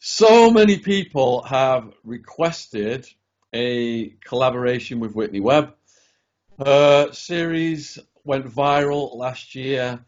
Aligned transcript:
So 0.00 0.48
many 0.52 0.78
people 0.78 1.42
have 1.42 1.92
requested 2.04 3.08
a 3.52 4.10
collaboration 4.24 5.00
with 5.00 5.16
Whitney 5.16 5.40
Webb. 5.40 5.74
Her 6.64 7.12
series 7.12 7.98
went 8.22 8.46
viral 8.46 9.16
last 9.16 9.56
year, 9.56 9.98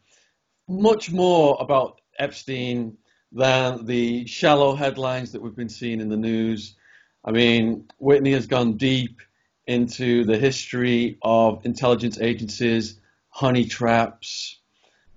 much 0.68 1.10
more 1.10 1.56
about 1.58 2.00
Epstein 2.20 2.98
than 3.32 3.84
the 3.84 4.28
shallow 4.28 4.76
headlines 4.76 5.32
that 5.32 5.42
we've 5.42 5.56
been 5.56 5.68
seeing 5.68 6.00
in 6.00 6.08
the 6.08 6.16
news. 6.16 6.76
I 7.24 7.32
mean, 7.32 7.88
Whitney 7.98 8.32
has 8.34 8.46
gone 8.46 8.76
deep 8.76 9.20
into 9.66 10.22
the 10.22 10.38
history 10.38 11.18
of 11.20 11.66
intelligence 11.66 12.20
agencies, 12.20 13.00
honey 13.28 13.64
traps, 13.64 14.59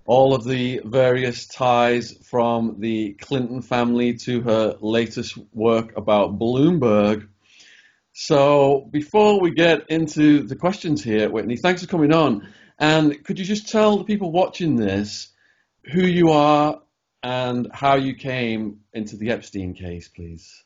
all 0.06 0.34
of 0.34 0.44
the 0.44 0.82
various 0.84 1.48
ties 1.48 2.12
from 2.24 2.80
the 2.80 3.14
Clinton 3.14 3.62
family 3.62 4.16
to 4.16 4.42
her 4.42 4.76
latest 4.82 5.38
work 5.54 5.98
about 5.98 6.38
Bloomberg. 6.38 7.28
So, 8.12 8.88
before 8.92 9.42
we 9.42 9.52
get 9.52 9.90
into 9.90 10.44
the 10.44 10.56
questions 10.56 11.04
here, 11.04 11.30
Whitney, 11.30 11.58
thanks 11.58 11.82
for 11.82 11.88
coming 11.88 12.14
on. 12.14 12.48
And 12.78 13.24
could 13.24 13.40
you 13.40 13.46
just 13.46 13.70
tell 13.70 13.98
the 13.98 14.04
people 14.04 14.32
watching 14.32 14.76
this 14.76 15.30
who 15.92 16.02
you 16.02 16.32
are 16.32 16.82
and 17.24 17.68
how 17.74 17.96
you 17.96 18.16
came 18.16 18.82
into 18.94 19.18
the 19.18 19.32
Epstein 19.32 19.74
case, 19.74 20.10
please? 20.10 20.64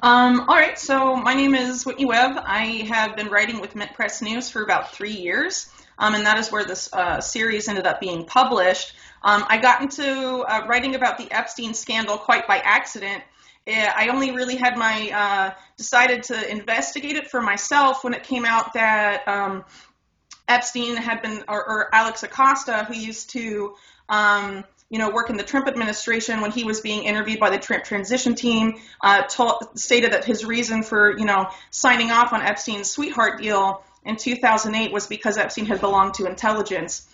Um, 0.00 0.40
all 0.40 0.56
right, 0.56 0.78
so 0.78 1.16
my 1.16 1.34
name 1.34 1.54
is 1.54 1.86
Whitney 1.86 2.04
Webb. 2.04 2.32
I 2.44 2.86
have 2.88 3.16
been 3.16 3.28
writing 3.28 3.60
with 3.60 3.74
Mint 3.74 3.94
Press 3.94 4.20
News 4.20 4.50
for 4.50 4.62
about 4.62 4.92
three 4.92 5.12
years, 5.12 5.70
um, 6.02 6.16
and 6.16 6.26
that 6.26 6.36
is 6.36 6.50
where 6.50 6.64
this 6.64 6.92
uh, 6.92 7.20
series 7.20 7.68
ended 7.68 7.86
up 7.86 8.00
being 8.00 8.24
published. 8.24 8.94
Um, 9.22 9.44
I 9.48 9.58
got 9.58 9.82
into 9.82 10.40
uh, 10.40 10.66
writing 10.66 10.96
about 10.96 11.16
the 11.16 11.30
Epstein 11.30 11.74
scandal 11.74 12.18
quite 12.18 12.48
by 12.48 12.58
accident. 12.58 13.22
Uh, 13.68 13.88
I 13.94 14.08
only 14.08 14.32
really 14.32 14.56
had 14.56 14.76
my 14.76 15.10
uh, 15.14 15.54
decided 15.76 16.24
to 16.24 16.50
investigate 16.50 17.14
it 17.14 17.30
for 17.30 17.40
myself 17.40 18.02
when 18.02 18.14
it 18.14 18.24
came 18.24 18.44
out 18.44 18.74
that 18.74 19.28
um, 19.28 19.64
Epstein 20.48 20.96
had 20.96 21.22
been, 21.22 21.44
or, 21.46 21.68
or, 21.68 21.94
Alex 21.94 22.24
Acosta, 22.24 22.84
who 22.84 22.94
used 22.94 23.30
to 23.30 23.76
um, 24.08 24.64
you 24.90 24.98
know, 24.98 25.10
work 25.10 25.30
in 25.30 25.36
the 25.36 25.44
Trump 25.44 25.68
administration 25.68 26.40
when 26.40 26.50
he 26.50 26.64
was 26.64 26.80
being 26.80 27.04
interviewed 27.04 27.38
by 27.38 27.48
the 27.48 27.58
Trump 27.58 27.84
transition 27.84 28.34
team, 28.34 28.74
uh, 29.02 29.22
told, 29.22 29.78
stated 29.78 30.12
that 30.12 30.24
his 30.24 30.44
reason 30.44 30.82
for, 30.82 31.16
you 31.16 31.24
know, 31.24 31.48
signing 31.70 32.10
off 32.10 32.32
on 32.32 32.42
Epstein's 32.42 32.90
sweetheart 32.90 33.40
deal 33.40 33.84
in 34.04 34.16
2008 34.16 34.92
was 34.92 35.06
because 35.06 35.38
Epstein 35.38 35.66
had 35.66 35.80
belonged 35.80 36.14
to 36.14 36.26
intelligence. 36.26 37.06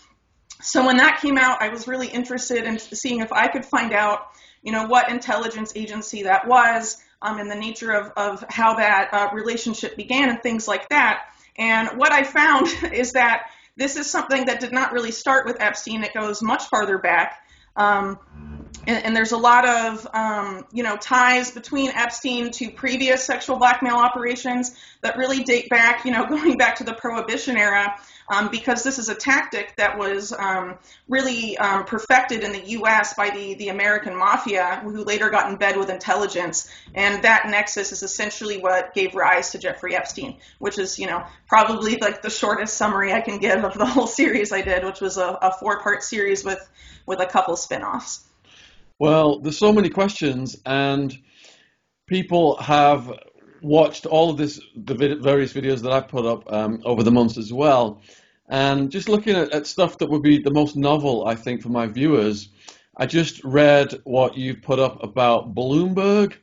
So 0.61 0.84
when 0.84 0.97
that 0.97 1.20
came 1.20 1.39
out, 1.39 1.62
I 1.62 1.69
was 1.69 1.86
really 1.86 2.08
interested 2.08 2.64
in 2.64 2.78
seeing 2.78 3.20
if 3.20 3.33
I 3.33 3.48
could 3.48 3.64
find 3.64 3.92
out, 3.92 4.28
you 4.62 4.72
know, 4.72 4.86
what 4.86 5.11
intelligence 5.11 5.72
agency 5.77 6.25
that 6.25 6.48
was, 6.48 6.97
um, 7.22 7.39
and 7.39 7.50
the 7.50 7.56
nature 7.56 7.92
of, 7.92 8.12
of 8.16 8.44
how 8.48 8.75
that 8.75 9.12
uh, 9.12 9.28
relationship 9.33 9.97
began 9.97 10.31
and 10.31 10.42
things 10.42 10.66
like 10.66 10.89
that. 10.89 11.25
And 11.56 11.91
what 11.97 12.12
I 12.12 12.25
found 12.25 12.66
is 12.92 13.12
that 13.12 13.50
this 13.77 13.97
is 13.97 14.11
something 14.11 14.47
that 14.47 14.61
did 14.61 14.72
not 14.72 14.92
really 14.92 15.12
start 15.12 15.47
with 15.47 15.61
Epstein. 15.61 16.03
It 16.03 16.12
goes 16.12 16.42
much 16.42 16.64
farther 16.64 16.98
back. 16.98 17.41
Um, 17.77 18.19
and, 18.89 19.05
and, 19.05 19.17
there's 19.17 19.33
a 19.33 19.36
lot 19.36 19.69
of 19.69 20.08
um, 20.14 20.67
you 20.72 20.83
know 20.83 20.97
ties 20.97 21.50
between 21.50 21.91
Epstein 21.91 22.50
to 22.53 22.70
previous 22.70 23.22
sexual 23.22 23.58
blackmail 23.58 23.97
operations 23.97 24.75
that 25.03 25.19
really 25.19 25.44
date 25.44 25.69
back, 25.69 26.06
you 26.06 26.11
know, 26.11 26.27
going 26.28 26.56
back 26.56 26.77
to 26.77 26.84
the 26.84 26.94
Prohibition 26.94 27.59
era, 27.59 27.94
um, 28.31 28.48
because 28.50 28.83
this 28.83 28.98
is 28.98 29.11
a 29.11 29.14
tactic 29.14 29.77
that 29.77 29.98
was 29.98 30.33
um, 30.33 30.78
really 31.06 31.59
um, 31.59 31.84
perfected 31.84 32.42
in 32.42 32.53
the 32.53 32.64
U.S. 32.70 33.12
by 33.12 33.28
the 33.28 33.55
the 33.55 33.69
American 33.69 34.16
mafia, 34.16 34.81
who 34.83 35.05
later 35.05 35.28
got 35.28 35.50
in 35.50 35.56
bed 35.56 35.77
with 35.77 35.91
intelligence, 35.91 36.70
and 36.94 37.22
that 37.25 37.47
nexus 37.47 37.92
is 37.92 38.03
essentially 38.03 38.56
what 38.56 38.94
gave 38.94 39.14
rise 39.14 39.50
to 39.50 39.59
Jeffrey 39.59 39.94
Epstein, 39.94 40.39
which 40.59 40.78
is 40.78 40.98
you 40.98 41.06
know 41.06 41.27
probably 41.47 41.97
like 41.97 42.22
the 42.22 42.31
shortest 42.31 42.78
summary 42.78 43.12
I 43.12 43.21
can 43.21 43.38
give 43.38 43.65
of 43.65 43.77
the 43.77 43.87
whole 43.87 44.06
series 44.21 44.50
I 44.50 44.62
did, 44.62 44.82
which 44.82 45.03
was 45.03 45.19
a, 45.19 45.27
a 45.43 45.53
four 45.53 45.82
part 45.82 46.03
series 46.03 46.43
with 46.43 46.66
with 47.04 47.21
a 47.21 47.27
couple 47.27 47.54
spin-offs. 47.56 48.25
Well, 48.98 49.41
there's 49.41 49.59
so 49.59 49.72
many 49.72 49.91
questions, 49.91 50.56
and 50.66 51.16
people 52.06 52.56
have 52.56 53.12
watched 53.62 54.06
all 54.06 54.31
of 54.31 54.36
this, 54.36 54.60
the 54.75 54.94
vid- 54.94 55.22
various 55.22 55.53
videos 55.53 55.82
that 55.82 55.92
I've 55.92 56.09
put 56.09 56.26
up 56.26 56.53
um, 56.53 56.81
over 56.84 57.03
the 57.03 57.12
months 57.12 57.38
as 57.38 57.53
well, 57.53 58.03
and 58.48 58.91
just 58.91 59.09
looking 59.09 59.36
at, 59.36 59.53
at 59.53 59.66
stuff 59.66 59.98
that 59.98 60.10
would 60.10 60.22
be 60.22 60.38
the 60.41 60.53
most 60.53 60.76
novel, 60.76 61.26
I 61.26 61.34
think, 61.34 61.62
for 61.62 61.69
my 61.69 61.86
viewers. 61.86 62.48
I 62.97 63.06
just 63.06 63.44
read 63.44 64.00
what 64.04 64.36
you've 64.36 64.62
put 64.62 64.81
up 64.81 65.04
about 65.04 65.54
Bloomberg. 65.54 66.34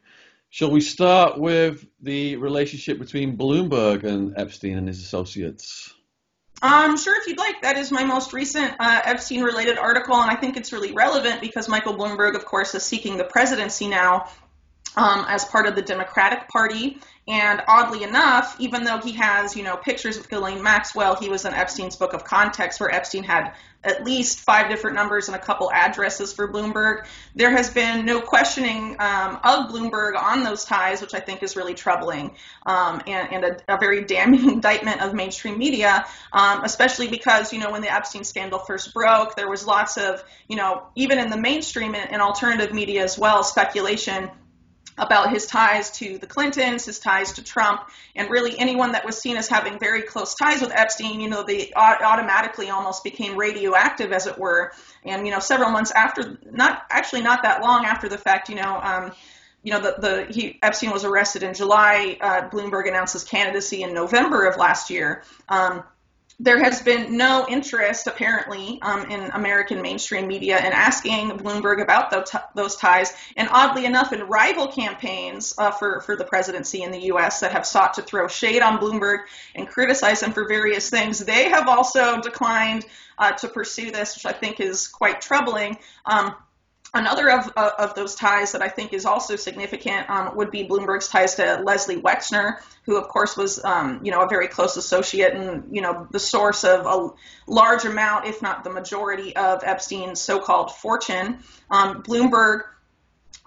Shall 0.50 0.72
we 0.72 0.82
start 0.82 1.38
with 1.38 1.86
the 2.02 2.38
relationship 2.38 3.00
between 3.00 3.36
Bloomberg 3.36 4.04
and 4.04 4.34
Epstein 4.38 4.78
and 4.78 4.88
his 4.88 5.02
associates? 5.02 5.95
Um, 6.66 6.98
sure, 6.98 7.16
if 7.22 7.28
you'd 7.28 7.38
like. 7.38 7.62
That 7.62 7.78
is 7.78 7.92
my 7.92 8.04
most 8.04 8.34
recent 8.34 8.74
uh, 8.80 9.02
Epstein 9.06 9.44
related 9.44 9.78
article, 9.78 10.16
and 10.16 10.32
I 10.32 10.36
think 10.36 10.58
it's 10.58 10.74
really 10.74 10.94
relevant 10.94 11.40
because 11.40 11.70
Michael 11.70 11.96
Bloomberg, 11.96 12.36
of 12.36 12.46
course, 12.46 12.74
is 12.74 12.84
seeking 12.84 13.18
the 13.18 13.24
presidency 13.24 13.88
now 13.88 14.30
um, 14.98 15.26
as 15.28 15.46
part 15.46 15.68
of 15.68 15.76
the 15.76 15.82
Democratic 15.82 16.48
Party. 16.48 17.00
And 17.28 17.62
oddly 17.68 18.04
enough, 18.04 18.56
even 18.60 18.84
though 18.84 19.00
he 19.00 19.14
has, 19.14 19.56
you 19.56 19.64
know, 19.64 19.78
pictures 19.78 20.18
of 20.18 20.30
Ghislaine 20.30 20.62
Maxwell, 20.62 21.16
he 21.16 21.28
was 21.28 21.44
in 21.44 21.56
Epstein's 21.56 21.96
book 21.96 22.14
of 22.14 22.24
context 22.24 22.80
where 22.80 22.94
Epstein 22.94 23.24
had 23.24 23.54
at 23.84 24.04
least 24.04 24.40
five 24.40 24.70
different 24.70 24.96
numbers 24.96 25.28
and 25.28 25.36
a 25.36 25.40
couple 25.40 25.72
addresses 25.72 26.34
for 26.34 26.52
Bloomberg. 26.52 27.06
There 27.36 27.52
has 27.52 27.72
been 27.72 28.06
no 28.06 28.22
questioning 28.22 28.96
um, 29.00 29.40
of 29.44 29.72
Bloomberg 29.72 30.22
on 30.22 30.44
those 30.44 30.66
ties, 30.66 31.02
which 31.02 31.14
I 31.14 31.20
think 31.20 31.42
is 31.42 31.56
really 31.56 31.74
troubling 31.74 32.36
um, 32.66 33.02
and, 33.08 33.32
and 33.32 33.46
a, 33.46 33.76
a, 33.76 33.78
very 33.80 34.04
damning 34.04 34.50
indictment 34.54 35.02
of 35.02 35.14
mainstream 35.14 35.58
media, 35.58 36.06
um, 36.34 36.64
especially 36.64 37.08
because, 37.08 37.54
you 37.54 37.60
know, 37.60 37.72
when 37.72 37.82
the 37.82 37.92
Epstein 37.92 38.24
scandal 38.24 38.60
first 38.60 38.94
broke, 38.94 39.36
there 39.36 39.50
was 39.50 39.66
lots 39.66 39.98
of, 39.98 40.24
you 40.48 40.56
know, 40.56 40.84
even 40.96 41.20
in 41.20 41.30
the 41.30 41.38
mainstream 41.38 41.96
and, 41.96 42.12
and 42.12 42.22
alternative 42.22 42.74
media 42.74 43.04
as 43.04 43.18
well, 43.18 43.44
speculation 43.44 44.30
about 44.98 45.30
his 45.32 45.46
ties 45.46 45.92
to 45.92 46.18
the 46.18 46.28
Clintons, 46.28 46.86
his 46.86 47.00
ties 47.00 47.34
to 47.34 47.44
Trump, 47.44 47.82
and 48.16 48.30
really 48.30 48.58
anyone 48.58 48.94
that 48.94 49.06
was 49.06 49.18
seen 49.18 49.36
as 49.36 49.48
having 49.48 49.78
very 49.78 50.02
close 50.02 50.36
ties 50.36 50.62
with 50.62 50.72
Epstein, 50.72 51.20
you 51.20 51.30
know, 51.30 51.44
they 51.44 51.74
automatically 51.76 52.70
almost 52.70 53.04
became 53.04 53.38
radioactive, 53.38 54.12
as 54.12 54.28
it 54.28 54.38
were. 54.38 54.72
And, 55.04 55.26
you 55.26 55.32
know, 55.32 55.40
several 55.40 55.70
months 55.70 55.92
after, 55.92 56.38
not 56.50 56.84
actually 56.90 57.22
not 57.22 57.44
that 57.44 57.62
long 57.62 57.86
after 57.86 58.08
the 58.08 58.18
fact, 58.18 58.50
you 58.50 58.56
know, 58.56 58.80
um, 58.82 59.12
you 59.64 59.74
know, 59.74 59.82
the, 59.82 59.96
the 60.00 60.34
he, 60.34 60.60
Epstein 60.62 60.92
was 60.92 61.04
arrested 61.04 61.42
in 61.42 61.56
July. 61.56 62.18
Uh, 62.22 62.50
Bloomberg 62.50 62.88
announced 62.88 63.14
his 63.14 63.24
candidacy 63.24 63.82
in 63.82 63.96
November 63.96 64.46
of 64.46 64.58
last 64.58 64.92
year. 64.92 65.24
Um, 65.50 65.84
there 66.40 66.62
has 66.62 66.82
been 66.82 67.16
no 67.16 67.46
interest, 67.48 68.08
apparently, 68.08 68.80
um, 68.82 69.10
in 69.10 69.32
American 69.32 69.82
mainstream 69.82 70.28
media 70.28 70.58
in 70.58 70.74
asking 70.74 71.30
Bloomberg 71.38 71.82
about 71.82 72.12
those, 72.56 72.76
ties. 72.76 73.14
And 73.38 73.48
oddly 73.52 73.86
enough, 73.86 74.12
in 74.12 74.22
rival 74.24 74.68
campaigns 74.68 75.56
uh, 75.58 75.72
for, 75.72 76.02
for 76.02 76.18
the 76.18 76.26
presidency 76.26 76.84
in 76.84 76.92
the 76.92 77.04
U.S. 77.06 77.40
that 77.40 77.54
have 77.54 77.66
sought 77.66 77.94
to 77.94 78.02
throw 78.02 78.28
shade 78.28 78.62
on 78.62 78.80
Bloomberg 78.80 79.20
and 79.56 79.68
criticize 79.68 80.22
him 80.22 80.34
for 80.34 80.46
various 80.48 80.90
things, 80.90 81.20
they 81.20 81.50
have 81.50 81.70
also 81.70 82.20
declined 82.20 82.86
uh, 83.18 83.32
to 83.32 83.48
pursue 83.48 83.92
this, 83.92 84.16
which 84.16 84.26
I 84.26 84.38
think 84.38 84.60
is 84.60 84.90
quite 84.90 85.22
troubling. 85.22 85.78
Um, 86.06 86.36
Another 86.96 87.30
of, 87.30 87.52
uh, 87.58 87.72
of 87.78 87.94
those 87.94 88.16
ties 88.16 88.54
that 88.54 88.62
I 88.62 88.70
think 88.70 88.94
is 88.94 89.06
also 89.06 89.36
significant 89.36 90.10
um, 90.10 90.38
would 90.38 90.50
be 90.50 90.66
Bloomberg's 90.66 91.10
ties 91.10 91.36
to 91.36 91.62
Leslie 91.62 92.02
Wexner, 92.02 92.60
who 92.86 92.96
of 92.96 93.10
course 93.10 93.36
was, 93.36 93.62
um, 93.66 94.00
you 94.02 94.12
know, 94.12 94.22
a 94.22 94.30
very 94.30 94.48
close 94.48 94.78
associate 94.78 95.34
and, 95.34 95.76
you 95.76 95.82
know, 95.82 96.08
the 96.12 96.20
source 96.20 96.64
of 96.64 96.86
a 96.86 97.10
large 97.52 97.84
amount, 97.84 98.28
if 98.28 98.42
not 98.42 98.64
the 98.64 98.70
majority, 98.70 99.36
of 99.36 99.62
Epstein's 99.66 100.22
so-called 100.22 100.72
fortune. 100.72 101.40
Um, 101.70 102.02
Bloomberg 102.02 102.62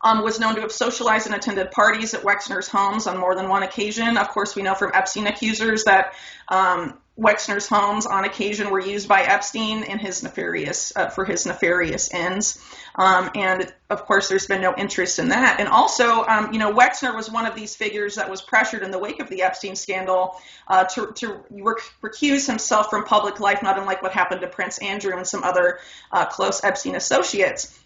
um, 0.04 0.22
was 0.22 0.38
known 0.38 0.54
to 0.56 0.60
have 0.60 0.72
socialized 0.72 1.26
and 1.26 1.34
attended 1.34 1.70
parties 1.70 2.12
at 2.12 2.22
Wexner's 2.22 2.68
homes 2.68 3.06
on 3.06 3.16
more 3.18 3.34
than 3.34 3.48
one 3.48 3.62
occasion. 3.62 4.18
Of 4.18 4.28
course, 4.28 4.54
we 4.54 4.62
know 4.62 4.74
from 4.74 4.92
Epstein 4.92 5.26
accusers 5.26 5.84
that 5.84 6.12
um, 6.48 6.98
Wexner's 7.18 7.66
homes 7.66 8.06
on 8.06 8.24
occasion 8.24 8.70
were 8.70 8.80
used 8.80 9.08
by 9.08 9.22
Epstein 9.22 9.82
in 9.82 9.98
his 9.98 10.22
nefarious 10.22 10.92
uh, 10.94 11.08
for 11.08 11.24
his 11.24 11.46
nefarious 11.46 12.14
ends, 12.14 12.62
um, 12.98 13.30
and 13.34 13.72
of 13.90 14.04
course, 14.04 14.28
there's 14.28 14.46
been 14.46 14.60
no 14.60 14.74
interest 14.76 15.18
in 15.18 15.28
that. 15.28 15.60
And 15.60 15.68
also, 15.68 16.24
um, 16.24 16.52
you 16.52 16.58
know, 16.58 16.72
Wexner 16.74 17.14
was 17.14 17.30
one 17.30 17.46
of 17.46 17.54
these 17.54 17.74
figures 17.74 18.16
that 18.16 18.28
was 18.28 18.42
pressured 18.42 18.82
in 18.82 18.90
the 18.90 18.98
wake 18.98 19.20
of 19.20 19.30
the 19.30 19.42
Epstein 19.42 19.76
scandal 19.76 20.38
uh, 20.66 20.84
to, 20.84 21.12
to 21.14 21.40
rec- 21.50 21.92
recuse 22.02 22.46
himself 22.46 22.90
from 22.90 23.04
public 23.04 23.40
life, 23.40 23.62
not 23.62 23.78
unlike 23.78 24.02
what 24.02 24.12
happened 24.12 24.40
to 24.40 24.48
Prince 24.48 24.78
Andrew 24.78 25.16
and 25.16 25.26
some 25.26 25.44
other 25.44 25.78
uh, 26.12 26.26
close 26.26 26.62
Epstein 26.64 26.96
associates. 26.96 27.78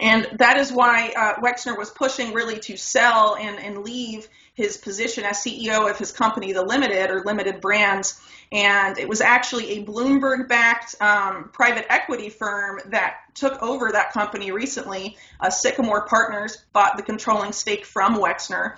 And 0.00 0.26
that 0.38 0.56
is 0.56 0.72
why 0.72 1.12
uh, 1.16 1.40
Wexner 1.40 1.76
was 1.78 1.90
pushing 1.90 2.32
really 2.32 2.58
to 2.60 2.76
sell 2.76 3.36
and, 3.36 3.58
and 3.58 3.84
leave 3.84 4.28
his 4.54 4.76
position 4.76 5.24
as 5.24 5.38
CEO 5.38 5.88
of 5.90 5.98
his 5.98 6.12
company, 6.12 6.52
The 6.52 6.64
Limited 6.64 7.10
or 7.10 7.22
Limited 7.24 7.60
Brands. 7.60 8.20
And 8.50 8.98
it 8.98 9.08
was 9.08 9.20
actually 9.20 9.78
a 9.78 9.84
Bloomberg 9.84 10.48
backed 10.48 11.00
um, 11.00 11.50
private 11.52 11.86
equity 11.92 12.28
firm 12.28 12.80
that 12.86 13.16
took 13.34 13.60
over 13.62 13.90
that 13.92 14.12
company 14.12 14.52
recently. 14.52 15.16
Uh, 15.40 15.50
Sycamore 15.50 16.06
Partners 16.06 16.64
bought 16.72 16.96
the 16.96 17.02
controlling 17.02 17.52
stake 17.52 17.84
from 17.84 18.16
Wexner, 18.16 18.76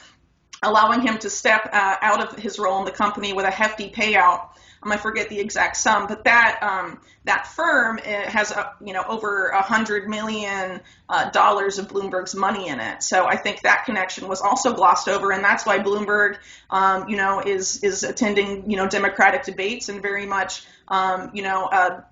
allowing 0.62 1.02
him 1.02 1.18
to 1.18 1.30
step 1.30 1.68
uh, 1.72 1.96
out 2.00 2.22
of 2.22 2.38
his 2.38 2.58
role 2.58 2.78
in 2.78 2.84
the 2.84 2.90
company 2.90 3.32
with 3.32 3.44
a 3.44 3.50
hefty 3.50 3.90
payout 3.90 4.48
um, 4.82 4.92
I 4.92 4.96
forget 4.96 5.28
the 5.28 5.40
exact 5.40 5.76
sum, 5.76 6.06
but 6.06 6.24
that 6.24 6.58
um, 6.62 7.00
that 7.24 7.46
firm 7.46 7.98
has 7.98 8.50
a, 8.50 8.72
you 8.84 8.92
know 8.92 9.02
over 9.08 9.48
a 9.48 9.62
hundred 9.62 10.08
million 10.08 10.80
uh, 11.08 11.30
dollars 11.30 11.78
of 11.78 11.88
Bloomberg's 11.88 12.34
money 12.34 12.68
in 12.68 12.80
it. 12.80 13.02
So 13.02 13.26
I 13.26 13.36
think 13.36 13.62
that 13.62 13.84
connection 13.84 14.28
was 14.28 14.40
also 14.40 14.72
glossed 14.72 15.08
over, 15.08 15.32
and 15.32 15.42
that's 15.42 15.66
why 15.66 15.78
Bloomberg, 15.78 16.38
um, 16.70 17.08
you 17.08 17.16
know, 17.16 17.40
is 17.40 17.82
is 17.82 18.02
attending 18.02 18.70
you 18.70 18.76
know 18.76 18.88
Democratic 18.88 19.44
debates 19.44 19.88
and 19.88 20.02
very 20.02 20.26
much 20.26 20.64
um, 20.88 21.30
you 21.34 21.42
know. 21.42 21.68
a 21.72 22.04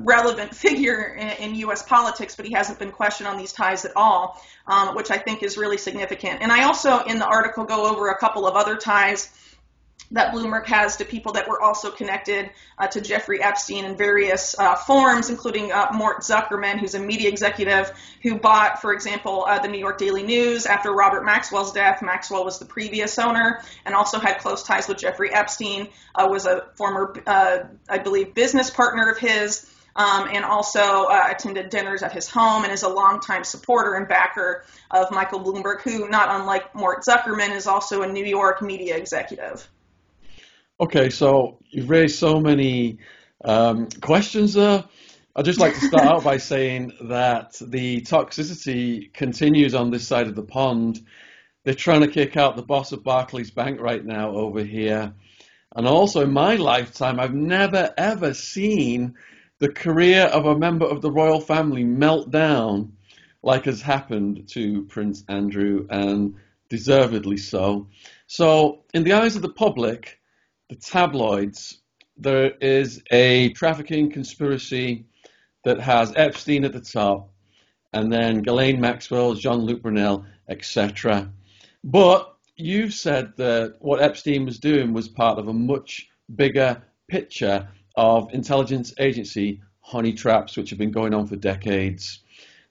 relevant 0.00 0.54
figure 0.54 1.16
in, 1.18 1.30
in, 1.42 1.54
U.S. 1.54 1.82
politics, 1.82 2.36
but 2.36 2.44
he 2.44 2.52
hasn't 2.52 2.78
been 2.78 2.92
questioned 2.92 3.26
on 3.26 3.38
these 3.38 3.50
ties 3.50 3.86
at 3.86 3.92
all, 3.96 4.38
um, 4.66 4.94
which 4.94 5.10
I 5.10 5.16
think 5.16 5.42
is 5.42 5.56
really 5.56 5.78
significant. 5.78 6.42
And 6.42 6.52
I 6.52 6.64
also, 6.64 6.98
in 7.04 7.18
the 7.18 7.24
article, 7.24 7.64
go 7.64 7.86
over 7.90 8.08
a 8.08 8.18
couple 8.18 8.46
of 8.46 8.56
other 8.56 8.76
ties 8.76 9.30
that 10.10 10.32
Bloomberg 10.32 10.66
has 10.66 10.96
to 10.96 11.04
people 11.04 11.32
that 11.32 11.48
were 11.48 11.60
also 11.60 11.90
connected 11.90 12.50
uh, 12.78 12.86
to 12.88 13.00
Jeffrey 13.00 13.42
Epstein 13.42 13.84
in 13.84 13.96
various 13.96 14.58
uh, 14.58 14.76
forms, 14.76 15.30
including 15.30 15.72
uh, 15.72 15.88
Mort 15.92 16.20
Zuckerman, 16.20 16.78
who's 16.78 16.94
a 16.94 17.00
media 17.00 17.28
executive 17.28 17.92
who 18.22 18.38
bought, 18.38 18.80
for 18.80 18.92
example, 18.92 19.44
uh, 19.48 19.58
the 19.58 19.68
New 19.68 19.78
York 19.78 19.98
Daily 19.98 20.22
News 20.22 20.66
after 20.66 20.92
Robert 20.92 21.24
Maxwell's 21.24 21.72
death. 21.72 22.02
Maxwell 22.02 22.44
was 22.44 22.58
the 22.58 22.64
previous 22.64 23.18
owner 23.18 23.60
and 23.84 23.94
also 23.94 24.18
had 24.18 24.38
close 24.38 24.62
ties 24.62 24.88
with 24.88 24.98
Jeffrey 24.98 25.32
Epstein, 25.32 25.88
uh, 26.14 26.26
was 26.30 26.46
a 26.46 26.66
former, 26.76 27.14
uh, 27.26 27.58
I 27.88 27.98
believe, 27.98 28.34
business 28.34 28.70
partner 28.70 29.10
of 29.10 29.18
his. 29.18 29.70
Um, 29.96 30.28
and 30.32 30.44
also 30.44 31.06
attended 31.08 31.70
dinners 31.70 32.02
at 32.02 32.10
his 32.10 32.28
home 32.28 32.64
and 32.64 32.72
is 32.72 32.82
a 32.82 32.88
longtime 32.88 33.44
supporter 33.44 33.94
and 33.94 34.08
backer 34.08 34.64
of 34.90 35.12
Michael 35.12 35.38
Bloomberg, 35.38 35.82
who, 35.82 36.08
not 36.08 36.28
unlike 36.30 36.74
Mort 36.74 37.04
Zuckerman, 37.08 37.54
is 37.54 37.68
also 37.68 38.02
a 38.02 38.08
New 38.08 38.24
York 38.24 38.60
media 38.60 38.96
executive. 38.96 39.68
Okay, 40.80 41.08
so 41.08 41.60
you've 41.70 41.88
raised 41.88 42.18
so 42.18 42.40
many 42.40 42.98
um, 43.44 43.88
questions 44.00 44.54
there. 44.54 44.82
I'd 45.36 45.44
just 45.44 45.60
like 45.60 45.74
to 45.74 45.86
start 45.86 46.04
out 46.04 46.24
by 46.24 46.38
saying 46.38 46.94
that 47.02 47.54
the 47.60 48.00
toxicity 48.00 49.14
continues 49.14 49.76
on 49.76 49.92
this 49.92 50.04
side 50.04 50.26
of 50.26 50.34
the 50.34 50.42
pond. 50.42 50.98
They're 51.62 51.74
trying 51.74 52.00
to 52.00 52.08
kick 52.08 52.36
out 52.36 52.56
the 52.56 52.64
boss 52.64 52.90
of 52.90 53.04
Barclays 53.04 53.52
Bank 53.52 53.80
right 53.80 54.04
now 54.04 54.30
over 54.30 54.64
here. 54.64 55.14
And 55.76 55.86
also, 55.86 56.22
in 56.22 56.32
my 56.32 56.56
lifetime, 56.56 57.20
I've 57.20 57.34
never 57.34 57.94
ever 57.96 58.34
seen 58.34 59.14
the 59.60 59.70
career 59.70 60.22
of 60.24 60.46
a 60.46 60.58
member 60.58 60.86
of 60.86 61.02
the 61.02 61.12
royal 61.12 61.40
family 61.40 61.84
melt 61.84 62.32
down 62.32 62.94
like 63.44 63.66
has 63.66 63.80
happened 63.80 64.48
to 64.54 64.82
Prince 64.86 65.22
Andrew, 65.28 65.86
and 65.88 66.34
deservedly 66.68 67.36
so. 67.36 67.86
So, 68.26 68.82
in 68.92 69.04
the 69.04 69.12
eyes 69.12 69.36
of 69.36 69.42
the 69.42 69.52
public, 69.52 70.18
the 70.68 70.76
tabloids, 70.76 71.78
there 72.16 72.52
is 72.60 73.02
a 73.10 73.50
trafficking 73.50 74.10
conspiracy 74.10 75.04
that 75.64 75.80
has 75.80 76.12
Epstein 76.16 76.64
at 76.64 76.72
the 76.72 76.80
top, 76.80 77.30
and 77.92 78.12
then 78.12 78.42
Ghislaine 78.42 78.80
Maxwell, 78.80 79.34
Jean-Luc 79.34 79.82
Brunel, 79.82 80.24
etc. 80.48 81.30
But 81.82 82.34
you've 82.56 82.94
said 82.94 83.32
that 83.36 83.76
what 83.80 84.02
Epstein 84.02 84.44
was 84.44 84.58
doing 84.58 84.92
was 84.92 85.08
part 85.08 85.38
of 85.38 85.48
a 85.48 85.52
much 85.52 86.08
bigger 86.34 86.82
picture 87.08 87.68
of 87.96 88.32
intelligence 88.32 88.94
agency 88.98 89.60
honey 89.80 90.12
traps, 90.12 90.56
which 90.56 90.70
have 90.70 90.78
been 90.78 90.90
going 90.90 91.14
on 91.14 91.26
for 91.26 91.36
decades. 91.36 92.20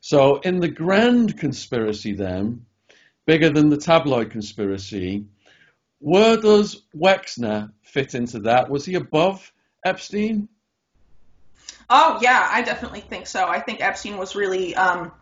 So, 0.02 0.38
in 0.40 0.60
the 0.60 0.68
grand 0.68 1.38
conspiracy, 1.38 2.14
then, 2.14 2.66
bigger 3.26 3.50
than 3.50 3.70
the 3.70 3.78
tabloid 3.78 4.32
conspiracy, 4.32 5.26
where 6.04 6.36
does 6.36 6.84
Wexner 6.94 7.72
fit 7.82 8.14
into 8.14 8.40
that? 8.40 8.70
Was 8.70 8.86
he 8.86 8.96
above 8.96 9.54
Epstein? 9.86 10.50
Oh 11.90 12.20
yeah, 12.22 12.46
I 12.52 12.62
definitely 12.62 13.00
think 13.00 13.26
so. 13.26 13.48
I 13.48 13.62
think 13.62 13.80
Epstein 13.80 14.18
was 14.18 14.36
really 14.36 14.76
um, 14.76 15.14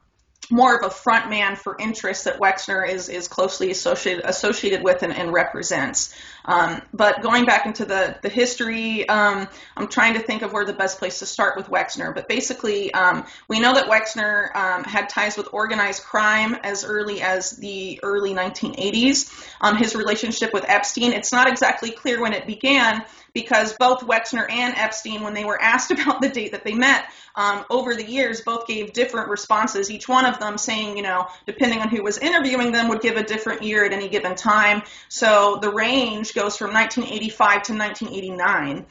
more 0.49 0.75
of 0.75 0.85
a 0.85 0.89
front 0.89 1.29
man 1.29 1.55
for 1.55 1.75
interests 1.79 2.23
that 2.25 2.39
Wexner 2.39 2.87
is 2.87 3.09
is 3.09 3.27
closely 3.27 3.71
associated 3.71 4.25
associated 4.25 4.83
with 4.83 5.03
and, 5.03 5.13
and 5.13 5.31
represents. 5.31 6.13
Um, 6.43 6.81
but 6.93 7.21
going 7.21 7.45
back 7.45 7.65
into 7.65 7.85
the 7.85 8.17
the 8.21 8.29
history, 8.29 9.07
um, 9.07 9.47
I'm 9.77 9.87
trying 9.87 10.15
to 10.15 10.19
think 10.19 10.41
of 10.41 10.51
where 10.53 10.65
the 10.65 10.73
best 10.73 10.99
place 10.99 11.19
to 11.19 11.25
start 11.25 11.55
with 11.55 11.67
Wexner. 11.67 12.13
But 12.13 12.27
basically, 12.27 12.93
um, 12.93 13.25
we 13.47 13.59
know 13.59 13.73
that 13.73 13.85
Wexner 13.85 14.55
um, 14.55 14.83
had 14.83 15.09
ties 15.09 15.37
with 15.37 15.49
organized 15.53 16.03
crime 16.03 16.55
as 16.63 16.83
early 16.83 17.21
as 17.21 17.51
the 17.51 17.99
early 18.03 18.33
1980s. 18.33 19.31
Um, 19.61 19.77
his 19.77 19.95
relationship 19.95 20.51
with 20.53 20.65
Epstein, 20.67 21.13
it's 21.13 21.31
not 21.31 21.47
exactly 21.47 21.91
clear 21.91 22.21
when 22.21 22.33
it 22.33 22.47
began 22.47 23.03
because 23.33 23.73
both 23.73 24.01
Wexner 24.01 24.49
and 24.49 24.75
Epstein, 24.75 25.21
when 25.21 25.33
they 25.33 25.45
were 25.45 25.61
asked 25.61 25.91
about 26.01 26.21
the 26.21 26.29
date 26.29 26.51
that 26.51 26.63
they 26.63 26.73
met, 26.73 27.05
um, 27.35 27.65
over 27.69 27.95
the 27.95 28.05
years, 28.05 28.41
both 28.41 28.67
gave 28.67 28.93
different 28.93 29.29
responses. 29.29 29.89
Each 29.89 30.07
one 30.07 30.25
of 30.25 30.39
them 30.39 30.57
saying, 30.57 30.97
you 30.97 31.03
know, 31.03 31.27
depending 31.45 31.79
on 31.79 31.89
who 31.89 32.03
was 32.03 32.17
interviewing 32.17 32.71
them, 32.71 32.89
would 32.89 33.01
give 33.01 33.17
a 33.17 33.23
different 33.23 33.63
year 33.63 33.85
at 33.85 33.93
any 33.93 34.09
given 34.09 34.35
time. 34.35 34.83
So 35.09 35.59
the 35.61 35.71
range 35.71 36.33
goes 36.33 36.57
from 36.57 36.73
1985 36.73 37.63
to 37.63 37.73
1989 37.73 38.85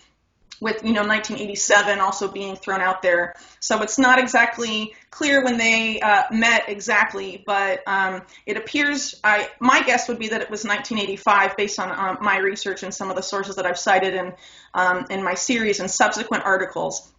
with 0.61 0.85
you 0.85 0.93
know 0.93 1.07
1987 1.07 2.01
also 2.01 2.29
being 2.29 2.57
thrown 2.57 2.81
out 2.81 3.03
there. 3.03 3.35
So 3.61 3.83
it's 3.83 3.99
not 3.99 4.19
exactly 4.19 4.95
clear 5.11 5.43
when 5.43 5.57
they 5.57 6.01
uh, 6.01 6.25
met 6.31 6.69
exactly, 6.69 7.43
but 7.45 7.83
um, 7.87 8.23
it 8.47 8.57
appears. 8.57 9.19
I 9.25 9.49
my 9.59 9.83
guess 9.83 10.09
would 10.09 10.19
be 10.19 10.29
that 10.29 10.43
it 10.43 10.51
was 10.51 10.65
1985 10.65 11.57
based 11.57 11.79
on 11.79 11.91
um, 11.91 12.19
my 12.21 12.39
research 12.39 12.83
and 12.83 12.95
some 12.95 13.11
of 13.11 13.17
the 13.17 13.23
sources 13.23 13.57
that 13.57 13.67
I've 13.67 13.79
cited 13.79 14.15
in 14.15 14.33
um, 14.75 15.07
in 15.11 15.25
my 15.25 15.35
series 15.35 15.81
and 15.81 15.91
subsequent 15.91 16.45
articles. 16.45 17.11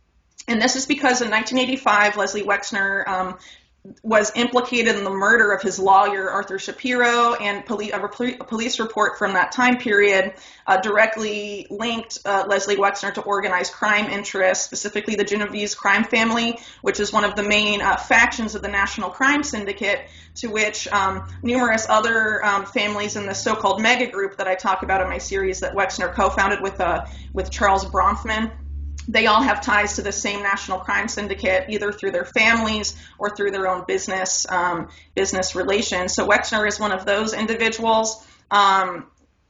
And 0.47 0.61
this 0.61 0.75
is 0.75 0.85
because 0.85 1.21
in 1.21 1.29
1985, 1.29 2.17
Leslie 2.17 2.43
Wexner 2.43 3.07
um, 3.07 3.37
was 4.03 4.31
implicated 4.35 4.95
in 4.95 5.03
the 5.03 5.09
murder 5.09 5.51
of 5.51 5.61
his 5.61 5.79
lawyer, 5.79 6.29
Arthur 6.29 6.59
Shapiro, 6.59 7.33
and 7.33 7.65
police, 7.65 7.91
a, 7.91 7.99
police 8.43 8.79
report 8.79 9.17
from 9.17 9.33
that 9.33 9.51
time 9.51 9.77
period 9.77 10.33
uh, 10.67 10.79
directly 10.81 11.65
linked 11.71 12.19
uh, 12.23 12.45
Leslie 12.47 12.75
Wexner 12.75 13.11
to 13.15 13.21
organized 13.21 13.73
crime 13.73 14.05
interests, 14.05 14.65
specifically 14.65 15.15
the 15.15 15.23
Genovese 15.23 15.73
crime 15.73 16.03
family, 16.03 16.59
which 16.83 16.99
is 16.99 17.11
one 17.11 17.23
of 17.23 17.35
the 17.35 17.41
main 17.41 17.81
uh, 17.81 17.97
factions 17.97 18.53
of 18.53 18.61
the 18.61 18.67
National 18.67 19.09
Crime 19.09 19.41
Syndicate, 19.41 20.07
to 20.35 20.47
which 20.47 20.87
um, 20.89 21.27
numerous 21.41 21.87
other 21.89 22.45
um, 22.45 22.65
families 22.65 23.15
in 23.15 23.25
the 23.25 23.33
so-called 23.33 23.81
mega 23.81 24.11
group 24.11 24.37
that 24.37 24.47
I 24.47 24.53
talk 24.53 24.83
about 24.83 25.01
in 25.01 25.09
my 25.09 25.17
series 25.17 25.61
that 25.61 25.73
Wexner 25.73 26.13
co-founded 26.13 26.61
with, 26.61 26.79
uh, 26.79 27.05
with 27.33 27.49
Charles 27.49 27.83
Bronfman 27.85 28.51
they 29.07 29.27
all 29.27 29.41
have 29.41 29.61
ties 29.61 29.95
to 29.95 30.01
the 30.01 30.11
same 30.11 30.43
national 30.43 30.79
crime 30.79 31.07
syndicate, 31.07 31.69
either 31.69 31.91
through 31.91 32.11
their 32.11 32.25
families 32.25 32.95
or 33.17 33.35
through 33.35 33.51
their 33.51 33.67
own 33.67 33.83
business 33.87 34.45
um, 34.49 34.89
business 35.15 35.55
relations. 35.55 36.13
So 36.13 36.27
Wexner 36.27 36.67
is 36.67 36.79
one 36.79 36.91
of 36.91 37.05
those 37.05 37.33
individuals, 37.33 38.25
um, 38.51 39.07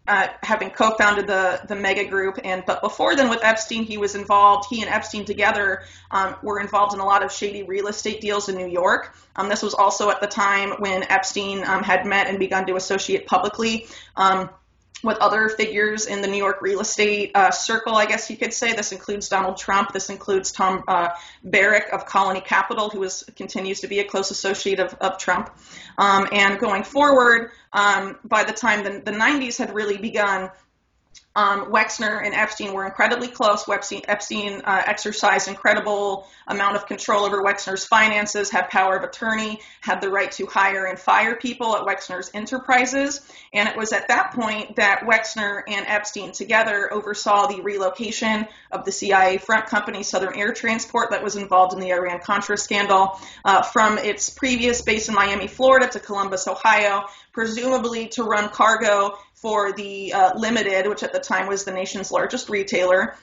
uh, 0.08 0.28
having 0.42 0.70
co-founded 0.70 1.28
the 1.28 1.62
the 1.68 1.76
mega 1.76 2.06
group. 2.06 2.40
And 2.44 2.64
but 2.66 2.82
before 2.82 3.16
then, 3.16 3.30
with 3.30 3.44
Epstein, 3.44 3.84
he 3.84 3.98
was 3.98 4.16
involved. 4.16 4.68
He 4.70 4.82
and 4.82 4.90
Epstein 4.90 5.26
together 5.26 5.84
um, 6.10 6.36
were 6.42 6.60
involved 6.60 6.94
in 6.94 7.00
a 7.00 7.06
lot 7.06 7.24
of 7.24 7.32
shady 7.32 7.64
real 7.64 7.88
estate 7.88 8.22
deals 8.22 8.50
in 8.50 8.56
New 8.56 8.68
York. 8.68 9.16
Um, 9.36 9.50
this 9.50 9.62
was 9.62 9.74
also 9.74 10.10
at 10.10 10.22
the 10.22 10.28
time 10.28 10.72
when 10.80 11.04
Epstein 11.04 11.64
um, 11.66 11.84
had 11.84 12.06
met 12.06 12.28
and 12.28 12.40
begun 12.40 12.66
to 12.68 12.76
associate 12.76 13.28
publicly 13.28 13.88
um, 14.16 14.50
with 15.04 15.18
other 15.18 15.50
figures 15.50 16.06
in 16.06 16.22
the 16.22 16.28
New 16.28 16.38
York 16.38 16.62
real 16.62 16.80
estate 16.80 17.32
uh, 17.36 17.52
circle, 17.52 17.96
I 17.96 18.06
guess 18.06 18.30
you 18.30 18.38
could 18.38 18.54
say. 18.54 18.74
This 18.74 18.92
includes 18.92 19.30
Donald 19.30 19.58
Trump. 19.58 19.94
This 19.94 20.10
includes 20.10 20.52
Tom 20.52 20.84
uh, 20.88 21.10
Barrack 21.44 21.92
of 21.92 22.06
Colony 22.06 22.42
Capital, 22.42 22.90
who 22.90 23.04
is, 23.04 23.24
continues 23.36 23.82
to 23.82 23.88
be 23.88 24.00
a 24.00 24.04
close 24.04 24.32
associate 24.32 24.80
of, 24.80 24.94
of 24.96 25.18
Trump. 25.18 25.50
Um, 25.98 26.28
and 26.32 26.60
going 26.60 26.84
forward, 26.84 27.52
um, 27.74 28.18
by 28.24 28.44
the 28.44 28.54
time 28.54 28.84
the, 28.84 29.02
the 29.04 29.18
90s 29.18 29.58
had 29.58 29.74
really 29.74 29.98
begun, 29.98 30.52
um, 31.36 31.72
Wexner 31.72 32.24
and 32.24 32.34
Epstein 32.34 32.74
were 32.74 32.86
incredibly 32.86 33.30
close. 33.30 33.68
Epstein, 33.68 34.02
Epstein 34.08 34.62
uh, 34.66 34.84
exercised 34.86 35.48
incredible 35.48 36.28
amount 36.46 36.76
of 36.76 36.86
control 36.86 37.24
over 37.24 37.42
Wexner's 37.42 37.86
finances, 37.86 38.50
had 38.50 38.70
power 38.70 38.98
of 38.98 39.04
attorney, 39.04 39.62
had 39.80 40.02
the 40.02 40.10
right 40.10 40.32
to 40.34 40.46
hire 40.46 40.86
and 40.86 41.00
fire 41.00 41.36
people 41.36 41.76
at 41.78 41.84
Wexner's 41.84 42.32
enterprises. 42.34 43.22
And 43.54 43.70
it 43.70 43.78
was 43.78 43.94
at 43.94 44.10
that 44.10 44.34
point 44.34 44.76
that 44.76 45.04
Wexner 45.06 45.64
and 45.68 45.86
Epstein 45.88 46.34
together 46.34 46.92
oversaw 46.92 47.48
the 47.48 47.62
relocation 47.62 48.46
of 48.72 48.84
the 48.84 48.92
CIA 48.92 49.38
front 49.38 49.68
company 49.68 50.04
Southern 50.04 50.36
Air 50.36 50.52
Transport 50.52 51.12
that 51.12 51.24
was 51.24 51.38
involved 51.38 51.74
in 51.74 51.80
the 51.80 51.92
Iran 51.92 52.20
Contra 52.20 52.58
scandal 52.58 53.18
uh, 53.46 53.62
from 53.62 53.98
its 53.98 54.30
previous 54.30 54.82
base 54.82 55.08
in 55.08 55.16
Miami, 55.16 55.48
Florida 55.48 55.88
to 55.88 56.00
Columbus, 56.00 56.48
Ohio, 56.50 57.06
presumably 57.32 58.10
to 58.10 58.24
run 58.24 58.50
cargo 58.50 59.18
for 59.42 59.74
the 59.74 60.14
uh, 60.14 60.38
Limited, 60.38 60.88
which 60.88 61.04
at 61.04 61.14
the 61.14 61.20
time 61.20 61.48
was 61.48 61.66
the 61.66 61.72
nation's 61.72 62.12
largest 62.12 62.50
retailer. 62.50 63.16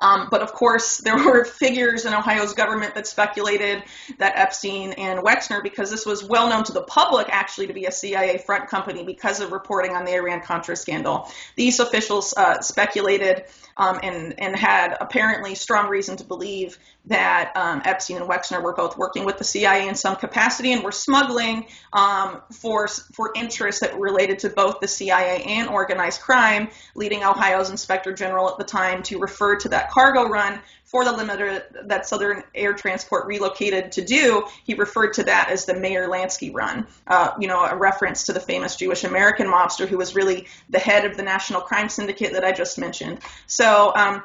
Um, 0.00 0.28
but 0.30 0.42
of 0.42 0.52
course, 0.52 0.98
there 1.04 1.16
were 1.16 1.44
figures 1.44 2.04
in 2.04 2.12
Ohio's 2.12 2.54
government 2.54 2.94
that 2.94 3.06
speculated 3.06 3.82
that 4.18 4.36
Epstein 4.36 4.92
and 4.92 5.20
Wexner, 5.20 5.62
because 5.62 5.90
this 5.90 6.04
was 6.04 6.24
well 6.24 6.48
known 6.48 6.64
to 6.64 6.72
the 6.72 6.82
public 6.82 7.28
actually 7.30 7.68
to 7.68 7.72
be 7.72 7.86
a 7.86 7.92
CIA 7.92 8.38
front 8.38 8.68
company 8.68 9.04
because 9.04 9.40
of 9.40 9.52
reporting 9.52 9.92
on 9.92 10.04
the 10.04 10.14
Iran 10.14 10.40
Contra 10.40 10.76
scandal, 10.76 11.30
these 11.56 11.80
officials 11.80 12.34
uh, 12.36 12.60
speculated 12.60 13.44
um, 13.76 13.98
and, 14.02 14.34
and 14.38 14.56
had 14.56 14.96
apparently 15.00 15.54
strong 15.54 15.88
reason 15.88 16.16
to 16.16 16.24
believe 16.24 16.78
that 17.06 17.52
um, 17.54 17.82
Epstein 17.84 18.16
and 18.16 18.28
Wexner 18.28 18.62
were 18.62 18.72
both 18.72 18.96
working 18.96 19.24
with 19.24 19.36
the 19.36 19.44
CIA 19.44 19.88
in 19.88 19.94
some 19.94 20.16
capacity 20.16 20.72
and 20.72 20.82
were 20.82 20.92
smuggling 20.92 21.66
um, 21.92 22.40
for 22.52 22.88
for 22.88 23.32
interests 23.34 23.82
that 23.82 23.96
were 23.96 24.04
related 24.04 24.40
to 24.40 24.50
both 24.50 24.80
the 24.80 24.88
CIA 24.88 25.42
and 25.44 25.68
organized 25.68 26.20
crime, 26.20 26.68
leading 26.94 27.22
Ohio's 27.22 27.70
Inspector 27.70 28.12
General 28.14 28.48
at 28.48 28.58
the 28.58 28.64
time 28.64 29.02
to 29.04 29.18
refer 29.18 29.56
to 29.56 29.68
that 29.70 29.90
cargo 29.90 30.28
run 30.28 30.60
for 30.84 31.04
the 31.04 31.12
Limited 31.12 31.62
that 31.86 32.06
Southern 32.06 32.42
Air 32.54 32.72
Transport 32.72 33.26
relocated 33.26 33.92
to 33.92 34.04
do. 34.04 34.46
He 34.64 34.74
referred 34.74 35.14
to 35.14 35.24
that 35.24 35.50
as 35.50 35.64
the 35.64 35.74
Meyer 35.74 36.08
Lansky 36.08 36.54
run, 36.54 36.86
uh, 37.06 37.32
you 37.38 37.48
know, 37.48 37.64
a 37.64 37.74
reference 37.74 38.24
to 38.24 38.32
the 38.32 38.40
famous 38.40 38.76
Jewish 38.76 39.04
American 39.04 39.48
mobster 39.48 39.88
who 39.88 39.98
was 39.98 40.14
really 40.14 40.46
the 40.70 40.78
head 40.78 41.04
of 41.04 41.16
the 41.16 41.22
national 41.22 41.62
crime 41.62 41.88
syndicate 41.88 42.34
that 42.34 42.44
I 42.44 42.52
just 42.52 42.78
mentioned. 42.78 43.18
So 43.46 43.92
um, 43.94 44.22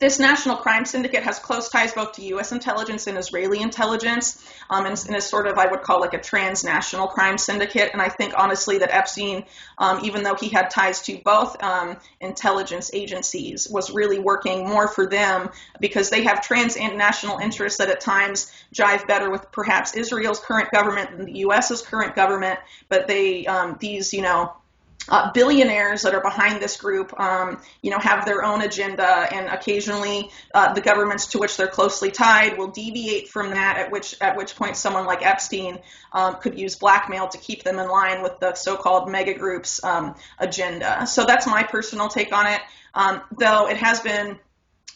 this 0.00 0.18
national 0.18 0.56
crime 0.56 0.86
syndicate 0.86 1.22
has 1.24 1.38
close 1.38 1.68
ties 1.68 1.92
both 1.92 2.12
to 2.12 2.22
U.S. 2.28 2.52
intelligence 2.52 3.06
and 3.06 3.18
Israeli 3.18 3.60
intelligence, 3.60 4.42
um, 4.70 4.86
and, 4.86 4.98
and, 5.06 5.14
is 5.14 5.26
sort 5.26 5.46
of, 5.46 5.58
I 5.58 5.66
would 5.66 5.82
call, 5.82 6.00
like 6.00 6.14
a 6.14 6.20
transnational 6.20 7.06
crime 7.06 7.36
syndicate. 7.36 7.90
And 7.92 8.00
I 8.00 8.08
think, 8.08 8.32
honestly, 8.34 8.78
that 8.78 8.94
Epstein, 8.94 9.44
um, 9.76 10.00
even 10.02 10.22
though 10.22 10.34
he 10.34 10.48
had 10.48 10.70
ties 10.70 11.02
to 11.02 11.20
both 11.22 11.62
um, 11.62 11.98
intelligence 12.18 12.90
agencies, 12.94 13.68
was 13.70 13.90
really 13.90 14.18
working 14.18 14.66
more 14.66 14.88
for 14.88 15.06
them 15.06 15.50
because 15.80 16.08
they 16.08 16.24
have 16.24 16.40
transnational 16.40 17.36
interests 17.36 17.78
that 17.78 17.90
at 17.90 18.00
times 18.00 18.50
jive 18.74 19.06
better 19.06 19.30
with 19.30 19.52
perhaps 19.52 19.94
Israel's 19.94 20.40
current 20.40 20.70
government 20.70 21.14
than 21.14 21.26
the 21.26 21.38
U.S.'s 21.40 21.82
current 21.82 22.16
government. 22.16 22.58
But 22.88 23.06
they, 23.06 23.44
um, 23.44 23.76
these, 23.78 24.14
you 24.14 24.22
know, 24.22 24.54
uh, 25.08 25.32
billionaires 25.32 26.02
that 26.02 26.14
are 26.14 26.20
behind 26.20 26.62
this 26.62 26.76
group, 26.76 27.18
um, 27.18 27.60
you 27.82 27.90
know, 27.90 27.98
have 27.98 28.24
their 28.24 28.44
own 28.44 28.62
agenda, 28.62 29.04
and 29.04 29.48
occasionally 29.48 30.30
uh, 30.54 30.72
the 30.74 30.80
governments 30.80 31.26
to 31.28 31.38
which 31.38 31.56
they're 31.56 31.66
closely 31.66 32.10
tied 32.10 32.58
will 32.58 32.70
deviate 32.70 33.28
from 33.28 33.50
that. 33.50 33.76
At 33.78 33.90
which 33.90 34.16
at 34.20 34.36
which 34.36 34.54
point 34.56 34.76
someone 34.76 35.06
like 35.06 35.24
Epstein 35.24 35.78
um, 36.12 36.36
could 36.36 36.58
use 36.58 36.76
blackmail 36.76 37.28
to 37.28 37.38
keep 37.38 37.62
them 37.62 37.78
in 37.78 37.88
line 37.88 38.22
with 38.22 38.38
the 38.40 38.54
so-called 38.54 39.10
mega 39.10 39.34
groups 39.34 39.82
um, 39.82 40.14
agenda. 40.38 41.06
So 41.06 41.24
that's 41.24 41.46
my 41.46 41.62
personal 41.62 42.08
take 42.08 42.32
on 42.32 42.46
it. 42.46 42.60
Um, 42.94 43.22
though 43.38 43.68
it 43.68 43.76
has 43.76 44.00
been 44.00 44.38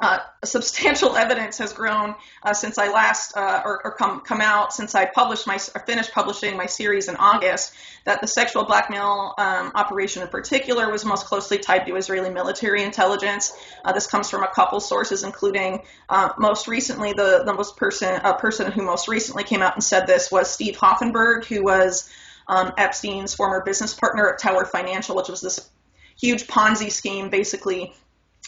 uh, 0.01 0.19
substantial 0.45 1.17
evidence 1.17 1.59
has 1.59 1.73
grown 1.73 2.15
uh, 2.43 2.53
since 2.53 2.79
I 2.79 2.91
last 2.91 3.37
uh, 3.37 3.63
or, 3.65 3.81
or, 3.85 3.93
come 3.93 4.21
come 4.21 4.41
out 4.41 4.73
since 4.73 4.95
I 4.95 5.07
published 5.07 5.47
my 5.47 5.59
finished 5.59 6.13
publishing 6.13 6.57
my 6.57 6.67
series 6.67 7.09
in 7.09 7.17
August 7.17 7.75
that 8.05 8.21
the 8.21 8.27
sexual 8.27 8.65
blackmail 8.65 9.35
um, 9.39 9.73
operation 9.75 10.23
in 10.23 10.29
particular 10.29 10.91
was 10.91 11.05
most 11.05 11.27
closely 11.27 11.59
tied 11.59 11.87
to 11.87 11.97
Israeli 11.97 12.31
military 12.31 12.83
intelligence. 12.83 13.53
Uh, 13.85 13.93
this 13.93 14.07
comes 14.07 14.29
from 14.29 14.43
a 14.43 14.49
couple 14.49 14.81
sources, 14.81 15.23
including 15.23 15.83
uh, 16.09 16.31
most 16.39 16.67
recently 16.67 17.13
the 17.13 17.43
the 17.45 17.55
most 17.55 17.77
person 17.77 18.21
a 18.25 18.35
person 18.35 18.73
who 18.73 18.83
most 18.83 19.07
recently 19.09 19.45
came 19.45 19.63
out 19.63 19.75
and 19.75 19.85
said 19.85 20.07
this 20.07 20.31
was 20.31 20.51
Steve 20.51 20.77
Hoffenberg, 20.77 21.45
who 21.45 21.63
was 21.63 22.11
um, 22.49 22.73
Epstein's 22.77 23.35
former 23.35 23.63
business 23.63 23.95
partner 23.95 24.29
at 24.29 24.39
Tower 24.39 24.65
Financial, 24.65 25.15
which 25.17 25.29
was 25.29 25.41
this 25.41 25.71
huge 26.17 26.47
Ponzi 26.47 26.91
scheme, 26.91 27.31
basically 27.31 27.95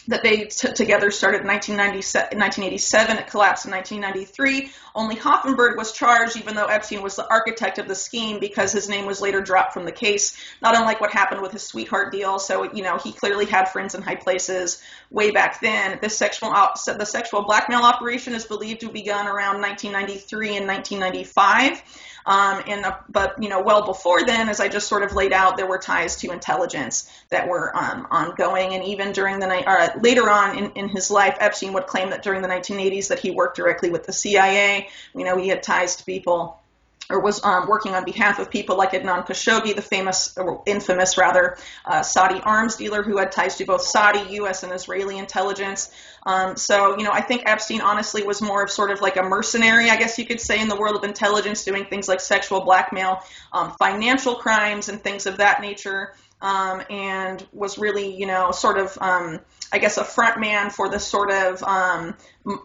that 0.07 0.23
they 0.23 0.45
t- 0.45 0.71
together 0.73 1.11
started 1.11 1.41
in 1.41 1.47
1987. 1.47 3.17
It 3.17 3.27
collapsed 3.27 3.65
in 3.65 3.71
1993. 3.71 4.71
Only 4.95 5.15
Hoffenberg 5.15 5.77
was 5.77 5.91
charged, 5.91 6.37
even 6.37 6.55
though 6.55 6.65
Epstein 6.65 7.01
was 7.01 7.15
the 7.15 7.29
architect 7.29 7.77
of 7.77 7.87
the 7.87 7.95
scheme, 7.95 8.39
because 8.39 8.71
his 8.71 8.89
name 8.89 9.05
was 9.05 9.21
later 9.21 9.41
dropped 9.41 9.73
from 9.73 9.85
the 9.85 9.91
case. 9.91 10.37
Not 10.61 10.75
unlike 10.75 11.01
what 11.01 11.11
happened 11.11 11.41
with 11.41 11.51
his 11.51 11.63
sweetheart 11.63 12.11
deal. 12.11 12.39
So 12.39 12.73
you 12.73 12.83
know 12.83 12.97
he 12.97 13.11
clearly 13.11 13.45
had 13.45 13.65
friends 13.69 13.95
in 13.95 14.01
high 14.01 14.15
places 14.15 14.81
way 15.11 15.31
back 15.31 15.61
then. 15.61 15.99
This 16.01 16.17
sexual 16.17 16.49
the 16.49 17.05
sexual 17.05 17.43
blackmail 17.43 17.81
operation 17.81 18.33
is 18.33 18.45
believed 18.45 18.81
to 18.81 18.87
have 18.87 18.93
begun 18.93 19.27
around 19.27 19.61
1993 19.61 20.57
and 20.57 20.67
1995. 20.67 21.83
Um, 22.27 22.61
and 22.67 22.83
the, 22.83 22.97
but 23.07 23.41
you 23.41 23.47
know, 23.47 23.61
well 23.61 23.85
before 23.85 24.25
then, 24.25 24.49
as 24.49 24.59
I 24.59 24.67
just 24.67 24.89
sort 24.89 25.01
of 25.01 25.13
laid 25.13 25.31
out, 25.31 25.55
there 25.55 25.65
were 25.65 25.77
ties 25.77 26.17
to 26.17 26.31
intelligence 26.31 27.09
that 27.29 27.47
were 27.47 27.75
um, 27.75 28.05
ongoing, 28.11 28.73
and 28.73 28.83
even 28.83 29.13
during 29.13 29.39
the 29.39 29.47
night, 29.47 29.63
uh, 29.65 29.97
later 30.01 30.29
on 30.29 30.57
in, 30.57 30.71
in 30.71 30.89
his 30.89 31.09
life, 31.09 31.37
Epstein 31.39 31.71
would 31.71 31.87
claim 31.87 32.09
that 32.09 32.23
during 32.23 32.41
the 32.41 32.49
1980s 32.49 33.07
that 33.07 33.19
he 33.19 33.31
worked 33.31 33.55
directly 33.55 33.89
with 33.89 34.05
the 34.05 34.11
CIA. 34.11 34.89
You 35.15 35.23
know, 35.23 35.37
he 35.37 35.47
had 35.47 35.63
ties 35.63 35.95
to 35.95 36.03
people 36.03 36.59
or 37.09 37.21
was 37.21 37.43
um, 37.43 37.67
working 37.67 37.95
on 37.95 38.03
behalf 38.03 38.39
of 38.39 38.49
people 38.49 38.77
like 38.77 38.91
Adnan 38.91 39.25
Khashoggi, 39.25 39.75
the 39.75 39.81
famous, 39.81 40.37
or 40.37 40.61
infamous 40.65 41.17
rather, 41.17 41.57
uh, 41.85 42.01
Saudi 42.01 42.39
arms 42.41 42.75
dealer 42.75 43.03
who 43.03 43.17
had 43.17 43.31
ties 43.31 43.55
to 43.57 43.65
both 43.65 43.81
Saudi, 43.81 44.35
U.S., 44.35 44.63
and 44.63 44.73
Israeli 44.73 45.17
intelligence. 45.17 45.89
Um, 46.25 46.57
so, 46.57 46.97
you 46.97 47.03
know, 47.03 47.11
I 47.11 47.21
think 47.21 47.43
Epstein 47.45 47.81
honestly 47.81 48.23
was 48.23 48.41
more 48.41 48.63
of 48.63 48.69
sort 48.69 48.91
of 48.91 48.99
like 48.99 49.15
a 49.15 49.23
mercenary, 49.23 49.89
I 49.89 49.95
guess 49.95 50.17
you 50.17 50.25
could 50.25 50.41
say, 50.41 50.61
in 50.61 50.67
the 50.67 50.75
world 50.75 50.97
of 50.97 51.03
intelligence, 51.03 51.63
doing 51.63 51.85
things 51.85 52.07
like 52.07 52.19
sexual 52.19 52.61
blackmail, 52.61 53.21
um, 53.53 53.73
financial 53.79 54.35
crimes, 54.35 54.89
and 54.89 55.01
things 55.01 55.25
of 55.25 55.37
that 55.37 55.61
nature 55.61 56.13
um, 56.41 56.83
and 56.89 57.45
was 57.51 57.77
really, 57.77 58.15
you 58.15 58.27
know, 58.27 58.51
sort 58.51 58.77
of, 58.77 58.97
um, 59.01 59.39
I 59.71 59.79
guess, 59.79 59.97
a 59.97 60.03
front 60.03 60.39
man 60.39 60.69
for 60.69 60.89
this 60.89 61.05
sort 61.05 61.31
of 61.31 61.63
um, 61.63 62.15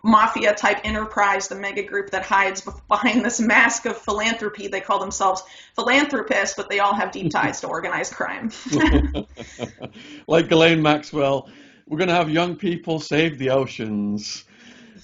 mafia 0.04 0.54
type 0.54 0.80
enterprise, 0.84 1.48
the 1.48 1.54
mega 1.54 1.82
group 1.82 2.10
that 2.10 2.22
hides 2.24 2.60
behind 2.88 3.24
this 3.24 3.40
mask 3.40 3.86
of 3.86 3.96
philanthropy. 3.96 4.68
They 4.68 4.80
call 4.80 4.98
themselves 4.98 5.42
philanthropists, 5.74 6.54
but 6.56 6.68
they 6.68 6.80
all 6.80 6.94
have 6.94 7.12
deep 7.12 7.30
ties 7.30 7.60
to 7.62 7.68
organized 7.68 8.12
crime. 8.12 8.50
like 10.26 10.48
Ghislaine 10.48 10.82
Maxwell, 10.82 11.48
we're 11.86 11.98
going 11.98 12.08
to 12.08 12.14
have 12.14 12.30
young 12.30 12.56
people 12.56 13.00
save 13.00 13.38
the 13.38 13.50
oceans. 13.50 14.44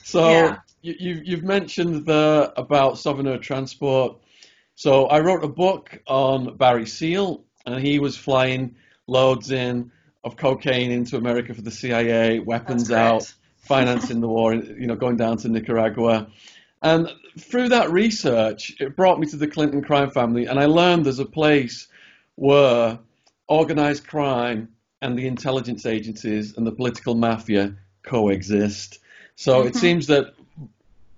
So 0.04 0.30
yeah. 0.30 0.56
you, 0.82 1.22
you've 1.24 1.44
mentioned 1.44 2.04
the 2.04 2.52
about 2.56 3.04
Air 3.06 3.38
Transport. 3.38 4.20
So 4.74 5.06
I 5.06 5.20
wrote 5.20 5.42
a 5.42 5.48
book 5.48 6.00
on 6.06 6.56
Barry 6.56 6.86
Seal, 6.86 7.44
and 7.74 7.84
he 7.84 7.98
was 7.98 8.16
flying 8.16 8.74
loads 9.06 9.50
in 9.50 9.90
of 10.24 10.36
cocaine 10.36 10.90
into 10.90 11.16
America 11.16 11.54
for 11.54 11.62
the 11.62 11.70
CIA, 11.70 12.40
weapons 12.40 12.90
out, 12.90 13.32
financing 13.58 14.20
the 14.20 14.28
war, 14.28 14.54
you 14.54 14.86
know, 14.86 14.96
going 14.96 15.16
down 15.16 15.36
to 15.38 15.48
Nicaragua. 15.48 16.28
And 16.82 17.08
through 17.38 17.70
that 17.70 17.90
research, 17.90 18.74
it 18.80 18.96
brought 18.96 19.18
me 19.18 19.26
to 19.28 19.36
the 19.36 19.46
Clinton 19.46 19.82
crime 19.82 20.10
family, 20.10 20.46
and 20.46 20.58
I 20.58 20.66
learned 20.66 21.06
there's 21.06 21.18
a 21.18 21.24
place 21.24 21.88
where 22.34 22.98
organized 23.48 24.06
crime 24.06 24.68
and 25.00 25.18
the 25.18 25.26
intelligence 25.26 25.86
agencies 25.86 26.56
and 26.56 26.66
the 26.66 26.72
political 26.72 27.14
mafia 27.14 27.74
coexist. 28.02 28.98
So 29.36 29.60
mm-hmm. 29.60 29.68
it 29.68 29.76
seems 29.76 30.06
that 30.08 30.34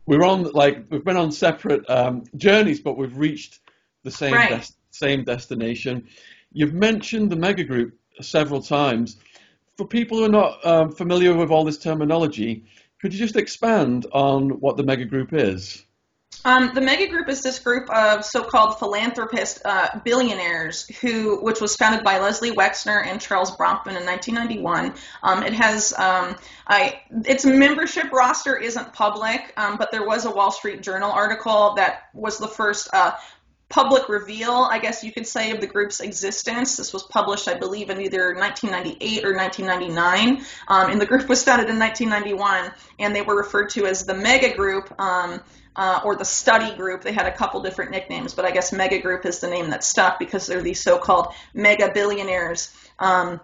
we're 0.07 0.25
on 0.25 0.45
like 0.53 0.85
we've 0.91 1.05
been 1.05 1.17
on 1.17 1.33
separate 1.33 1.89
um, 1.89 2.25
journeys, 2.37 2.81
but 2.81 2.97
we've 2.97 3.17
reached 3.17 3.61
the 4.03 4.11
same 4.11 4.35
right. 4.35 4.61
des- 4.61 4.75
same 4.91 5.25
destination. 5.25 6.09
You've 6.53 6.75
mentioned 6.75 7.31
the 7.31 7.37
mega 7.37 7.65
group 7.65 7.99
several 8.21 8.63
times. 8.63 9.17
For 9.77 9.87
people 9.87 10.19
who 10.19 10.25
are 10.25 10.29
not 10.29 10.67
um, 10.67 10.93
familiar 10.93 11.35
with 11.35 11.51
all 11.51 11.65
this 11.65 11.79
terminology, 11.79 12.65
could 13.01 13.15
you 13.15 13.19
just 13.19 13.37
expand 13.37 14.07
on 14.13 14.61
what 14.61 14.77
the 14.77 14.83
mega 14.83 15.05
group 15.05 15.33
is? 15.33 15.85
Um, 16.45 16.71
the 16.75 16.81
mega 16.81 17.07
group 17.09 17.29
is 17.29 17.43
this 17.43 17.59
group 17.59 17.91
of 17.91 18.25
so-called 18.25 18.79
philanthropist 18.79 19.61
uh, 19.65 20.01
billionaires 20.05 20.87
who, 21.01 21.43
which 21.43 21.61
was 21.61 21.77
founded 21.77 22.03
by 22.03 22.19
Leslie 22.19 22.53
Wexner 22.53 23.05
and 23.05 23.21
Charles 23.21 23.55
Bronfman 23.57 23.99
in 23.99 24.07
1991. 24.07 24.95
Um, 25.23 25.43
it 25.43 25.53
has, 25.53 25.93
um, 25.99 26.37
I, 26.67 27.01
its 27.27 27.45
membership 27.45 28.11
roster 28.11 28.57
isn't 28.57 28.93
public, 28.95 29.53
um, 29.59 29.77
but 29.77 29.91
there 29.91 30.07
was 30.07 30.25
a 30.25 30.31
Wall 30.31 30.51
Street 30.51 30.83
Journal 30.83 31.11
article 31.11 31.75
that 31.77 32.05
was 32.15 32.39
the 32.39 32.49
first 32.49 32.89
uh, 32.95 33.13
public 33.71 34.09
reveal, 34.09 34.69
I 34.71 34.79
guess 34.79 35.03
you 35.03 35.13
could 35.13 35.27
say, 35.27 35.53
of 35.53 35.61
the 35.61 35.67
group's 35.67 36.01
existence. 36.01 36.77
This 36.77 36.93
was 36.93 37.05
published, 37.05 37.49
I 37.49 37.55
believe, 37.55 37.89
in 37.89 38.01
either 38.01 38.35
1998 38.35 39.25
or 39.25 39.35
1999. 39.35 40.45
Um, 40.69 40.91
and 40.91 41.01
the 41.01 41.07
group 41.07 41.29
was 41.29 41.43
founded 41.43 41.71
in 41.71 41.79
1991, 41.79 42.73
and 42.99 43.15
they 43.15 43.23
were 43.23 43.37
referred 43.37 43.71
to 43.71 43.87
as 43.87 44.05
the 44.05 44.15
Mega 44.15 44.55
Group. 44.55 44.93
Um, 45.01 45.41
uh, 45.77 46.01
or 46.05 46.17
the 46.17 46.25
study 46.25 46.75
group. 46.75 47.03
They 47.03 47.13
had 47.13 47.27
a 47.27 47.33
couple 47.33 47.63
different 47.63 47.93
nicknames, 47.93 48.35
but 48.35 48.45
I 48.45 48.51
guess 48.51 48.73
mega 48.73 48.99
group 48.99 49.25
is 49.25 49.39
the 49.39 49.49
name 49.49 49.71
that 49.71 49.85
stuck 49.85 50.19
because 50.19 50.49
they're 50.49 50.61
these 50.61 50.83
so-called 50.83 51.33
mega 51.55 51.93
billionaires. 51.95 52.75
Um, 52.99 53.41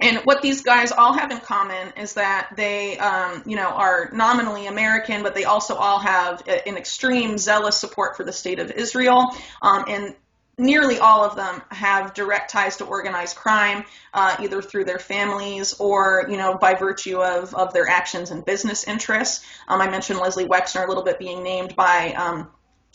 and 0.00 0.18
what 0.24 0.42
these 0.42 0.62
guys 0.62 0.90
all 0.92 1.12
have 1.12 1.30
in 1.30 1.38
common 1.38 1.92
is 1.96 2.14
that 2.14 2.50
they, 2.56 2.98
um, 2.98 3.42
you 3.46 3.56
know, 3.56 3.68
are 3.68 4.10
nominally 4.12 4.66
American, 4.66 5.22
but 5.22 5.34
they 5.34 5.44
also 5.44 5.74
all 5.76 6.00
have 6.00 6.42
an 6.48 6.76
extreme 6.76 7.38
zealous 7.38 7.78
support 7.78 8.16
for 8.16 8.24
the 8.24 8.32
state 8.32 8.58
of 8.58 8.70
Israel. 8.72 9.34
Um, 9.62 9.84
and 9.88 10.14
nearly 10.58 10.98
all 10.98 11.24
of 11.24 11.36
them 11.36 11.62
have 11.70 12.14
direct 12.14 12.50
ties 12.50 12.76
to 12.78 12.84
organized 12.84 13.36
crime, 13.36 13.84
uh, 14.12 14.36
either 14.40 14.62
through 14.62 14.84
their 14.84 14.98
families 14.98 15.74
or, 15.74 16.26
you 16.28 16.36
know, 16.36 16.56
by 16.58 16.74
virtue 16.74 17.22
of, 17.22 17.54
of 17.54 17.72
their 17.72 17.88
actions 17.88 18.30
and 18.30 18.44
business 18.44 18.84
interests. 18.84 19.44
Um, 19.68 19.80
I 19.80 19.88
mentioned 19.88 20.18
Leslie 20.18 20.46
Wexner 20.46 20.84
a 20.84 20.88
little 20.88 21.04
bit 21.04 21.18
being 21.18 21.42
named 21.42 21.76
by 21.76 22.12
um, 22.14 22.50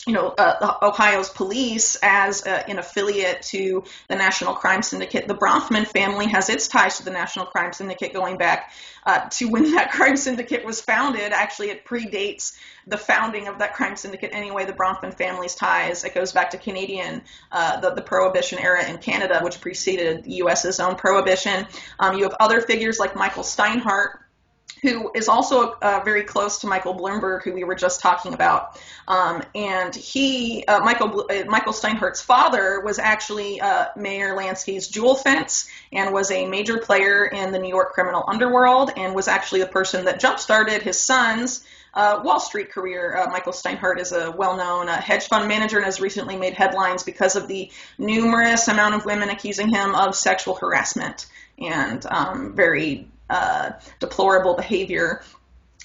you 0.06 0.14
know, 0.14 0.28
uh, 0.28 0.76
Ohio's 0.82 1.28
police 1.28 1.98
as 2.02 2.46
uh, 2.46 2.62
an 2.66 2.78
affiliate 2.78 3.42
to 3.42 3.84
the 4.08 4.16
National 4.16 4.54
Crime 4.54 4.82
Syndicate. 4.82 5.28
The 5.28 5.34
Bronfman 5.34 5.86
family 5.86 6.26
has 6.28 6.48
its 6.48 6.68
ties 6.68 6.96
to 6.98 7.04
the 7.04 7.10
National 7.10 7.44
Crime 7.44 7.74
Syndicate 7.74 8.14
going 8.14 8.38
back 8.38 8.72
uh, 9.04 9.28
to 9.28 9.48
when 9.48 9.72
that 9.72 9.90
crime 9.92 10.16
syndicate 10.16 10.64
was 10.64 10.80
founded. 10.80 11.32
Actually, 11.32 11.68
it 11.68 11.84
predates 11.84 12.56
the 12.86 12.96
founding 12.96 13.46
of 13.46 13.58
that 13.58 13.74
crime 13.74 13.94
syndicate 13.94 14.30
anyway. 14.32 14.64
The 14.64 14.72
Bronfman 14.72 15.12
family's 15.12 15.54
ties. 15.54 16.04
It 16.04 16.14
goes 16.14 16.32
back 16.32 16.50
to 16.50 16.58
Canadian, 16.58 17.22
uh, 17.52 17.80
the, 17.80 17.90
the 17.90 18.02
Prohibition 18.02 18.58
era 18.58 18.88
in 18.88 18.98
Canada, 18.98 19.40
which 19.42 19.60
preceded 19.60 20.24
the 20.24 20.32
U.S.'s 20.36 20.80
own 20.80 20.96
Prohibition. 20.96 21.66
Um, 21.98 22.16
you 22.16 22.24
have 22.24 22.36
other 22.40 22.62
figures 22.62 22.98
like 22.98 23.14
Michael 23.14 23.42
Steinhardt 23.42 24.19
who 24.82 25.10
is 25.14 25.28
also 25.28 25.72
uh, 25.82 26.00
very 26.04 26.24
close 26.24 26.58
to 26.58 26.66
Michael 26.66 26.94
Bloomberg, 26.94 27.42
who 27.42 27.52
we 27.52 27.64
were 27.64 27.74
just 27.74 28.00
talking 28.00 28.34
about. 28.34 28.80
Um, 29.06 29.42
and 29.54 29.94
he, 29.94 30.64
uh, 30.66 30.80
Michael 30.80 31.26
uh, 31.30 31.44
Michael 31.46 31.72
Steinhardt's 31.72 32.22
father, 32.22 32.80
was 32.80 32.98
actually 32.98 33.60
uh, 33.60 33.86
Meyer 33.96 34.36
Lansky's 34.36 34.88
jewel 34.88 35.14
fence 35.14 35.68
and 35.92 36.12
was 36.12 36.30
a 36.30 36.46
major 36.46 36.78
player 36.78 37.26
in 37.26 37.52
the 37.52 37.58
New 37.58 37.68
York 37.68 37.92
criminal 37.92 38.24
underworld, 38.26 38.92
and 38.96 39.14
was 39.14 39.28
actually 39.28 39.60
the 39.60 39.66
person 39.66 40.04
that 40.06 40.20
jump-started 40.20 40.82
his 40.82 40.98
son's. 40.98 41.64
Uh, 41.92 42.20
Wall 42.22 42.38
Street 42.38 42.70
career. 42.70 43.16
Uh, 43.16 43.30
Michael 43.32 43.52
Steinhardt 43.52 43.98
is 43.98 44.12
a 44.12 44.30
well-known 44.30 44.88
uh, 44.88 45.00
hedge 45.00 45.26
fund 45.26 45.48
manager 45.48 45.76
and 45.76 45.84
has 45.84 46.00
recently 46.00 46.36
made 46.36 46.54
headlines 46.54 47.02
because 47.02 47.34
of 47.34 47.48
the 47.48 47.68
numerous 47.98 48.68
amount 48.68 48.94
of 48.94 49.04
women 49.04 49.28
accusing 49.28 49.68
him 49.68 49.96
of 49.96 50.14
sexual 50.14 50.54
harassment 50.54 51.26
and 51.58 52.06
um, 52.06 52.54
very 52.54 53.08
uh, 53.30 53.72
deplorable 54.00 54.54
behavior. 54.54 55.22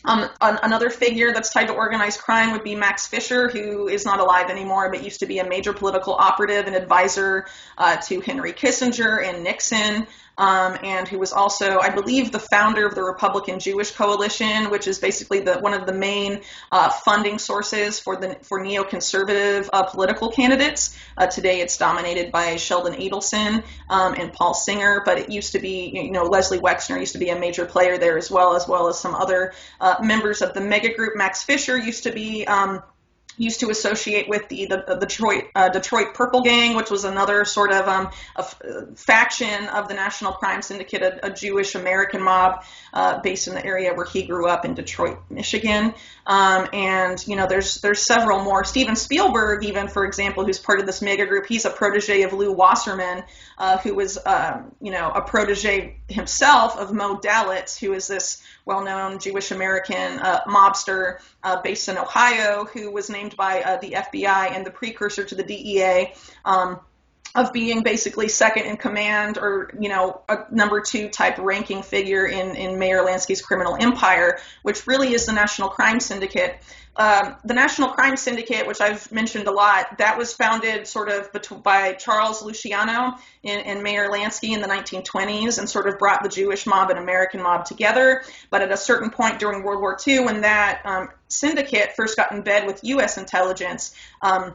Um, 0.04 0.30
an, 0.42 0.60
another 0.62 0.90
figure 0.90 1.34
that's 1.34 1.52
tied 1.52 1.68
to 1.68 1.74
organized 1.74 2.20
crime 2.20 2.52
would 2.52 2.64
be 2.64 2.76
Max 2.76 3.08
Fisher, 3.08 3.50
who 3.50 3.88
is 3.88 4.06
not 4.06 4.20
alive 4.20 4.50
anymore, 4.50 4.92
but 4.92 5.04
used 5.04 5.20
to 5.22 5.26
be 5.26 5.40
a 5.40 5.48
major 5.48 5.74
political 5.74 6.14
operative 6.14 6.68
and 6.68 6.76
advisor 6.76 7.48
uh, 7.78 7.96
to 7.98 8.20
Henry 8.20 8.54
Kissinger 8.54 9.28
and 9.28 9.44
Nixon 9.44 10.06
um, 10.38 10.78
and 10.84 11.08
who 11.08 11.20
was 11.20 11.32
also, 11.32 11.80
I 11.80 11.90
believe, 11.90 12.32
the 12.32 12.40
founder 12.40 12.86
of 12.86 12.96
the 12.96 13.04
Republican 13.04 13.60
Jewish 13.60 13.92
Coalition, 13.92 14.70
which 14.70 14.88
is 14.88 15.00
basically 15.00 15.40
the 15.42 15.60
one 15.60 15.74
of 15.74 15.86
the 15.86 15.94
main 15.94 16.42
uh, 16.72 16.90
funding 16.90 17.40
sources 17.40 18.00
for 18.00 18.16
the 18.16 18.36
for 18.44 18.60
neoconservative 18.60 19.70
uh, 19.72 19.84
political 19.84 20.32
candidates. 20.32 20.98
Uh, 21.18 21.28
today, 21.28 21.62
it's 21.62 21.78
dominated 21.78 22.32
by 22.32 22.56
Sheldon 22.58 22.94
Adelson 22.94 23.64
um, 23.90 24.14
and 24.16 24.34
Paul 24.34 24.54
Singer, 24.54 25.02
but 25.06 25.18
it 25.18 25.30
used 25.30 25.54
to 25.54 25.60
be, 25.60 25.92
you 25.94 26.12
know, 26.12 26.24
Leslie 26.24 26.60
Wexner 26.60 27.00
used 27.00 27.14
to 27.14 27.20
be 27.20 27.30
a 27.30 27.40
major 27.40 27.66
player 27.66 27.98
there 27.98 28.18
as 28.18 28.30
well, 28.30 28.56
as 28.56 28.68
well 28.68 28.88
as 28.88 29.00
some 29.00 29.16
other 29.16 29.54
uh, 29.80 29.96
members 30.02 30.42
of 30.42 30.54
the 30.54 30.62
mega 30.62 30.94
group. 30.94 31.16
Max 31.16 31.44
Fisher 31.44 31.78
used 31.78 32.04
to 32.04 32.12
be. 32.12 32.46
Um, 32.46 32.84
used 33.38 33.60
to 33.62 33.70
associate 33.70 34.28
with 34.28 34.48
the 34.50 34.66
the, 34.66 34.84
the 34.88 34.96
Detroit 34.96 35.46
uh, 35.56 35.70
Detroit 35.70 36.14
Purple 36.14 36.42
Gang, 36.42 36.76
which 36.76 36.90
was 36.90 37.04
another 37.04 37.46
sort 37.46 37.72
of 37.72 37.88
um, 37.88 38.12
faction 38.96 39.68
of 39.68 39.88
the 39.88 39.94
National 39.94 40.34
Crime 40.34 40.62
Syndicate, 40.62 41.02
a, 41.02 41.28
a 41.28 41.30
Jewish 41.32 41.76
American 41.76 42.22
mob 42.22 42.64
uh, 42.94 43.20
based 43.22 43.48
in 43.48 43.54
the 43.54 43.66
area 43.66 43.94
where 43.94 44.06
he 44.06 44.24
grew 44.24 44.48
up 44.48 44.66
in 44.66 44.74
Detroit, 44.74 45.20
Michigan. 45.30 45.94
Um, 46.28 46.68
and 46.74 47.28
you 47.28 47.36
know, 47.36 47.48
there's 47.48 47.76
there's 47.82 48.06
several 48.06 48.44
more. 48.44 48.64
Steven 48.64 48.96
Spielberg, 48.96 49.64
even 49.64 49.88
for 49.88 50.06
example, 50.06 50.46
who's 50.46 50.60
part 50.60 50.80
of 50.80 50.86
this 50.86 51.02
mega 51.02 51.26
group, 51.26 51.46
he's 51.46 51.66
a 51.66 51.70
protege 51.70 52.24
of 52.24 52.34
Lew 52.34 52.52
Wasserman, 52.52 53.24
uh, 53.58 53.78
who 53.78 53.94
was 53.94 54.18
um, 54.26 54.72
you 54.82 54.92
know 54.92 55.12
a 55.12 55.22
protege 55.22 56.00
himself 56.08 56.78
of 56.78 56.92
Moe 56.94 57.18
Dalitz, 57.18 57.78
who 57.78 57.94
is 57.94 58.08
this 58.08 58.42
well-known 58.66 59.20
Jewish 59.20 59.52
American 59.52 60.20
uh, 60.20 60.42
mobster 60.48 61.20
uh, 61.44 61.62
based 61.62 61.90
in 61.90 61.98
Ohio, 61.98 62.66
who 62.66 62.92
was 62.92 63.10
named 63.10 63.38
by 63.38 63.62
uh, 63.62 63.78
the 63.78 63.92
FBI 63.92 64.52
and 64.52 64.66
the 64.66 64.72
precursor 64.72 65.24
to 65.24 65.36
the 65.36 65.44
DEA. 65.44 66.14
Um, 66.44 66.80
of 67.36 67.52
being 67.52 67.84
basically 67.84 68.30
second 68.30 68.66
in 68.66 68.78
command 68.78 69.38
or 69.38 69.70
you 69.78 69.90
know 69.90 70.22
a 70.30 70.46
number 70.50 70.82
two 70.82 71.10
type 71.10 71.38
ranking 71.38 71.84
figure 71.84 72.26
in 72.26 72.56
in 72.56 72.80
Meyer 72.80 73.04
Lansky's 73.04 73.42
criminal 73.42 73.76
empire, 73.80 74.40
which 74.64 74.88
really 74.88 75.14
is 75.14 75.26
the 75.26 75.34
National 75.34 75.70
Crime 75.70 76.00
Syndicate. 76.00 76.58
Um, 76.98 77.36
the 77.44 77.54
National 77.54 77.90
Crime 77.90 78.16
Syndicate, 78.16 78.68
which 78.68 78.80
I've 78.80 79.12
mentioned 79.12 79.48
a 79.48 79.52
lot, 79.52 79.98
that 79.98 80.18
was 80.18 80.34
founded 80.34 80.88
sort 80.88 81.10
of 81.10 81.30
by 81.62 81.92
Charles 81.94 82.42
Luciano 82.42 83.16
and, 83.44 83.66
and 83.66 83.84
Meyer 83.84 84.10
Lansky 84.10 84.54
in 84.54 84.62
the 84.62 84.68
1920s 84.68 85.60
and 85.60 85.70
sort 85.70 85.90
of 85.90 86.00
brought 86.00 86.24
the 86.24 86.30
Jewish 86.30 86.66
mob 86.66 86.90
and 86.92 86.98
American 86.98 87.42
mob 87.42 87.66
together. 87.66 88.24
But 88.50 88.62
at 88.62 88.72
a 88.72 88.78
certain 88.78 89.10
point 89.10 89.40
during 89.40 89.64
World 89.64 89.82
War 89.82 89.98
II, 90.08 90.20
when 90.22 90.42
that 90.42 90.82
um, 90.86 91.10
syndicate 91.28 91.98
first 91.98 92.16
got 92.16 92.32
in 92.32 92.44
bed 92.44 92.66
with 92.66 92.80
U.S. 92.84 93.18
intelligence, 93.18 93.94
um, 94.22 94.54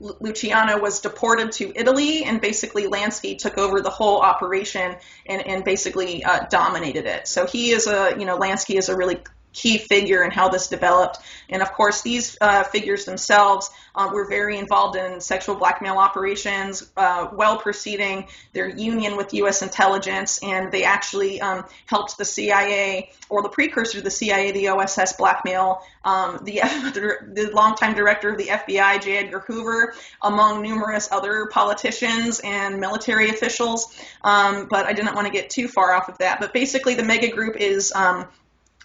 Luciano 0.00 0.80
was 0.80 1.00
deported 1.00 1.52
to 1.52 1.72
Italy, 1.76 2.24
and 2.24 2.40
basically 2.40 2.86
Lansky 2.86 3.36
took 3.36 3.58
over 3.58 3.80
the 3.82 3.90
whole 3.90 4.20
operation 4.20 4.96
and, 5.26 5.46
and 5.46 5.64
basically 5.64 6.24
uh, 6.24 6.46
dominated 6.48 7.04
it. 7.06 7.28
So 7.28 7.46
he 7.46 7.70
is 7.70 7.86
a, 7.86 8.14
you 8.18 8.24
know, 8.24 8.38
Lansky 8.38 8.78
is 8.78 8.88
a 8.88 8.96
really 8.96 9.18
key 9.52 9.78
figure 9.78 10.22
in 10.22 10.30
how 10.30 10.48
this 10.48 10.68
developed. 10.68 11.18
And 11.48 11.62
of 11.62 11.72
course, 11.72 12.02
these 12.02 12.36
uh, 12.40 12.64
figures 12.64 13.04
themselves 13.04 13.70
uh, 13.94 14.10
were 14.12 14.28
very 14.28 14.58
involved 14.58 14.96
in 14.96 15.20
sexual 15.20 15.56
blackmail 15.56 15.98
operations, 15.98 16.90
uh, 16.96 17.28
well 17.32 17.58
preceding 17.58 18.28
their 18.52 18.68
union 18.68 19.16
with 19.16 19.34
U.S. 19.34 19.62
intelligence, 19.62 20.40
and 20.42 20.70
they 20.70 20.84
actually 20.84 21.40
um, 21.40 21.64
helped 21.86 22.16
the 22.18 22.24
CIA 22.24 23.10
or 23.28 23.42
the 23.42 23.48
precursor 23.48 23.98
to 23.98 24.04
the 24.04 24.10
CIA, 24.10 24.52
the 24.52 24.68
OSS 24.68 25.14
blackmail 25.14 25.82
um, 26.04 26.40
the, 26.44 26.60
the 27.34 27.50
longtime 27.52 27.94
director 27.94 28.30
of 28.30 28.38
the 28.38 28.46
FBI, 28.46 29.02
J. 29.02 29.18
Edgar 29.18 29.40
Hoover, 29.40 29.94
among 30.22 30.62
numerous 30.62 31.08
other 31.12 31.46
politicians 31.50 32.40
and 32.42 32.80
military 32.80 33.30
officials. 33.30 33.94
Um, 34.22 34.66
but 34.68 34.86
I 34.86 34.92
didn't 34.92 35.14
want 35.14 35.26
to 35.26 35.32
get 35.32 35.50
too 35.50 35.68
far 35.68 35.94
off 35.94 36.08
of 36.08 36.18
that. 36.18 36.40
But 36.40 36.52
basically, 36.52 36.94
the 36.94 37.04
mega 37.04 37.28
group 37.28 37.56
is 37.56 37.92
um, 37.92 38.28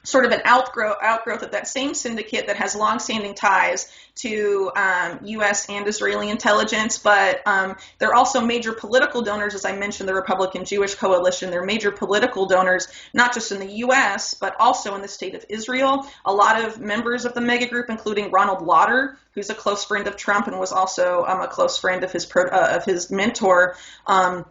sort 0.06 0.26
of 0.26 0.32
an 0.32 0.42
outgrowth, 0.46 0.98
outgrowth 1.02 1.42
of 1.42 1.52
that 1.52 1.68
same 1.68 1.94
syndicate 1.94 2.48
that 2.48 2.56
has 2.58 2.76
longstanding 2.76 3.34
ties 3.34 3.92
to 4.16 4.72
um, 4.76 5.20
U.S. 5.24 5.70
and 5.70 5.88
Israeli 5.88 6.30
intelligence, 6.30 6.98
but 6.98 7.46
um, 7.46 7.76
they're 8.00 8.16
also 8.16 8.40
major 8.40 8.72
political 8.72 9.22
donors, 9.22 9.54
as 9.56 9.66
I 9.66 9.76
mentioned, 9.76 10.08
the 10.08 10.14
Republican 10.14 10.64
Jewish 10.64 10.96
Coalition. 10.96 11.52
They're 11.52 11.66
major 11.66 11.92
political 11.92 12.46
donors, 12.46 12.88
not 13.14 13.34
just 13.34 13.52
in 13.52 13.60
the 13.60 13.72
U.S., 13.80 14.34
but 14.34 14.56
also 14.60 14.96
in 14.96 15.02
the 15.02 15.08
state 15.08 15.36
of 15.36 15.46
Israel. 15.50 16.08
A 16.24 16.34
lot 16.34 16.64
of 16.64 16.80
members 16.80 17.26
of 17.26 17.34
the 17.34 17.42
mega 17.42 17.68
group, 17.68 17.90
including 17.90 18.32
Ronald 18.32 18.62
Lauder, 18.62 19.18
who's 19.34 19.50
a 19.50 19.56
close 19.56 19.84
friend 19.84 20.08
of 20.08 20.16
Trump 20.16 20.48
and 20.48 20.58
was 20.58 20.72
also 20.72 21.26
um, 21.28 21.42
a 21.42 21.48
close 21.48 21.78
friend 21.78 22.04
of 22.04 22.12
his, 22.12 22.26
pro, 22.26 22.44
uh, 22.44 22.78
of 22.78 22.86
his 22.86 23.12
mentor, 23.12 23.76
um, 24.08 24.46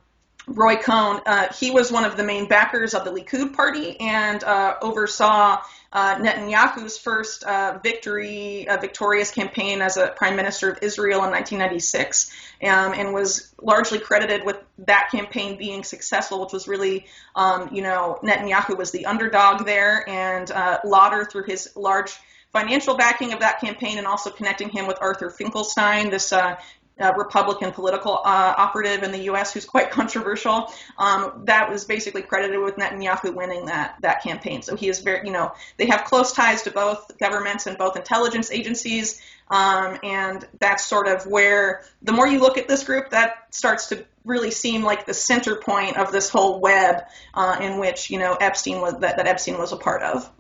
Roy 0.47 0.77
Cohn, 0.77 1.21
uh, 1.25 1.53
he 1.53 1.71
was 1.71 1.91
one 1.91 2.05
of 2.05 2.17
the 2.17 2.23
main 2.23 2.47
backers 2.47 2.93
of 2.93 3.05
the 3.05 3.11
Likud 3.11 3.55
party 3.55 3.99
and 3.99 4.43
uh, 4.45 4.75
oversaw 4.83 5.63
uh, 5.93 6.17
Netanyahu's 6.17 6.99
first 6.99 7.45
uh, 7.45 7.79
victory, 7.83 8.67
victorious 8.81 9.31
campaign 9.31 9.81
as 9.81 9.97
a 9.97 10.09
prime 10.09 10.37
minister 10.37 10.71
of 10.71 10.79
Israel 10.83 11.25
in 11.25 11.31
1996, 11.31 12.33
um, 12.65 12.93
and 12.93 13.15
was 13.15 13.55
largely 13.63 14.01
credited 14.01 14.45
with 14.45 14.59
that 14.79 15.09
campaign 15.11 15.57
being 15.57 15.85
successful, 15.85 16.41
which 16.41 16.53
was 16.53 16.67
really, 16.67 17.07
um, 17.37 17.71
you 17.73 17.83
know, 17.83 18.19
Netanyahu 18.23 18.77
was 18.77 18.91
the 18.91 19.07
underdog 19.07 19.65
there, 19.65 20.07
and 20.09 20.51
uh, 20.51 20.79
Lauder, 20.85 21.25
through 21.25 21.45
his 21.45 21.71
large 21.77 22.13
financial 22.53 22.97
backing 22.97 23.33
of 23.33 23.41
that 23.41 23.61
campaign 23.61 23.99
and 23.99 24.07
also 24.07 24.31
connecting 24.31 24.69
him 24.69 24.87
with 24.87 24.99
Arthur 25.01 25.31
Finkelstein, 25.31 26.11
this 26.11 26.33
uh, 26.33 26.57
Republican 26.99 27.73
political 27.73 28.13
uh, 28.25 28.55
operative 28.57 29.03
in 29.03 29.11
the 29.11 29.23
U.S. 29.25 29.53
who's 29.53 29.65
quite 29.65 29.91
controversial. 29.91 30.73
Um, 30.99 31.43
that 31.47 31.71
was 31.71 31.85
basically 31.85 32.23
credited 32.23 32.61
with 32.61 32.77
Netanyahu 32.77 33.35
winning 33.35 33.67
that 33.67 33.97
that 34.01 34.23
campaign. 34.23 34.63
So 34.63 34.77
he 34.77 34.89
is 34.89 35.01
very, 35.01 35.27
you 35.27 35.33
know, 35.33 35.53
they 35.77 35.87
have 35.87 36.05
close 36.05 36.33
ties 36.33 36.63
to 36.63 36.71
both 36.71 37.19
governments 37.19 37.67
and 37.67 37.77
both 37.77 37.97
intelligence 37.97 38.51
agencies. 38.51 39.21
Um, 39.49 39.99
and 40.03 40.47
that's 40.59 40.87
sort 40.87 41.07
of 41.07 41.27
where 41.27 41.85
the 42.03 42.13
more 42.13 42.27
you 42.27 42.39
look 42.39 42.57
at 42.57 42.67
this 42.67 42.85
group, 42.85 43.11
that 43.11 43.35
starts 43.51 43.89
to 43.89 44.07
really 44.25 44.51
seem 44.51 44.83
like 44.83 45.05
the 45.05 45.13
center 45.15 45.57
point 45.57 45.99
of 45.99 46.13
this 46.13 46.31
whole 46.31 46.61
web 46.61 47.05
uh, 47.35 47.59
in 47.61 47.79
which 47.79 48.11
you 48.11 48.19
know 48.19 48.35
Epstein 48.35 48.81
was 48.81 48.99
that, 49.01 49.17
that 49.17 49.27
Epstein 49.27 49.59
was 49.59 49.73
a 49.73 49.77
part 49.77 50.03
of. 50.03 50.31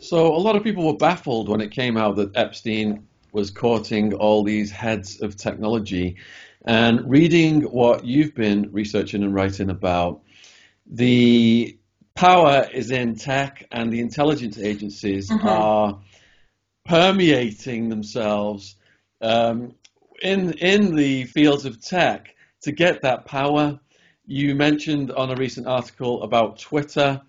So 0.00 0.34
a 0.34 0.38
lot 0.38 0.56
of 0.56 0.64
people 0.64 0.84
were 0.84 0.96
baffled 0.96 1.48
when 1.48 1.60
it 1.60 1.70
came 1.70 1.96
out 1.96 2.16
that 2.16 2.36
Epstein 2.36 3.06
was 3.32 3.50
courting 3.50 4.14
all 4.14 4.44
these 4.44 4.70
heads 4.70 5.20
of 5.20 5.36
technology. 5.36 6.16
And 6.64 7.10
reading 7.10 7.62
what 7.62 8.04
you've 8.04 8.34
been 8.34 8.70
researching 8.72 9.22
and 9.24 9.34
writing 9.34 9.70
about, 9.70 10.22
the 10.86 11.78
power 12.14 12.68
is 12.72 12.90
in 12.90 13.16
tech, 13.16 13.66
and 13.72 13.92
the 13.92 14.00
intelligence 14.00 14.58
agencies 14.58 15.30
mm-hmm. 15.30 15.48
are 15.48 16.00
permeating 16.84 17.88
themselves 17.88 18.76
um, 19.20 19.74
in 20.20 20.52
in 20.54 20.94
the 20.94 21.24
fields 21.24 21.64
of 21.64 21.80
tech 21.80 22.34
to 22.62 22.72
get 22.72 23.02
that 23.02 23.24
power. 23.24 23.80
You 24.24 24.54
mentioned 24.54 25.10
on 25.10 25.30
a 25.30 25.36
recent 25.36 25.66
article 25.66 26.22
about 26.22 26.60
Twitter 26.60 27.22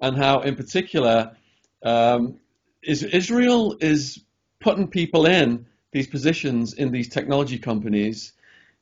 and 0.00 0.16
how, 0.16 0.40
in 0.40 0.56
particular, 0.56 1.36
um, 1.84 2.40
is 2.82 3.04
Israel 3.04 3.76
is 3.80 4.22
putting 4.62 4.88
people 4.88 5.26
in 5.26 5.66
these 5.92 6.06
positions 6.06 6.74
in 6.74 6.90
these 6.90 7.08
technology 7.08 7.58
companies 7.58 8.32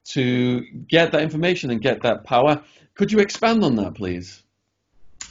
to 0.05 0.63
get 0.89 1.13
that 1.13 1.23
information 1.23 1.71
and 1.71 1.81
get 1.81 2.03
that 2.03 2.25
power. 2.25 2.63
Could 2.95 3.13
you 3.13 3.19
expand 3.19 3.65
on 3.65 3.77
that, 3.77 3.95
please? 3.95 4.43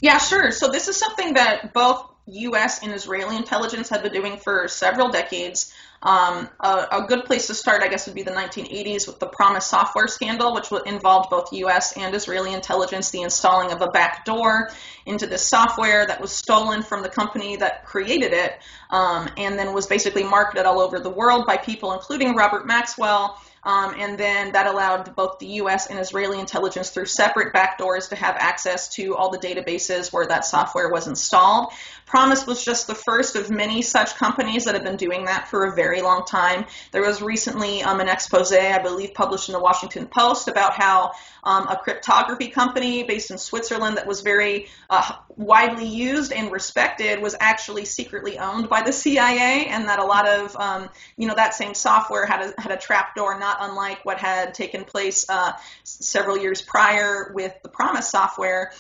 Yeah, 0.02 0.18
sure. 0.18 0.52
So 0.52 0.70
this 0.70 0.88
is 0.88 0.98
something 0.98 1.34
that 1.34 1.74
both 1.74 2.06
U.S. 2.28 2.84
and 2.84 2.94
Israeli 2.94 3.36
intelligence 3.36 3.90
have 3.90 4.04
been 4.04 4.14
doing 4.14 4.38
for 4.38 4.68
several 4.68 5.10
decades. 5.10 5.74
Um, 6.02 6.48
a, 6.62 6.88
a, 6.92 7.06
good 7.08 7.26
place 7.26 7.48
to 7.48 7.54
start, 7.54 7.84
I 7.84 7.90
guess, 7.90 8.06
would 8.06 8.16
be 8.16 8.24
the 8.24 8.32
1980s 8.32 9.06
with 9.06 9.20
the 9.20 9.28
PROMIS 9.28 9.66
software 9.66 10.08
scandal, 10.08 10.54
which 10.54 10.72
involved 10.86 11.30
both 11.30 11.52
U.S. 11.52 11.98
and 11.98 12.16
Israeli 12.16 12.54
intelligence, 12.54 13.10
the 13.10 13.22
installing 13.22 13.74
of 13.74 13.82
a 13.82 13.88
backdoor 13.88 14.70
into 15.06 15.28
this 15.28 15.46
software 15.46 16.08
that 16.08 16.22
was 16.22 16.32
stolen 16.32 16.84
from 16.84 17.04
the 17.04 17.10
company 17.10 17.58
that 17.58 17.86
created 17.86 18.32
it, 18.32 18.54
um, 18.92 19.30
and 19.36 19.60
then 19.60 19.74
was 19.74 19.88
basically 19.88 20.24
marketed 20.24 20.66
all 20.66 20.80
over 20.80 21.02
the 21.02 21.10
world 21.10 21.46
by 21.46 21.58
people, 21.58 21.92
including 21.92 22.34
Robert 22.34 22.66
Maxwell. 22.66 23.38
Um, 23.64 23.94
and 23.98 24.18
then 24.18 24.54
that 24.54 24.68
allowed 24.68 25.16
both 25.16 25.40
the 25.40 25.48
U.S. 25.48 25.88
and 25.88 26.00
Israeli 26.00 26.40
intelligence 26.40 26.92
through 26.92 27.08
separate 27.08 27.54
backdoors 27.54 28.10
to 28.10 28.16
have 28.16 28.36
access 28.40 28.88
to 28.96 29.16
all 29.16 29.30
the 29.30 29.38
databases 29.38 30.14
where 30.14 30.26
that 30.28 30.46
software 30.46 30.90
was 30.90 31.08
installed. 31.08 31.74
PROMIS 32.10 32.48
was 32.48 32.66
just 32.66 32.88
the 32.88 32.96
first 32.96 33.36
of 33.36 33.52
many 33.52 33.84
such 33.84 34.16
companies 34.16 34.66
that 34.66 34.74
have 34.74 34.84
been 34.84 34.98
doing 34.98 35.26
that 35.26 35.48
for 35.48 35.66
a 35.66 35.76
very 35.76 36.02
long 36.02 36.26
time. 36.26 36.66
There 36.92 37.04
was 37.04 37.22
recently 37.22 37.84
um, 37.84 38.00
an 38.00 38.10
expose, 38.10 38.52
I 38.52 38.80
believe, 38.80 39.14
published 39.14 39.48
in 39.48 39.54
the 39.54 39.60
Washington 39.60 40.08
Post 40.08 40.48
about 40.48 40.74
how 40.74 41.12
um, 41.44 41.68
a 41.68 41.78
cryptography 41.78 42.48
company 42.48 43.04
based 43.04 43.30
in 43.30 43.38
Switzerland 43.38 43.98
that 43.98 44.08
was 44.08 44.22
very 44.22 44.70
uh, 44.90 45.18
widely 45.36 45.86
used 45.86 46.34
and 46.34 46.52
respected 46.52 47.22
was 47.22 47.36
actually 47.40 47.86
secretly 47.86 48.40
owned 48.40 48.70
by 48.70 48.82
the 48.82 48.92
CIA, 48.92 49.68
and 49.68 49.88
that 49.88 50.00
a 50.00 50.06
lot 50.06 50.28
of 50.28 50.56
um, 50.58 50.90
you 51.16 51.28
know 51.28 51.36
that 51.36 51.54
same 51.54 51.76
software 51.76 52.26
had 52.26 52.42
a 52.42 52.62
had 52.62 52.72
a 52.72 52.78
trapdoor, 52.78 53.40
not 53.40 53.58
unlike 53.62 54.04
what 54.04 54.18
had 54.18 54.56
taken 54.56 54.84
place 54.84 55.28
uh, 55.30 55.54
several 55.84 56.40
years 56.40 56.64
prior 56.64 57.32
with 57.36 57.54
the 57.62 57.70
PROMIS 57.70 58.10
software. 58.10 58.72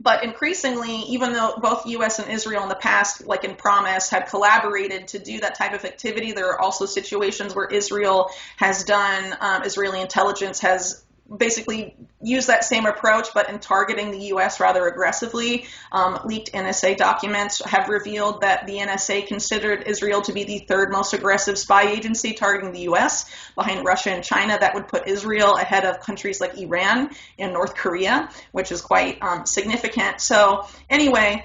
But 0.00 0.24
increasingly, 0.24 0.96
even 1.08 1.32
though 1.32 1.54
both 1.56 1.86
U.S. 1.86 2.18
and 2.18 2.30
Israel 2.30 2.62
in 2.62 2.68
the 2.68 2.74
past, 2.74 3.26
like 3.26 3.44
in 3.44 3.54
PROMIS, 3.54 4.10
had 4.10 4.26
collaborated 4.26 5.08
to 5.08 5.18
do 5.18 5.40
that 5.40 5.54
type 5.54 5.72
of 5.72 5.84
activity, 5.84 6.32
there 6.32 6.48
are 6.48 6.60
also 6.60 6.84
situations 6.84 7.54
where 7.54 7.66
Israel 7.66 8.30
has 8.56 8.84
done, 8.84 9.36
um, 9.40 9.62
Israeli 9.62 10.00
intelligence 10.00 10.60
has 10.60 11.04
basically 11.34 11.96
use 12.22 12.46
that 12.46 12.64
same 12.64 12.86
approach, 12.86 13.28
but 13.34 13.48
in 13.48 13.58
targeting 13.58 14.10
the 14.10 14.26
U.S. 14.26 14.60
rather 14.60 14.86
aggressively. 14.86 15.66
Um, 15.90 16.20
leaked 16.24 16.52
NSA 16.52 16.96
documents 16.96 17.64
have 17.64 17.88
revealed 17.88 18.42
that 18.42 18.66
the 18.66 18.78
NSA 18.78 19.26
considered 19.26 19.84
Israel 19.86 20.20
to 20.22 20.32
be 20.32 20.44
the 20.44 20.58
third 20.60 20.92
most 20.92 21.14
aggressive 21.14 21.58
spy 21.58 21.88
agency 21.88 22.34
targeting 22.34 22.72
the 22.72 22.82
U.S. 22.82 23.30
behind 23.54 23.84
Russia 23.84 24.10
and 24.10 24.22
China. 24.22 24.58
That 24.58 24.74
would 24.74 24.88
put 24.88 25.08
Israel 25.08 25.56
ahead 25.56 25.84
of 25.84 26.00
countries 26.00 26.40
like 26.40 26.58
Iran 26.58 27.10
and 27.38 27.52
North 27.52 27.74
Korea, 27.74 28.28
which 28.52 28.70
is 28.70 28.80
quite 28.80 29.22
um, 29.22 29.46
significant. 29.46 30.20
So, 30.20 30.66
anyway, 30.90 31.44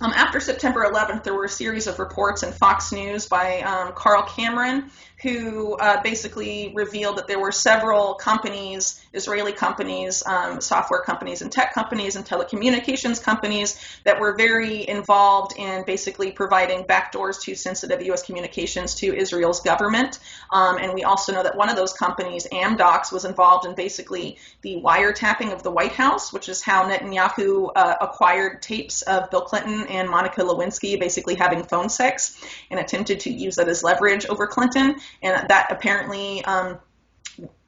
um, 0.00 0.12
after 0.14 0.38
September 0.38 0.84
11th, 0.84 1.24
there 1.24 1.34
were 1.34 1.46
a 1.46 1.48
series 1.48 1.88
of 1.88 1.98
reports 1.98 2.44
in 2.44 2.52
Fox 2.52 2.92
News 2.92 3.26
by 3.26 3.62
um, 3.62 3.92
Carl 3.94 4.22
Cameron 4.22 4.90
who 5.22 5.74
uh, 5.74 6.00
basically 6.02 6.72
revealed 6.74 7.18
that 7.18 7.26
there 7.26 7.40
were 7.40 7.50
several 7.50 8.14
companies, 8.14 9.04
Israeli 9.12 9.52
companies, 9.52 10.22
um, 10.26 10.60
software 10.60 11.00
companies, 11.00 11.42
and 11.42 11.50
tech 11.50 11.74
companies, 11.74 12.14
and 12.14 12.24
telecommunications 12.24 13.20
companies 13.20 13.80
that 14.04 14.20
were 14.20 14.36
very 14.36 14.88
involved 14.88 15.54
in 15.58 15.84
basically 15.84 16.30
providing 16.30 16.84
backdoors 16.84 17.40
to 17.42 17.56
sensitive 17.56 18.00
U.S. 18.02 18.22
communications 18.22 18.94
to 18.96 19.16
Israel's 19.16 19.60
government. 19.60 20.20
Um, 20.52 20.78
and 20.78 20.94
we 20.94 21.02
also 21.02 21.32
know 21.32 21.42
that 21.42 21.56
one 21.56 21.68
of 21.68 21.74
those 21.74 21.92
companies, 21.92 22.46
Amdocs, 22.52 23.10
was 23.10 23.24
involved 23.24 23.66
in 23.66 23.74
basically 23.74 24.38
the 24.62 24.80
wiretapping 24.80 25.52
of 25.52 25.64
the 25.64 25.70
White 25.70 25.92
House, 25.92 26.32
which 26.32 26.48
is 26.48 26.62
how 26.62 26.88
Netanyahu 26.88 27.72
uh, 27.74 27.96
acquired 28.00 28.62
tapes 28.62 29.02
of 29.02 29.30
Bill 29.30 29.40
Clinton 29.40 29.84
and 29.88 30.08
Monica 30.08 30.42
Lewinsky 30.42 30.98
basically 30.98 31.34
having 31.34 31.64
phone 31.64 31.88
sex 31.88 32.40
and 32.70 32.78
attempted 32.78 33.20
to 33.20 33.30
use 33.30 33.56
that 33.56 33.68
as 33.68 33.82
leverage 33.82 34.26
over 34.26 34.46
Clinton 34.46 34.94
and 35.22 35.48
that 35.48 35.68
apparently 35.70 36.44
um, 36.44 36.78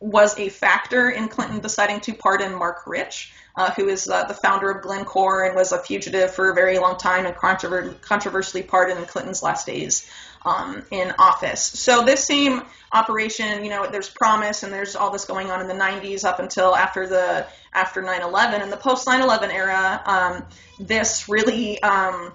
was 0.00 0.38
a 0.38 0.48
factor 0.48 1.11
in 1.11 1.29
Clinton 1.29 1.61
deciding 1.61 2.00
to 2.00 2.14
pardon 2.14 2.55
Marc 2.55 2.87
Rich, 2.87 3.33
uh, 3.57 3.70
who 3.72 3.88
is 3.88 4.09
uh, 4.09 4.24
the 4.24 4.35
founder 4.35 4.70
of 4.70 4.83
Glencore 4.83 5.44
and 5.44 5.55
was 5.55 5.72
a 5.72 5.79
fugitive 5.79 6.33
for 6.35 6.50
a 6.50 6.55
very 6.55 6.79
long 6.79 6.96
time 6.96 7.26
and 7.26 7.37
controver- 7.37 8.00
controversially 8.00 8.62
pardoned 8.62 8.98
in 8.98 9.07
Clinton's 9.07 9.42
last 9.42 9.66
days 9.66 10.11
um, 10.44 10.83
in 10.90 11.12
office. 11.18 11.62
So 11.62 12.03
this 12.03 12.26
same 12.26 12.62
operation, 12.92 13.62
you 13.64 13.70
know, 13.70 13.87
there's 13.90 14.09
PROMIS 14.09 14.62
and 14.62 14.72
there's 14.72 14.96
all 14.96 15.11
this 15.11 15.24
going 15.26 15.50
on 15.50 15.61
in 15.61 15.68
the 15.68 15.74
90s 15.74 16.24
up 16.24 16.38
until 16.38 16.74
after 16.74 17.07
the 17.07 17.46
after 17.72 18.03
9/11 18.03 18.62
and 18.62 18.72
the 18.72 18.76
post 18.76 19.07
9/11 19.07 19.53
era. 19.53 20.03
Um, 20.05 20.46
this 20.81 21.29
really, 21.29 21.81
um, 21.83 22.33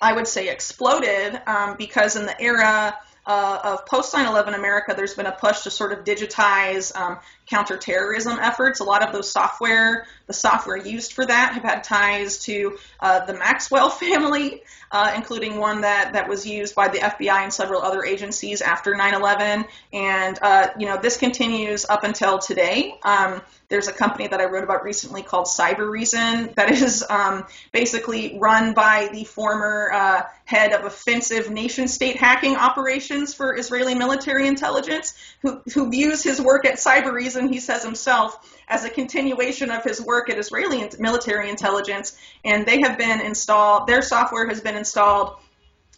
I 0.00 0.14
would 0.14 0.26
say, 0.26 0.48
exploded 0.48 1.40
um, 1.46 1.76
because 1.76 2.16
in 2.16 2.26
the 2.26 2.40
era 2.40 2.96
uh, 3.26 3.60
of 3.64 3.86
post 3.86 4.14
9/11 4.14 4.54
America, 4.54 4.94
there's 4.96 5.14
been 5.14 5.26
a 5.26 5.32
push 5.32 5.62
to 5.62 5.70
sort 5.70 5.92
of 5.92 6.04
digitize 6.04 6.94
um, 6.94 7.18
counterterrorism 7.46 8.38
efforts. 8.40 8.80
A 8.80 8.84
lot 8.84 9.06
of 9.06 9.12
those 9.12 9.30
software, 9.30 10.06
the 10.26 10.32
software 10.32 10.76
used 10.76 11.12
for 11.12 11.24
that, 11.24 11.54
have 11.54 11.62
had 11.62 11.84
ties 11.84 12.38
to 12.44 12.78
uh, 13.00 13.24
the 13.24 13.34
Maxwell 13.34 13.90
family, 14.04 14.62
uh, 14.90 15.12
including 15.16 15.58
one 15.58 15.82
that 15.82 16.12
that 16.12 16.28
was 16.28 16.46
used 16.46 16.74
by 16.74 16.88
the 16.88 16.98
FBI 16.98 17.44
and 17.44 17.52
several 17.52 17.82
other 17.82 18.04
agencies 18.04 18.60
after 18.60 18.94
9/11. 18.94 19.66
And 19.92 20.38
uh, 20.42 20.68
you 20.78 20.86
know, 20.86 20.98
this 21.00 21.16
continues 21.16 21.86
up 21.88 22.04
until 22.04 22.38
today. 22.38 22.94
Um, 23.02 23.40
there's 23.68 23.88
a 23.88 23.92
company 23.92 24.28
that 24.28 24.40
I 24.40 24.44
wrote 24.44 24.64
about 24.64 24.84
recently 24.84 25.22
called 25.22 25.46
Cybereason 25.46 26.54
that 26.54 26.70
is 26.70 27.04
um, 27.08 27.44
basically 27.72 28.38
run 28.38 28.74
by 28.74 29.08
the 29.12 29.24
former 29.24 29.90
uh, 29.92 30.22
head 30.44 30.72
of 30.72 30.84
offensive 30.84 31.50
nation 31.50 31.88
state 31.88 32.16
hacking 32.16 32.56
operations 32.56 33.34
for 33.34 33.56
Israeli 33.56 33.94
military 33.94 34.46
intelligence, 34.46 35.14
who, 35.42 35.62
who 35.72 35.90
views 35.90 36.22
his 36.22 36.40
work 36.40 36.66
at 36.66 36.74
Cybereason, 36.74 37.50
he 37.50 37.60
says 37.60 37.82
himself, 37.82 38.60
as 38.68 38.84
a 38.84 38.90
continuation 38.90 39.70
of 39.70 39.84
his 39.84 40.00
work 40.00 40.30
at 40.30 40.38
Israeli 40.38 40.88
military 40.98 41.48
intelligence. 41.48 42.16
And 42.44 42.66
they 42.66 42.80
have 42.82 42.98
been 42.98 43.20
installed, 43.20 43.86
their 43.86 44.02
software 44.02 44.46
has 44.48 44.60
been 44.60 44.76
installed 44.76 45.36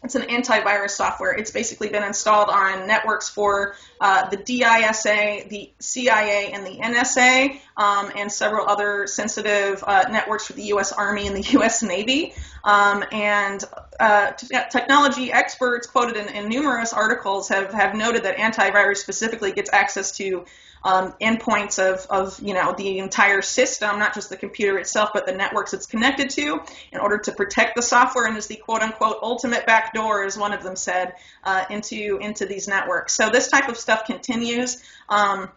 it's 0.03 0.15
an 0.15 0.23
antivirus 0.23 0.91
software. 0.91 1.33
It's 1.33 1.51
basically 1.51 1.89
been 1.89 2.03
installed 2.03 2.49
on 2.51 2.87
networks 2.87 3.29
for 3.29 3.75
uh, 4.01 4.29
the 4.29 4.37
DISA, 4.37 5.49
the 5.49 5.71
CIA, 5.79 6.53
and 6.53 6.67
the 6.67 6.79
NSA, 6.79 7.59
um, 7.77 8.13
and 8.15 8.31
several 8.31 8.69
other 8.69 9.07
sensitive 9.07 9.83
uh, 9.87 10.05
networks 10.11 10.47
for 10.47 10.53
the 10.53 10.65
U.S. 10.65 10.93
Army 10.93 11.27
and 11.27 11.37
the 11.37 11.41
U.S. 11.53 11.83
Navy. 11.83 12.35
Um, 12.65 13.05
and 13.13 13.63
uh, 13.99 14.33
technology 14.33 15.33
experts 15.33 15.87
quoted 15.87 16.17
in, 16.17 16.29
in, 16.29 16.49
numerous 16.49 16.93
articles 16.93 17.49
have, 17.49 17.73
have 17.73 17.95
noted 17.95 18.25
that 18.25 18.37
antivirus 18.37 18.97
specifically 18.99 19.53
gets 19.53 19.73
access 19.73 20.13
to 20.19 20.45
um, 20.85 21.15
endpoints 21.21 21.79
of, 21.79 22.07
of 22.11 22.41
you 22.41 22.55
know 22.55 22.73
the 22.77 22.99
entire 22.99 23.43
system, 23.43 23.99
not 23.99 24.15
just 24.15 24.31
the 24.31 24.37
computer 24.37 24.79
itself, 24.79 25.11
but 25.13 25.27
the 25.27 25.33
networks 25.33 25.75
it's 25.75 25.87
connected 25.87 26.31
to, 26.31 26.61
in 26.93 27.01
order 27.01 27.19
to 27.19 27.33
protect 27.33 27.75
the 27.75 27.83
software 27.83 28.27
and 28.27 28.37
is 28.37 28.47
the 28.47 28.57
quote 28.57 28.83
unquote 28.83 29.19
ultimate 29.23 29.67
backdoor, 29.67 30.25
as 30.25 30.39
one 30.39 30.53
of 30.53 30.63
them 30.63 30.77
said, 30.77 31.15
uh, 31.43 31.65
into 31.71 32.19
into 32.21 32.47
these 32.47 32.69
networks. 32.69 33.15
So 33.15 33.31
this 33.31 33.49
type 33.49 33.69
of 33.69 33.77
stuff 33.77 34.05
continues. 34.05 34.83
Um, 35.09 35.51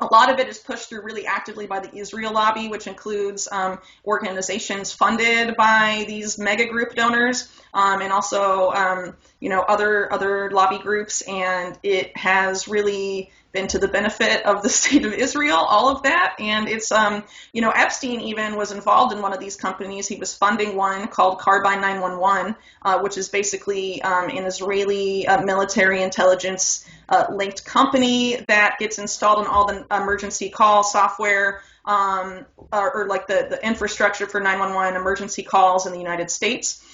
a 0.00 0.06
lot 0.06 0.30
of 0.30 0.38
it 0.38 0.48
is 0.48 0.58
pushed 0.58 0.88
through 0.88 1.02
really 1.02 1.26
actively 1.26 1.66
by 1.66 1.80
the 1.80 1.94
Israel 1.96 2.32
lobby, 2.32 2.68
which 2.68 2.86
includes 2.86 3.48
um, 3.50 3.78
organizations 4.04 4.92
funded 4.92 5.56
by 5.56 6.04
these 6.06 6.38
mega 6.38 6.66
group 6.66 6.94
donors, 6.94 7.52
um, 7.74 8.00
and 8.00 8.12
also 8.12 8.70
um, 8.70 9.16
you 9.40 9.48
know 9.48 9.60
other 9.60 10.12
other 10.12 10.50
lobby 10.50 10.78
groups. 10.78 11.22
And 11.22 11.78
it 11.82 12.16
has 12.16 12.68
really 12.68 13.30
been 13.52 13.66
to 13.68 13.78
the 13.78 13.88
benefit 13.88 14.44
of 14.44 14.62
the 14.62 14.68
state 14.80 15.04
of 15.04 15.12
Israel, 15.12 15.56
all 15.56 15.88
of 15.88 16.02
that. 16.02 16.36
And 16.38 16.68
it's, 16.68 16.92
um, 16.92 17.24
you 17.52 17.62
know, 17.62 17.70
Epstein 17.70 18.20
even 18.20 18.56
was 18.56 18.72
involved 18.72 19.12
in 19.12 19.22
one 19.22 19.32
of 19.32 19.40
these 19.40 19.56
companies. 19.56 20.06
He 20.08 20.16
was 20.16 20.34
funding 20.34 20.76
one 20.76 21.08
called 21.08 21.40
Carbyne 21.40 21.80
911, 21.80 22.56
uh, 22.82 23.00
which 23.00 23.16
is 23.16 23.28
basically 23.28 24.02
um, 24.02 24.28
an 24.28 24.44
Israeli 24.44 25.26
uh, 25.26 25.42
military 25.42 26.02
intelligence 26.02 26.86
uh, 27.08 27.26
linked 27.32 27.64
company 27.64 28.44
that 28.48 28.76
gets 28.78 28.98
installed 28.98 29.44
in 29.44 29.50
all 29.50 29.66
the 29.66 29.86
emergency 29.90 30.50
call 30.50 30.82
software. 30.82 31.62
Um, 31.84 32.44
or, 32.70 32.94
or, 32.94 33.06
like 33.06 33.28
the, 33.28 33.46
the 33.48 33.66
infrastructure 33.66 34.26
for 34.26 34.40
911 34.40 35.00
emergency 35.00 35.42
calls 35.42 35.86
in 35.86 35.94
the 35.94 35.98
United 35.98 36.30
States. 36.30 36.84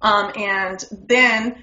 Um, 0.00 0.32
and 0.36 0.82
then 0.90 1.62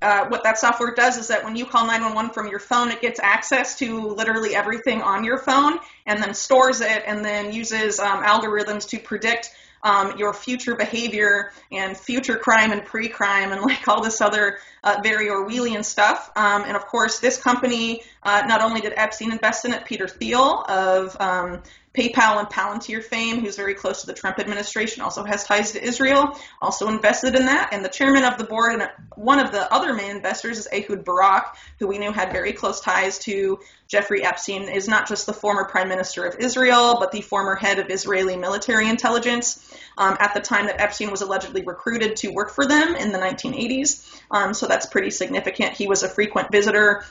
uh, 0.00 0.26
what 0.26 0.44
that 0.44 0.58
software 0.58 0.94
does 0.94 1.16
is 1.16 1.28
that 1.28 1.42
when 1.44 1.56
you 1.56 1.66
call 1.66 1.86
911 1.86 2.32
from 2.32 2.48
your 2.48 2.60
phone, 2.60 2.90
it 2.90 3.00
gets 3.00 3.18
access 3.20 3.78
to 3.78 4.00
literally 4.00 4.54
everything 4.54 5.02
on 5.02 5.24
your 5.24 5.38
phone 5.38 5.78
and 6.06 6.22
then 6.22 6.34
stores 6.34 6.80
it 6.80 7.02
and 7.06 7.24
then 7.24 7.52
uses 7.52 7.98
um, 7.98 8.22
algorithms 8.22 8.88
to 8.88 8.98
predict 8.98 9.50
um, 9.82 10.16
your 10.18 10.32
future 10.32 10.74
behavior 10.76 11.52
and 11.70 11.96
future 11.96 12.36
crime 12.36 12.72
and 12.72 12.84
pre-crime 12.84 13.52
and 13.52 13.60
like 13.62 13.86
all 13.88 14.02
this 14.02 14.20
other 14.20 14.58
uh, 14.84 15.00
very 15.02 15.28
Orwellian 15.28 15.84
stuff. 15.84 16.30
Um, 16.36 16.62
and 16.62 16.76
of 16.76 16.86
course, 16.86 17.20
this 17.20 17.36
company 17.36 18.02
uh, 18.22 18.42
not 18.46 18.62
only 18.62 18.80
did 18.80 18.92
Epstein 18.96 19.32
invest 19.32 19.64
in 19.64 19.72
it, 19.72 19.84
Peter 19.84 20.08
Thiel 20.08 20.64
of 20.68 21.16
um, 21.20 21.62
PayPal 21.94 22.38
and 22.38 22.48
Palantir 22.48 23.02
fame, 23.02 23.40
who's 23.40 23.56
very 23.56 23.74
close 23.74 24.00
to 24.00 24.06
the 24.06 24.14
Trump 24.14 24.38
administration, 24.38 25.02
also 25.02 25.24
has 25.24 25.44
ties 25.44 25.72
to 25.72 25.82
Israel, 25.82 26.38
also 26.62 26.88
invested 26.88 27.34
in 27.34 27.44
that. 27.46 27.70
And 27.72 27.84
the 27.84 27.90
chairman 27.90 28.24
of 28.24 28.38
the 28.38 28.44
board 28.44 28.72
and 28.72 28.88
one 29.14 29.38
of 29.38 29.52
the 29.52 29.72
other 29.72 29.92
main 29.92 30.16
investors 30.16 30.58
is 30.58 30.68
Ehud 30.72 31.04
Barak, 31.04 31.54
who 31.78 31.86
we 31.86 31.98
knew 31.98 32.10
had 32.10 32.32
very 32.32 32.52
close 32.52 32.80
ties 32.80 33.18
to 33.20 33.58
Jeffrey 33.92 34.24
Epstein, 34.24 34.70
is 34.70 34.88
not 34.88 35.06
just 35.06 35.26
the 35.26 35.34
former 35.34 35.66
prime 35.66 35.90
minister 35.90 36.24
of 36.24 36.36
Israel, 36.38 36.96
but 36.98 37.12
the 37.12 37.20
former 37.20 37.54
head 37.54 37.78
of 37.78 37.90
Israeli 37.90 38.38
military 38.38 38.88
intelligence 38.88 39.70
um, 39.98 40.16
at 40.18 40.32
the 40.32 40.40
time 40.40 40.64
that 40.64 40.80
Epstein 40.80 41.10
was 41.10 41.20
allegedly 41.20 41.62
recruited 41.62 42.16
to 42.16 42.28
work 42.32 42.54
for 42.54 42.66
them 42.66 42.96
in 42.96 43.12
the 43.12 43.18
1980s. 43.18 44.18
Um, 44.30 44.54
so 44.54 44.66
that's 44.66 44.86
pretty 44.86 45.10
significant. 45.10 45.74
He 45.74 45.88
was 45.88 46.02
a 46.02 46.08
frequent 46.08 46.50
visitor 46.50 47.04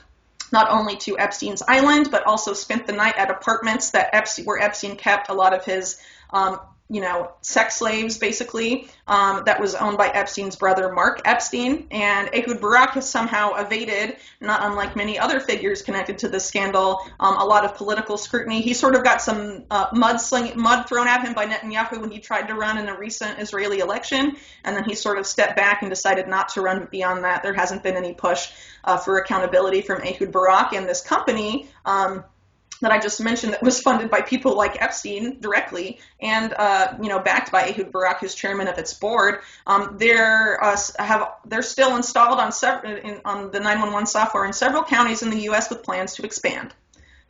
not 0.52 0.72
only 0.72 0.98
to 0.98 1.20
Epstein's 1.20 1.62
Island, 1.62 2.10
but 2.10 2.26
also 2.26 2.54
spent 2.54 2.88
the 2.88 2.94
night 2.94 3.16
at 3.16 3.30
apartments 3.30 3.92
that 3.92 4.10
Epstein, 4.14 4.46
where 4.46 4.60
Epstein 4.60 4.96
kept 4.96 5.30
a 5.30 5.34
lot 5.36 5.54
of 5.54 5.64
his 5.64 6.02
um, 6.32 6.60
you 6.92 7.00
know, 7.00 7.32
sex 7.40 7.78
slaves, 7.78 8.18
basically, 8.18 8.86
um, 9.08 9.44
that 9.46 9.62
was 9.62 9.76
owned 9.76 9.98
by 9.98 10.10
Epstein's 10.10 10.58
brother, 10.58 10.92
Mark 10.92 11.22
Epstein. 11.24 11.88
And 11.90 12.30
Ehud 12.34 12.60
Barak 12.60 12.92
has 12.92 13.10
somehow 13.10 13.54
evaded, 13.54 14.18
not 14.42 14.60
unlike 14.62 14.98
many 14.98 15.18
other 15.18 15.40
figures 15.40 15.82
connected 15.82 16.18
to 16.18 16.28
this 16.28 16.46
scandal, 16.46 17.00
um, 17.22 17.38
a 17.38 17.46
lot 17.46 17.64
of 17.64 17.76
political 17.76 18.18
scrutiny. 18.18 18.60
He 18.62 18.74
sort 18.74 18.96
of 18.96 19.06
got 19.06 19.22
some 19.22 19.64
uh, 19.72 19.88
mud, 19.94 20.20
sling- 20.20 20.60
mud 20.60 20.90
thrown 20.90 21.08
at 21.08 21.26
him 21.26 21.34
by 21.34 21.46
Netanyahu 21.46 22.02
when 22.02 22.12
he 22.12 22.20
tried 22.20 22.50
to 22.50 22.56
run 22.56 22.78
in 22.78 22.90
a 22.90 22.98
recent 22.98 23.40
Israeli 23.40 23.80
election. 23.80 24.36
And 24.66 24.76
then 24.76 24.84
he 24.84 24.94
sort 24.94 25.18
of 25.18 25.26
stepped 25.26 25.56
back 25.56 25.84
and 25.84 25.90
decided 25.90 26.28
not 26.28 26.50
to 26.50 26.62
run 26.62 26.90
beyond 26.92 27.24
that. 27.24 27.42
There 27.42 27.54
hasn't 27.54 27.84
been 27.84 27.96
any 27.96 28.14
push 28.14 28.52
uh, 28.84 28.98
for 28.98 29.18
accountability 29.18 29.82
from 29.82 30.02
Ehud 30.02 30.34
Barak. 30.34 30.74
And 30.74 30.90
this 30.90 31.00
company, 31.00 31.70
um, 31.86 32.26
that 32.82 32.92
I 32.92 33.00
just 33.00 33.22
mentioned 33.22 33.54
that 33.54 33.64
was 33.64 33.80
funded 33.80 34.10
by 34.10 34.22
people 34.22 34.56
like 34.56 34.82
Epstein 34.82 35.40
directly 35.40 36.00
and 36.20 36.54
uh, 36.54 36.96
you 37.02 37.10
know 37.10 37.20
backed 37.20 37.52
by 37.52 37.70
Ehud 37.70 37.92
Barak, 37.92 38.20
who's 38.20 38.36
chairman 38.36 38.68
of 38.68 38.78
its 38.78 38.94
board. 38.94 39.40
Um, 39.66 39.98
they're 39.98 40.64
uh, 40.64 40.78
have 41.00 41.32
they're 41.46 41.62
still 41.62 41.96
installed 41.96 42.40
on 42.40 42.52
several 42.52 42.96
in, 42.98 43.22
on 43.26 43.52
the 43.52 43.60
911 43.60 44.08
software 44.08 44.46
in 44.46 44.54
several 44.54 44.84
counties 44.84 45.22
in 45.22 45.30
the 45.30 45.42
U.S. 45.42 45.70
with 45.70 45.84
plans 45.84 46.16
to 46.16 46.24
expand. 46.24 46.74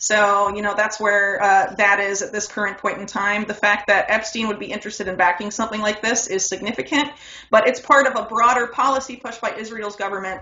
So, 0.02 0.56
you 0.56 0.64
know, 0.64 0.74
that's 0.76 1.00
where 1.00 1.40
uh, 1.40 1.76
that 1.76 2.00
is 2.00 2.24
at 2.24 2.32
this 2.32 2.48
current 2.48 2.80
point 2.80 2.98
in 2.98 3.06
time. 3.06 3.46
The 3.46 3.54
fact 3.54 3.86
that 3.86 4.10
Epstein 4.10 4.48
would 4.48 4.58
be 4.58 4.72
interested 4.72 5.08
in 5.08 5.16
backing 5.16 5.52
something 5.52 5.80
like 5.80 6.02
this 6.02 6.26
is 6.26 6.48
significant, 6.48 7.12
but 7.52 7.68
it's 7.68 7.80
part 7.80 8.08
of 8.08 8.16
a 8.16 8.24
broader 8.28 8.66
policy 8.66 9.18
push 9.18 9.38
by 9.38 9.54
Israel's 9.54 9.96
government 9.96 10.42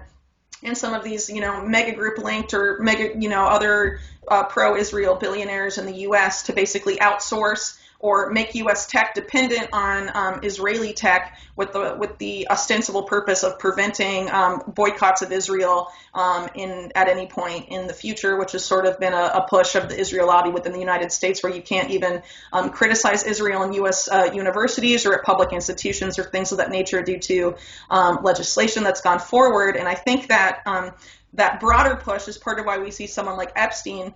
and 0.64 0.78
some 0.78 0.94
of 0.94 1.04
these, 1.04 1.30
you 1.30 1.42
know, 1.42 1.66
mega 1.66 1.94
group 1.94 2.18
linked 2.18 2.54
or 2.54 2.80
mega, 2.80 3.18
you 3.18 3.30
know, 3.30 3.46
other 3.46 4.00
uh, 4.28 4.44
pro-Israel 4.44 5.16
billionaires 5.16 5.78
in 5.78 5.86
the 5.86 5.96
U.S. 6.02 6.44
to 6.44 6.54
basically 6.54 6.98
outsource 6.98 7.78
or 8.00 8.32
make 8.32 8.56
U.S. 8.56 8.88
tech 8.88 9.14
dependent 9.14 9.70
on 9.74 10.10
um, 10.14 10.40
Israeli 10.44 10.94
tech 10.94 11.38
with 11.56 11.74
the 11.74 11.96
with 12.00 12.18
the 12.18 12.48
ostensible 12.50 13.04
purpose 13.04 13.44
of 13.44 13.60
preventing 13.60 14.30
um, 14.32 14.64
boycotts 14.68 15.22
of 15.22 15.32
Israel 15.34 15.88
um, 16.14 16.50
in 16.56 16.94
at 16.96 17.10
any 17.10 17.28
point 17.28 17.68
in 17.68 17.88
the 17.88 17.94
future, 17.94 18.38
which 18.38 18.54
has 18.54 18.64
sort 18.64 18.86
of 18.86 19.00
been 19.00 19.14
a, 19.14 19.32
a, 19.36 19.48
push 19.50 19.76
of 19.76 19.90
the 19.90 20.00
Israel 20.00 20.28
lobby 20.28 20.50
within 20.50 20.72
the 20.72 20.80
United 20.80 21.12
States, 21.12 21.44
where 21.44 21.54
you 21.54 21.62
can't 21.62 21.92
even 21.92 22.22
um, 22.54 22.70
criticize 22.70 23.24
Israel 23.24 23.64
in 23.64 23.74
U.S. 23.74 24.08
Uh, 24.08 24.30
universities 24.34 25.06
or 25.06 25.14
at 25.14 25.24
public 25.24 25.52
institutions 25.52 26.18
or 26.18 26.24
things 26.24 26.54
of 26.54 26.60
that 26.60 26.70
nature 26.70 27.02
due 27.02 27.20
to 27.20 27.56
um, 27.90 28.20
legislation 28.24 28.84
that's 28.84 29.02
gone 29.02 29.20
forward. 29.20 29.76
And 29.76 29.88
I 29.88 29.96
think 29.96 30.28
that 30.28 30.62
um, 30.66 30.92
that 31.34 31.60
broader 31.60 31.96
push 31.98 32.28
is 32.28 32.38
part 32.38 32.60
of 32.60 32.66
why 32.66 32.78
we 32.80 32.92
see 32.92 33.08
someone 33.08 33.36
like 33.36 33.52
Epstein 33.56 34.14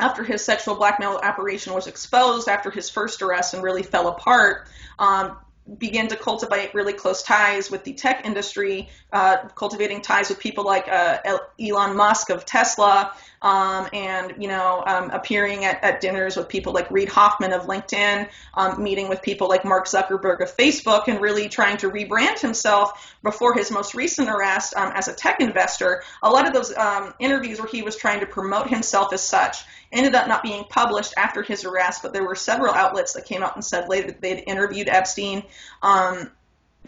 after 0.00 0.24
his 0.24 0.44
sexual 0.44 0.74
blackmail 0.74 1.20
operation 1.22 1.72
was 1.72 1.86
exposed 1.86 2.48
after 2.48 2.70
his 2.70 2.90
first 2.90 3.22
arrest 3.22 3.54
and 3.54 3.62
really 3.62 3.82
fell 3.82 4.08
apart, 4.08 4.68
um, 4.98 5.36
began 5.78 6.08
to 6.08 6.16
cultivate 6.16 6.74
really 6.74 6.92
close 6.92 7.22
ties 7.22 7.70
with 7.70 7.84
the 7.84 7.94
tech 7.94 8.26
industry, 8.26 8.88
uh, 9.12 9.36
cultivating 9.54 10.02
ties 10.02 10.28
with 10.28 10.38
people 10.38 10.64
like 10.64 10.88
uh, 10.88 11.38
Elon 11.58 11.96
Musk 11.96 12.30
of 12.30 12.44
Tesla, 12.44 13.14
um, 13.44 13.88
and 13.92 14.42
you 14.42 14.48
know 14.48 14.82
um, 14.86 15.10
appearing 15.10 15.66
at, 15.66 15.84
at, 15.84 16.00
dinners 16.00 16.34
with 16.34 16.48
people 16.48 16.72
like 16.72 16.90
Reid 16.90 17.10
Hoffman 17.10 17.52
of 17.52 17.66
LinkedIn, 17.66 18.28
um, 18.54 18.82
meeting 18.82 19.08
with 19.08 19.20
people 19.20 19.48
like 19.48 19.66
Mark 19.66 19.86
Zuckerberg 19.86 20.40
of 20.40 20.56
Facebook, 20.56 21.08
and 21.08 21.20
really 21.20 21.50
trying 21.50 21.76
to 21.76 21.90
rebrand 21.90 22.40
himself 22.40 23.14
before 23.22 23.52
his 23.52 23.70
most 23.70 23.94
recent 23.94 24.30
arrest 24.30 24.74
um, 24.74 24.92
as 24.94 25.08
a 25.08 25.12
tech 25.12 25.40
investor. 25.40 26.02
A 26.22 26.30
lot 26.30 26.48
of 26.48 26.54
those 26.54 26.74
um, 26.74 27.12
interviews 27.20 27.58
where 27.60 27.68
he 27.68 27.82
was 27.82 27.96
trying 27.96 28.20
to 28.20 28.26
promote 28.26 28.68
himself 28.68 29.12
as 29.12 29.22
such 29.22 29.58
ended 29.92 30.14
up 30.14 30.26
not 30.26 30.42
being 30.42 30.64
published 30.64 31.12
after 31.16 31.42
his 31.42 31.64
arrest, 31.66 32.02
but 32.02 32.14
there 32.14 32.24
were 32.24 32.34
several 32.34 32.72
outlets 32.72 33.12
that 33.12 33.26
came 33.26 33.42
out 33.42 33.54
and 33.54 33.64
said 33.64 33.90
later 33.90 34.06
that 34.06 34.22
they'd 34.22 34.42
interviewed 34.46 34.88
Epstein. 34.88 35.42
Um, 35.82 36.30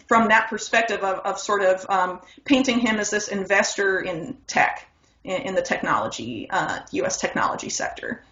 from 0.07 0.27
that 0.27 0.47
perspective 0.49 1.01
of, 1.01 1.19
of 1.19 1.39
sort 1.39 1.63
of 1.63 1.85
um, 1.89 2.21
painting 2.45 2.79
him 2.79 2.97
as 2.97 3.09
this 3.09 3.27
investor 3.27 3.99
in 3.99 4.37
tech, 4.45 4.87
in, 5.23 5.41
in 5.41 5.55
the 5.55 5.61
technology, 5.61 6.49
uh, 6.49 6.79
U.S. 6.91 7.19
technology 7.19 7.69
sector. 7.69 8.23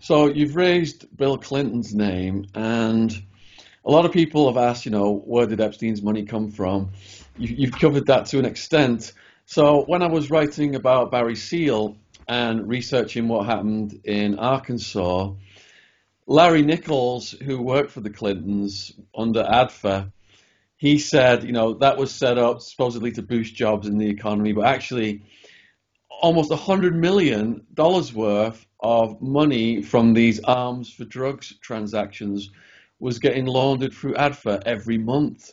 So 0.00 0.26
you've 0.26 0.56
raised 0.56 1.16
Bill 1.16 1.38
Clinton's 1.38 1.94
name, 1.94 2.46
and 2.54 3.12
a 3.84 3.90
lot 3.90 4.04
of 4.04 4.12
people 4.12 4.46
have 4.52 4.56
asked, 4.56 4.84
you 4.84 4.90
know, 4.90 5.22
where 5.24 5.46
did 5.46 5.60
Epstein's 5.60 6.02
money 6.02 6.24
come 6.24 6.50
from? 6.50 6.90
You, 7.38 7.66
have 7.70 7.78
covered 7.78 8.06
that 8.06 8.26
to 8.26 8.38
an 8.38 8.44
extent. 8.44 9.12
So 9.46 9.84
when 9.84 10.02
I 10.02 10.06
was 10.06 10.30
writing 10.30 10.74
about 10.74 11.10
Barry 11.10 11.36
Seal, 11.36 11.96
and 12.28 12.68
researching 12.68 13.28
what 13.28 13.46
happened 13.46 14.00
in 14.04 14.38
Arkansas, 14.38 15.32
Larry 16.26 16.62
Nichols, 16.62 17.30
who 17.30 17.62
worked 17.62 17.92
for 17.92 18.00
the 18.00 18.10
Clintons 18.10 18.92
under 19.16 19.44
ADFA, 19.44 20.10
he 20.76 20.98
said, 20.98 21.44
you 21.44 21.52
know, 21.52 21.74
that 21.74 21.96
was 21.96 22.12
set 22.12 22.36
up 22.36 22.60
supposedly 22.60 23.12
to 23.12 23.22
boost 23.22 23.54
jobs 23.54 23.86
in 23.86 23.96
the 23.96 24.08
economy, 24.08 24.52
but 24.52 24.66
actually 24.66 25.22
almost 26.20 26.50
$100 26.50 26.94
million 26.94 27.64
worth 27.76 28.66
of 28.80 29.20
money 29.20 29.82
from 29.82 30.12
these 30.12 30.40
arms 30.44 30.92
for 30.92 31.04
drugs 31.04 31.54
transactions 31.60 32.50
was 32.98 33.18
getting 33.18 33.46
laundered 33.46 33.92
through 33.92 34.14
ADFA 34.14 34.62
every 34.64 34.98
month. 34.98 35.52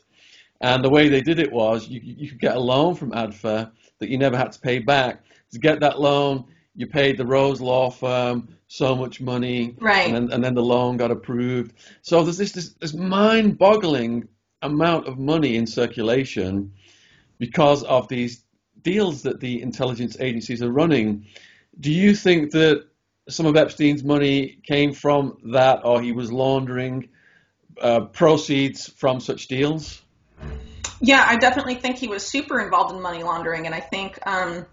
And 0.62 0.84
the 0.84 0.90
way 0.90 1.10
they 1.10 1.22
did 1.22 1.40
it 1.40 1.52
was 1.52 1.90
you, 1.90 2.00
you 2.02 2.30
could 2.30 2.40
get 2.40 2.56
a 2.56 2.60
loan 2.60 2.96
from 2.96 3.12
ADFA 3.12 3.72
that 4.00 4.10
you 4.10 4.18
never 4.18 4.38
had 4.38 4.52
to 4.54 4.60
pay 4.60 4.80
back. 4.80 5.24
To 5.52 5.60
get 5.60 5.80
that 5.82 6.00
loan, 6.00 6.46
you 6.76 6.88
paid 6.88 7.18
the 7.18 7.26
Rose 7.26 7.62
Law 7.62 7.90
firm 7.90 8.48
so 8.68 8.96
much 8.96 9.22
money, 9.22 9.76
right? 9.80 10.08
And 10.08 10.16
then, 10.16 10.32
and 10.32 10.44
then 10.44 10.56
the 10.56 10.64
loan 10.64 10.98
got 10.98 11.12
approved. 11.12 11.74
So 12.02 12.24
there's 12.24 12.38
this 12.38 12.54
this, 12.54 12.74
this 12.80 12.94
mind-boggling 12.94 14.28
amount 14.64 15.08
of 15.08 15.20
money 15.20 15.58
in 15.58 15.68
circulation 15.68 16.72
because 17.38 17.84
of 17.84 18.08
these 18.08 18.43
deals 18.84 19.24
that 19.24 19.40
the 19.40 19.62
intelligence 19.62 20.18
agencies 20.20 20.62
are 20.62 20.72
running. 20.72 21.26
Do 21.80 21.92
you 21.92 22.16
think 22.16 22.52
that 22.52 22.86
some 23.30 23.46
of 23.46 23.56
Epstein's 23.56 24.04
money 24.04 24.60
came 24.64 24.94
from 24.94 25.38
that, 25.54 25.86
or 25.86 26.02
he 26.02 26.12
was 26.12 26.32
laundering 26.32 27.10
uh, 27.82 28.02
proceeds 28.02 28.88
from 28.90 29.20
such 29.20 29.48
deals? 29.48 30.02
Yeah, 31.02 31.26
I 31.28 31.38
definitely 31.38 31.76
think 31.76 31.98
he 31.98 32.08
was 32.08 32.26
super 32.26 32.60
involved 32.60 32.94
in 32.94 33.02
money 33.02 33.24
laundering, 33.24 33.66
and 33.66 33.74
I 33.74 33.80
think 33.80 34.20
um, 34.28 34.66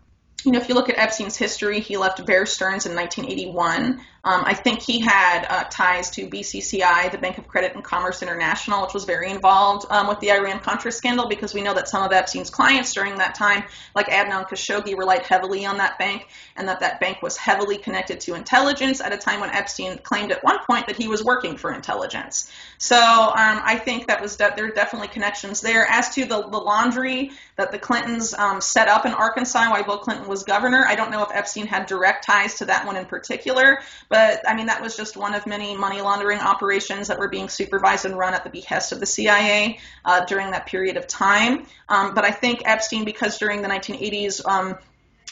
you 0.44 0.52
know, 0.52 0.58
if 0.58 0.68
you 0.68 0.74
look 0.74 0.88
at 0.88 0.98
Epstein's 0.98 1.36
history, 1.36 1.80
he 1.80 1.96
left 1.96 2.24
Bear 2.24 2.46
Stearns 2.46 2.86
in 2.86 2.94
1981. 2.94 4.00
Um, 4.22 4.42
I 4.44 4.52
think 4.52 4.80
he 4.80 5.00
had 5.00 5.46
uh, 5.48 5.64
ties 5.70 6.10
to 6.10 6.26
BCCI, 6.26 7.10
the 7.10 7.18
Bank 7.18 7.38
of 7.38 7.48
Credit 7.48 7.74
and 7.74 7.82
Commerce 7.82 8.22
International, 8.22 8.82
which 8.82 8.92
was 8.92 9.04
very 9.04 9.30
involved 9.30 9.86
um, 9.90 10.08
with 10.08 10.20
the 10.20 10.30
Iran 10.30 10.60
Contra 10.60 10.92
scandal 10.92 11.26
because 11.26 11.54
we 11.54 11.62
know 11.62 11.72
that 11.72 11.88
some 11.88 12.02
of 12.02 12.12
Epstein's 12.12 12.50
clients 12.50 12.92
during 12.92 13.16
that 13.16 13.34
time, 13.34 13.64
like 13.94 14.08
Adnan 14.08 14.46
Khashoggi, 14.46 14.96
relied 14.96 15.22
heavily 15.22 15.64
on 15.64 15.78
that 15.78 15.98
bank 15.98 16.28
and 16.56 16.68
that 16.68 16.80
that 16.80 17.00
bank 17.00 17.22
was 17.22 17.38
heavily 17.38 17.78
connected 17.78 18.20
to 18.20 18.34
intelligence 18.34 19.00
at 19.00 19.12
a 19.12 19.16
time 19.16 19.40
when 19.40 19.50
Epstein 19.50 19.96
claimed 19.98 20.32
at 20.32 20.44
one 20.44 20.58
point 20.66 20.86
that 20.86 20.96
he 20.96 21.08
was 21.08 21.24
working 21.24 21.56
for 21.56 21.72
intelligence. 21.72 22.52
So 22.76 22.96
um, 22.96 23.60
I 23.64 23.80
think 23.82 24.08
that 24.08 24.20
was 24.20 24.36
de- 24.36 24.52
there 24.54 24.66
are 24.66 24.70
definitely 24.70 25.08
connections 25.08 25.62
there. 25.62 25.86
As 25.88 26.10
to 26.14 26.26
the, 26.26 26.42
the 26.42 26.58
laundry 26.58 27.30
that 27.56 27.72
the 27.72 27.78
Clintons 27.78 28.34
um, 28.34 28.60
set 28.60 28.88
up 28.88 29.06
in 29.06 29.12
Arkansas 29.12 29.70
while 29.70 29.82
Bill 29.82 29.98
Clinton 29.98 30.28
was 30.28 30.44
governor, 30.44 30.84
I 30.86 30.94
don't 30.94 31.10
know 31.10 31.22
if 31.22 31.30
Epstein 31.32 31.66
had 31.66 31.86
direct 31.86 32.26
ties 32.26 32.56
to 32.56 32.66
that 32.66 32.86
one 32.86 32.96
in 32.96 33.06
particular, 33.06 33.80
but 34.10 34.42
I 34.46 34.54
mean, 34.54 34.66
that 34.66 34.82
was 34.82 34.96
just 34.96 35.16
one 35.16 35.34
of 35.34 35.46
many 35.46 35.76
money 35.76 36.02
laundering 36.02 36.40
operations 36.40 37.08
that 37.08 37.18
were 37.18 37.28
being 37.28 37.48
supervised 37.48 38.04
and 38.04 38.18
run 38.18 38.34
at 38.34 38.42
the 38.42 38.50
behest 38.50 38.90
of 38.90 38.98
the 38.98 39.06
CIA 39.06 39.78
uh, 40.04 40.24
during 40.24 40.50
that 40.50 40.66
period 40.66 40.96
of 40.96 41.06
time. 41.06 41.64
Um, 41.88 42.12
but 42.12 42.24
I 42.24 42.32
think 42.32 42.62
Epstein, 42.64 43.04
because 43.04 43.38
during 43.38 43.62
the 43.62 43.68
1980s, 43.68 44.44
um, 44.44 44.76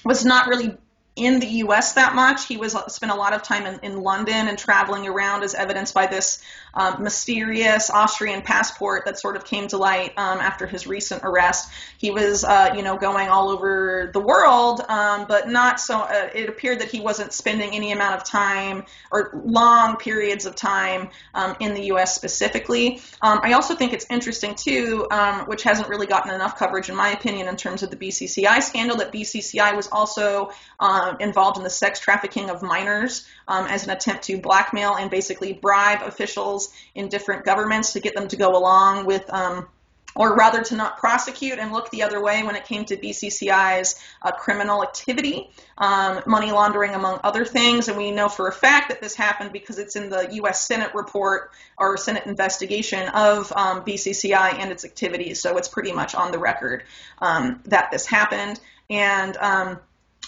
was 0.04 0.24
not 0.24 0.46
really 0.46 0.78
in 1.18 1.40
the 1.40 1.46
U.S. 1.46 1.94
that 1.94 2.14
much. 2.14 2.46
He 2.46 2.56
was 2.56 2.76
spent 2.88 3.10
a 3.10 3.14
lot 3.14 3.32
of 3.32 3.42
time 3.42 3.66
in, 3.66 3.80
in 3.82 4.02
London 4.02 4.48
and 4.48 4.56
traveling 4.56 5.06
around, 5.06 5.42
as 5.42 5.54
evidenced 5.54 5.92
by 5.94 6.06
this 6.06 6.42
um, 6.74 7.02
mysterious 7.02 7.90
Austrian 7.90 8.42
passport 8.42 9.04
that 9.06 9.18
sort 9.18 9.36
of 9.36 9.44
came 9.44 9.66
to 9.68 9.76
light 9.76 10.12
um, 10.16 10.38
after 10.38 10.66
his 10.66 10.86
recent 10.86 11.22
arrest. 11.24 11.70
He 11.98 12.10
was, 12.10 12.44
uh, 12.44 12.70
you 12.76 12.82
know, 12.82 12.96
going 12.96 13.28
all 13.28 13.50
over 13.50 14.10
the 14.12 14.20
world, 14.20 14.80
um, 14.88 15.26
but 15.28 15.48
not 15.48 15.80
so. 15.80 15.98
Uh, 15.98 16.30
it 16.34 16.48
appeared 16.48 16.80
that 16.80 16.88
he 16.88 17.00
wasn't 17.00 17.32
spending 17.32 17.74
any 17.74 17.90
amount 17.92 18.14
of 18.14 18.24
time 18.24 18.84
or 19.10 19.42
long 19.44 19.96
periods 19.96 20.46
of 20.46 20.54
time 20.54 21.10
um, 21.34 21.56
in 21.58 21.74
the 21.74 21.86
U.S. 21.86 22.14
specifically. 22.14 23.00
Um, 23.22 23.40
I 23.42 23.54
also 23.54 23.74
think 23.74 23.92
it's 23.92 24.06
interesting 24.08 24.54
too, 24.54 25.06
um, 25.10 25.46
which 25.46 25.64
hasn't 25.64 25.88
really 25.88 26.06
gotten 26.06 26.32
enough 26.32 26.58
coverage, 26.58 26.88
in 26.88 26.96
my 26.96 27.10
opinion, 27.10 27.48
in 27.48 27.56
terms 27.56 27.82
of 27.82 27.90
the 27.90 27.96
BCCI 27.96 28.62
scandal, 28.62 28.98
that 28.98 29.12
BCCI 29.12 29.74
was 29.74 29.88
also 29.88 30.50
um, 31.08 31.16
involved 31.20 31.56
in 31.56 31.64
the 31.64 31.70
sex 31.70 32.00
trafficking 32.00 32.50
of 32.50 32.62
minors 32.62 33.26
um, 33.46 33.66
as 33.66 33.84
an 33.84 33.90
attempt 33.90 34.24
to 34.24 34.40
blackmail 34.40 34.94
and 34.94 35.10
basically 35.10 35.52
bribe 35.52 36.02
officials 36.02 36.72
in 36.94 37.08
different 37.08 37.44
governments 37.44 37.92
to 37.94 38.00
get 38.00 38.14
them 38.14 38.28
to 38.28 38.36
go 38.36 38.56
along 38.56 39.06
with. 39.06 39.32
Um, 39.32 39.68
or 40.14 40.34
rather 40.34 40.62
to 40.62 40.74
not 40.74 40.98
prosecute 40.98 41.58
and 41.60 41.70
look 41.70 41.90
the 41.90 42.02
other 42.02 42.20
way 42.20 42.42
when 42.42 42.56
it 42.56 42.64
came 42.64 42.84
to 42.84 42.96
BCCI's 42.96 43.94
uh, 44.20 44.32
criminal 44.32 44.82
activity, 44.82 45.48
um, 45.76 46.22
money 46.26 46.50
laundering, 46.50 46.94
among 46.94 47.20
other 47.22 47.44
things. 47.44 47.86
And 47.86 47.96
we 47.96 48.10
know 48.10 48.28
for 48.28 48.48
a 48.48 48.52
fact 48.52 48.88
that 48.88 49.00
this 49.00 49.14
happened 49.14 49.52
because 49.52 49.78
it's 49.78 49.94
in 49.94 50.10
the 50.10 50.28
U.S. 50.32 50.66
Senate 50.66 50.92
report 50.94 51.52
or 51.76 51.96
Senate 51.96 52.26
investigation 52.26 53.08
of 53.10 53.52
um, 53.54 53.84
BCCI 53.84 54.54
and 54.54 54.72
its 54.72 54.84
activities. 54.84 55.40
So 55.40 55.56
it's 55.56 55.68
pretty 55.68 55.92
much 55.92 56.16
on 56.16 56.32
the 56.32 56.38
record 56.38 56.82
um, 57.18 57.60
that 57.66 57.92
this 57.92 58.04
happened. 58.04 58.58
And 58.90 59.36
um, 59.36 59.78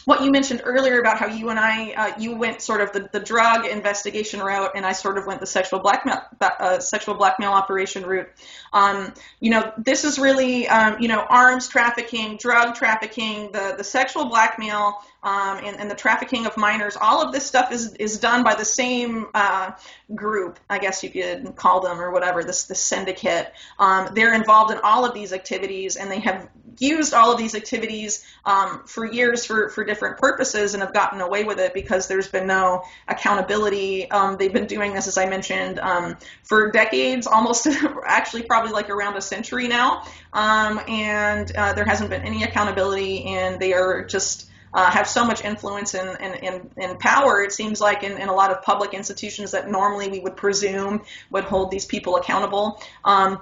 what 0.04 0.22
you 0.22 0.30
mentioned 0.30 0.62
earlier 0.64 0.98
about 0.98 1.18
how 1.18 1.26
you 1.26 1.50
and 1.50 1.58
I, 1.58 1.92
uh, 1.92 2.12
you 2.18 2.36
went 2.36 2.62
sort 2.62 2.80
of 2.80 2.92
the, 2.92 3.08
the 3.12 3.20
drug 3.20 3.66
investigation 3.66 4.40
route, 4.40 4.72
and 4.74 4.86
I 4.86 4.92
sort 4.92 5.18
of 5.18 5.26
went 5.26 5.40
the 5.40 5.46
sexual 5.46 5.80
blackmail, 5.80 6.22
uh, 6.40 6.80
sexual 6.80 7.14
blackmail 7.14 7.52
operation 7.52 8.04
route. 8.04 8.28
Um, 8.72 9.12
you 9.40 9.50
know, 9.50 9.72
this 9.78 10.04
is 10.04 10.18
really, 10.18 10.68
um, 10.68 10.96
you 11.00 11.08
know, 11.08 11.20
arms 11.20 11.68
trafficking, 11.68 12.36
drug 12.36 12.74
trafficking, 12.74 13.52
the 13.52 13.74
the 13.76 13.84
sexual 13.84 14.26
blackmail, 14.26 14.94
um, 15.22 15.58
and, 15.58 15.78
and, 15.78 15.90
the 15.90 15.94
trafficking 15.94 16.46
of 16.46 16.56
minors. 16.56 16.96
All 17.00 17.22
of 17.22 17.32
this 17.32 17.44
stuff 17.44 17.72
is 17.72 17.94
is 17.94 18.18
done 18.18 18.42
by 18.42 18.54
the 18.54 18.64
same 18.64 19.26
uh, 19.34 19.72
group, 20.14 20.58
I 20.68 20.78
guess 20.78 21.02
you 21.02 21.10
could 21.10 21.56
call 21.56 21.80
them 21.80 22.00
or 22.00 22.10
whatever. 22.10 22.42
This 22.42 22.64
the 22.64 22.74
syndicate. 22.74 23.52
Um, 23.78 24.10
they're 24.14 24.34
involved 24.34 24.72
in 24.72 24.78
all 24.82 25.04
of 25.04 25.14
these 25.14 25.32
activities, 25.32 25.96
and 25.96 26.10
they 26.10 26.20
have 26.20 26.48
used 26.80 27.12
all 27.12 27.30
of 27.30 27.38
these 27.38 27.54
activities 27.54 28.24
um, 28.44 28.82
for 28.86 29.04
years 29.04 29.44
for, 29.44 29.68
for 29.68 29.84
different 29.84 30.18
purposes 30.18 30.74
and 30.74 30.82
have 30.82 30.94
gotten 30.94 31.20
away 31.20 31.44
with 31.44 31.58
it 31.58 31.74
because 31.74 32.08
there's 32.08 32.28
been 32.28 32.46
no 32.46 32.82
accountability. 33.06 34.10
Um, 34.10 34.36
they've 34.38 34.52
been 34.52 34.66
doing 34.66 34.94
this, 34.94 35.06
as 35.06 35.18
I 35.18 35.26
mentioned, 35.26 35.78
um, 35.78 36.16
for 36.42 36.70
decades, 36.70 37.26
almost 37.26 37.66
actually 38.06 38.42
probably 38.42 38.72
like 38.72 38.88
around 38.88 39.16
a 39.16 39.20
century 39.20 39.68
now. 39.68 40.04
Um, 40.32 40.80
and 40.88 41.54
uh, 41.54 41.74
there 41.74 41.84
hasn't 41.84 42.10
been 42.10 42.22
any 42.22 42.42
accountability, 42.42 43.24
and 43.24 43.60
they 43.60 43.72
are 43.72 44.04
just. 44.04 44.46
Uh, 44.72 44.88
have 44.88 45.08
so 45.08 45.24
much 45.24 45.44
influence 45.44 45.94
and, 45.94 46.20
and, 46.20 46.70
and, 46.76 46.98
power, 47.00 47.42
it 47.42 47.52
seems 47.52 47.80
like, 47.80 48.04
in, 48.04 48.12
in, 48.12 48.28
a 48.28 48.32
lot 48.32 48.52
of 48.52 48.62
public 48.62 48.94
institutions 48.94 49.50
that 49.50 49.68
normally 49.68 50.08
we 50.08 50.20
would 50.20 50.36
presume 50.36 51.02
would 51.30 51.42
hold 51.42 51.72
these 51.72 51.84
people 51.84 52.14
accountable. 52.14 52.80
Um, 53.04 53.40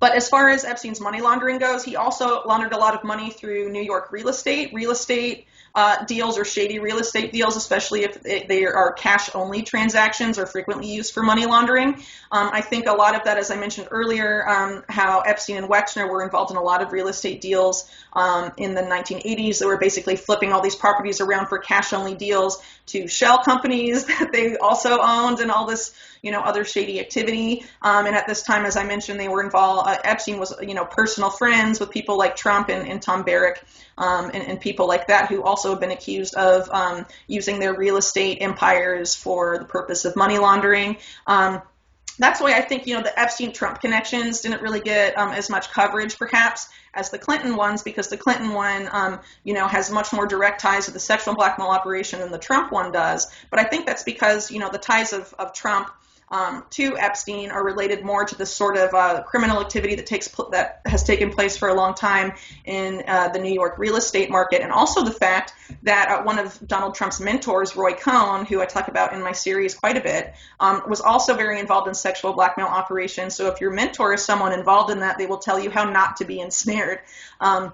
but 0.00 0.14
as 0.14 0.28
far 0.28 0.50
as 0.50 0.64
Epstein's 0.64 1.00
money 1.00 1.20
laundering 1.20 1.58
goes, 1.58 1.84
he 1.84 1.96
also 1.96 2.42
laundered 2.44 2.72
a 2.72 2.78
lot 2.78 2.94
of 2.94 3.04
money 3.04 3.30
through 3.30 3.70
New 3.70 3.82
York 3.82 4.12
real 4.12 4.28
estate. 4.28 4.74
Real 4.74 4.90
estate 4.90 5.46
uh, 5.76 6.04
deals 6.06 6.38
or 6.38 6.44
shady 6.46 6.78
real 6.78 6.98
estate 6.98 7.32
deals, 7.32 7.54
especially 7.54 8.02
if 8.02 8.22
they 8.22 8.64
are 8.64 8.94
cash 8.94 9.28
only 9.34 9.62
transactions, 9.62 10.38
are 10.38 10.46
frequently 10.46 10.90
used 10.90 11.12
for 11.12 11.22
money 11.22 11.44
laundering. 11.44 11.96
Um, 12.32 12.50
I 12.50 12.62
think 12.62 12.86
a 12.86 12.94
lot 12.94 13.14
of 13.14 13.24
that, 13.24 13.36
as 13.36 13.50
I 13.50 13.56
mentioned 13.56 13.88
earlier, 13.90 14.48
um, 14.48 14.84
how 14.88 15.20
Epstein 15.20 15.58
and 15.58 15.68
Wexner 15.68 16.08
were 16.08 16.24
involved 16.24 16.50
in 16.50 16.56
a 16.56 16.62
lot 16.62 16.80
of 16.80 16.92
real 16.92 17.08
estate 17.08 17.42
deals 17.42 17.90
um, 18.14 18.52
in 18.56 18.74
the 18.74 18.80
1980s. 18.80 19.58
They 19.58 19.66
were 19.66 19.76
basically 19.76 20.16
flipping 20.16 20.50
all 20.50 20.62
these 20.62 20.74
properties 20.74 21.20
around 21.20 21.48
for 21.48 21.58
cash 21.58 21.92
only 21.92 22.14
deals 22.14 22.62
to 22.86 23.06
shell 23.06 23.42
companies 23.44 24.04
that 24.06 24.30
they 24.32 24.56
also 24.56 24.98
owned 25.02 25.40
and 25.40 25.50
all 25.50 25.66
this 25.66 25.92
you 26.26 26.32
know, 26.32 26.40
other 26.40 26.64
shady 26.64 26.98
activity. 26.98 27.64
Um, 27.82 28.06
and 28.06 28.16
at 28.16 28.26
this 28.26 28.42
time, 28.42 28.66
as 28.66 28.76
I 28.76 28.82
mentioned, 28.82 29.20
they 29.20 29.28
were 29.28 29.44
involved. 29.44 29.88
Uh, 29.88 29.96
Epstein 30.02 30.40
was, 30.40 30.52
you 30.60 30.74
know, 30.74 30.84
personal 30.84 31.30
friends 31.30 31.78
with 31.78 31.90
people 31.90 32.18
like 32.18 32.34
Trump 32.34 32.68
and, 32.68 32.88
and 32.88 33.00
Tom 33.00 33.22
Barrack 33.22 33.62
um, 33.96 34.32
and, 34.34 34.42
and, 34.42 34.60
people 34.60 34.88
like 34.88 35.06
that 35.06 35.28
who 35.28 35.44
also 35.44 35.70
have 35.70 35.78
been 35.78 35.92
accused 35.92 36.34
of 36.34 36.68
um, 36.70 37.06
using 37.28 37.60
their 37.60 37.74
real 37.74 37.96
estate 37.96 38.38
empires 38.40 39.14
for 39.14 39.58
the 39.58 39.64
purpose 39.64 40.04
of 40.04 40.16
money 40.16 40.38
laundering. 40.38 40.96
Um, 41.28 41.62
that's 42.18 42.40
why 42.40 42.54
I 42.54 42.62
think 42.62 42.86
you 42.86 42.96
know 42.96 43.02
the 43.02 43.18
Epstein 43.18 43.52
Trump 43.52 43.80
connections 43.80 44.40
didn't 44.40 44.62
really 44.62 44.80
get 44.80 45.16
um, 45.16 45.30
as 45.30 45.48
much 45.48 45.70
coverage, 45.70 46.18
perhaps, 46.18 46.68
as 46.94 47.10
the 47.10 47.18
Clinton 47.18 47.56
ones, 47.56 47.82
because 47.82 48.08
the 48.08 48.16
Clinton 48.16 48.52
one, 48.52 48.88
um, 48.90 49.20
you 49.44 49.54
know, 49.54 49.68
has 49.68 49.90
much 49.90 50.12
more 50.12 50.26
direct 50.26 50.60
ties 50.60 50.86
to 50.86 50.92
the 50.92 50.98
sexual 50.98 51.34
blackmail 51.34 51.68
operation 51.68 52.20
than 52.20 52.32
the 52.32 52.38
Trump 52.38 52.72
one 52.72 52.90
does. 52.90 53.26
But 53.50 53.60
I 53.60 53.64
think 53.64 53.86
that's 53.86 54.02
because 54.02 54.50
you 54.50 54.58
know 54.58 54.70
the 54.70 54.78
ties 54.78 55.12
of, 55.12 55.32
of 55.38 55.52
Trump 55.52 55.90
um, 56.28 56.64
to 56.70 56.96
Epstein 56.98 57.50
are 57.50 57.64
related 57.64 58.04
more 58.04 58.24
to 58.24 58.36
the 58.36 58.46
sort 58.46 58.76
of 58.76 58.92
uh, 58.94 59.22
criminal 59.22 59.60
activity 59.60 59.94
that 59.94 60.06
takes 60.06 60.28
pl- 60.28 60.50
that 60.50 60.80
has 60.86 61.02
taken 61.02 61.30
place 61.30 61.56
for 61.56 61.68
a 61.68 61.74
long 61.74 61.94
time 61.94 62.32
in 62.64 63.04
uh, 63.06 63.28
the 63.28 63.38
New 63.38 63.52
York 63.52 63.78
real 63.78 63.96
estate 63.96 64.28
market, 64.30 64.62
and 64.62 64.72
also 64.72 65.04
the 65.04 65.12
fact 65.12 65.52
that 65.82 66.08
uh, 66.08 66.22
one 66.24 66.38
of 66.38 66.58
Donald 66.66 66.94
Trump's 66.94 67.20
mentors, 67.20 67.76
Roy 67.76 67.92
Cohn, 67.92 68.44
who 68.44 68.60
I 68.60 68.66
talk 68.66 68.88
about 68.88 69.12
in 69.12 69.22
my 69.22 69.32
series 69.32 69.74
quite 69.74 69.96
a 69.96 70.00
bit, 70.00 70.34
um, 70.58 70.82
was 70.88 71.00
also 71.00 71.34
very 71.34 71.60
involved 71.60 71.88
in 71.88 71.94
sexual 71.94 72.32
blackmail 72.32 72.66
operations. 72.66 73.36
So 73.36 73.46
if 73.46 73.60
your 73.60 73.70
mentor 73.70 74.14
is 74.14 74.24
someone 74.24 74.52
involved 74.52 74.90
in 74.90 75.00
that, 75.00 75.18
they 75.18 75.26
will 75.26 75.38
tell 75.38 75.60
you 75.60 75.70
how 75.70 75.84
not 75.84 76.16
to 76.16 76.24
be 76.24 76.40
ensnared. 76.40 77.00
Um, 77.40 77.72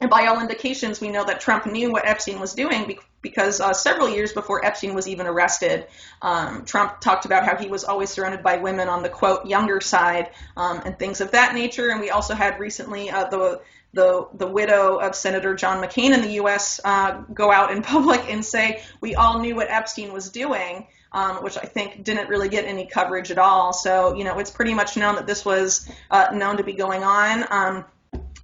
and 0.00 0.10
by 0.10 0.26
all 0.26 0.40
indications, 0.40 1.00
we 1.00 1.10
know 1.10 1.24
that 1.24 1.40
Trump 1.40 1.66
knew 1.66 1.92
what 1.92 2.04
Epstein 2.04 2.40
was 2.40 2.54
doing 2.54 2.86
because 3.22 3.60
uh, 3.60 3.72
several 3.72 4.08
years 4.08 4.32
before 4.32 4.64
Epstein 4.64 4.94
was 4.94 5.08
even 5.08 5.26
arrested, 5.26 5.86
um, 6.20 6.64
Trump 6.64 7.00
talked 7.00 7.24
about 7.24 7.44
how 7.44 7.56
he 7.56 7.68
was 7.68 7.84
always 7.84 8.10
surrounded 8.10 8.42
by 8.42 8.58
women 8.58 8.88
on 8.88 9.02
the 9.02 9.08
quote 9.08 9.46
younger 9.46 9.80
side 9.80 10.30
um, 10.56 10.82
and 10.84 10.98
things 10.98 11.20
of 11.20 11.30
that 11.30 11.54
nature. 11.54 11.90
And 11.90 12.00
we 12.00 12.10
also 12.10 12.34
had 12.34 12.58
recently 12.58 13.10
uh, 13.10 13.28
the 13.28 13.60
the 13.94 14.26
the 14.34 14.46
widow 14.46 14.96
of 14.96 15.14
Senator 15.14 15.54
John 15.54 15.82
McCain 15.82 16.12
in 16.12 16.22
the 16.22 16.32
U.S. 16.32 16.80
Uh, 16.84 17.22
go 17.32 17.50
out 17.50 17.70
in 17.70 17.82
public 17.94 18.30
and 18.30 18.44
say 18.44 18.82
we 19.00 19.14
all 19.14 19.38
knew 19.38 19.54
what 19.54 19.70
Epstein 19.70 20.12
was 20.12 20.30
doing. 20.30 20.86
Um, 21.14 21.44
which 21.44 21.58
I 21.58 21.66
think 21.66 22.04
didn't 22.04 22.30
really 22.30 22.48
get 22.48 22.64
any 22.64 22.86
coverage 22.86 23.30
at 23.30 23.36
all. 23.36 23.74
So, 23.74 24.14
you 24.14 24.24
know, 24.24 24.38
it's 24.38 24.50
pretty 24.50 24.72
much 24.72 24.96
known 24.96 25.16
that 25.16 25.26
this 25.26 25.44
was 25.44 25.86
uh, 26.10 26.28
known 26.32 26.56
to 26.56 26.64
be 26.64 26.72
going 26.72 27.04
on. 27.04 27.84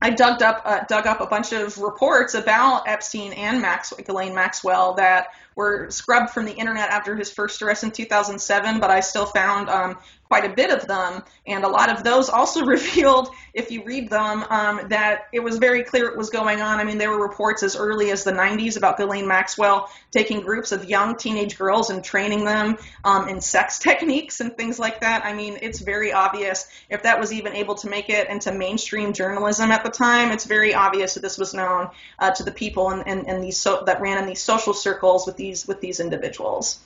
I 0.01 0.11
dug 0.11 0.43
up 0.43 0.63
uh, 0.65 0.81
dug 0.89 1.07
up 1.07 1.21
a 1.21 1.27
bunch 1.27 1.53
of 1.53 1.79
reports 1.79 2.35
about 2.35 2.87
Epstein 2.87 3.33
and 3.33 3.61
Max, 3.61 3.93
Ghislaine 3.97 4.35
Maxwell 4.35 4.95
that 4.95 5.29
were 5.57 5.91
scrubbed 5.91 6.31
from 6.31 6.45
the 6.45 6.55
internet 6.55 6.91
after 6.91 7.17
his 7.17 7.33
first 7.33 7.61
arrest 7.63 7.83
in 7.83 7.91
2007, 7.91 8.79
but 8.79 8.91
I 8.91 9.01
still 9.01 9.27
found 9.27 9.69
um, 9.69 9.99
quite 10.29 10.45
a 10.45 10.55
bit 10.55 10.71
of 10.71 10.87
them. 10.87 11.23
And 11.47 11.65
a 11.65 11.69
lot 11.69 11.91
of 11.91 12.05
those 12.05 12.29
also 12.29 12.65
revealed, 12.65 13.31
if 13.55 13.71
you 13.71 13.83
read 13.83 14.11
them, 14.11 14.45
um, 14.49 14.89
that 14.91 15.27
it 15.33 15.41
was 15.41 15.59
very 15.59 15.83
clear 15.83 16.07
what 16.07 16.17
was 16.17 16.31
going 16.31 16.61
on. 16.61 16.79
I 16.79 16.85
mean, 16.85 16.99
there 16.99 17.11
were 17.11 17.21
reports 17.21 17.63
as 17.63 17.77
early 17.77 18.11
as 18.11 18.25
the 18.25 18.33
90s 18.33 18.77
about 18.77 18.99
Ghislaine 18.99 19.27
Maxwell 19.27 19.91
taking 20.11 20.41
groups 20.41 20.71
of 20.71 20.85
young 20.85 21.17
teenage 21.17 21.59
girls 21.59 21.91
and 21.91 22.05
training 22.05 22.45
them 22.45 22.77
um, 23.05 23.29
in 23.29 23.41
sex 23.41 23.79
techniques 23.89 24.41
and 24.41 24.57
things 24.57 24.79
like 24.79 25.01
that. 25.01 25.25
I 25.25 25.33
mean, 25.33 25.59
it's 25.63 25.81
very 25.81 26.13
obvious 26.13 26.69
if 26.91 27.03
that 27.03 27.19
was 27.19 27.33
even 27.33 27.55
able 27.55 27.75
to 27.77 27.89
make 27.89 28.11
it 28.11 28.29
into 28.29 28.53
mainstream 28.53 29.13
journalism 29.13 29.73
at 29.73 29.83
the 29.83 29.91
time. 29.91 30.31
It's 30.31 30.45
very 30.45 30.75
obvious 30.75 31.15
that 31.15 31.21
this 31.21 31.39
was 31.39 31.55
known 31.55 31.89
uh, 32.19 32.31
to 32.33 32.43
the 32.43 32.53
people 32.53 32.91
and 32.91 33.43
these 33.43 33.59
so, 33.59 33.83
that 33.87 34.01
ran 34.01 34.19
in 34.19 34.27
these 34.27 34.43
social 34.43 34.75
circles 34.75 35.27
with 35.27 35.37
these 35.37 35.67
with 35.67 35.81
these 35.81 36.01
individuals 36.01 36.81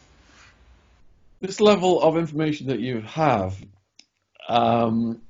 this 1.43 1.61
level 1.61 2.01
of 2.01 2.17
information 2.17 2.69
that 2.69 2.79
you 2.79 3.01
have, 3.01 3.57
um, 4.49 5.21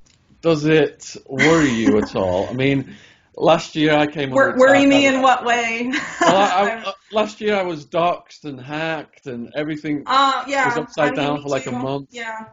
does 0.42 0.66
it 0.66 1.16
worry 1.26 1.70
you 1.70 1.96
at 1.96 2.14
all? 2.14 2.48
I 2.48 2.52
mean, 2.52 2.94
last 3.34 3.74
year 3.74 3.94
I 3.94 4.06
came. 4.06 4.30
Wor- 4.30 4.56
worry 4.56 4.86
me 4.86 5.06
in 5.06 5.22
what 5.22 5.44
way? 5.44 5.90
well, 6.20 6.36
I, 6.36 6.46
I, 6.46 6.82
uh, 6.84 6.92
last 7.12 7.40
year 7.40 7.56
I 7.56 7.62
was 7.62 7.86
doxxed 7.86 8.44
and 8.44 8.60
hacked, 8.60 9.26
and 9.26 9.52
everything 9.56 10.04
uh, 10.06 10.44
yeah, 10.46 10.66
was 10.66 10.76
upside 10.76 11.12
I 11.12 11.16
down 11.16 11.42
for 11.42 11.48
like 11.48 11.64
too. 11.64 11.70
a 11.70 11.78
month. 11.78 12.08
Yeah. 12.12 12.46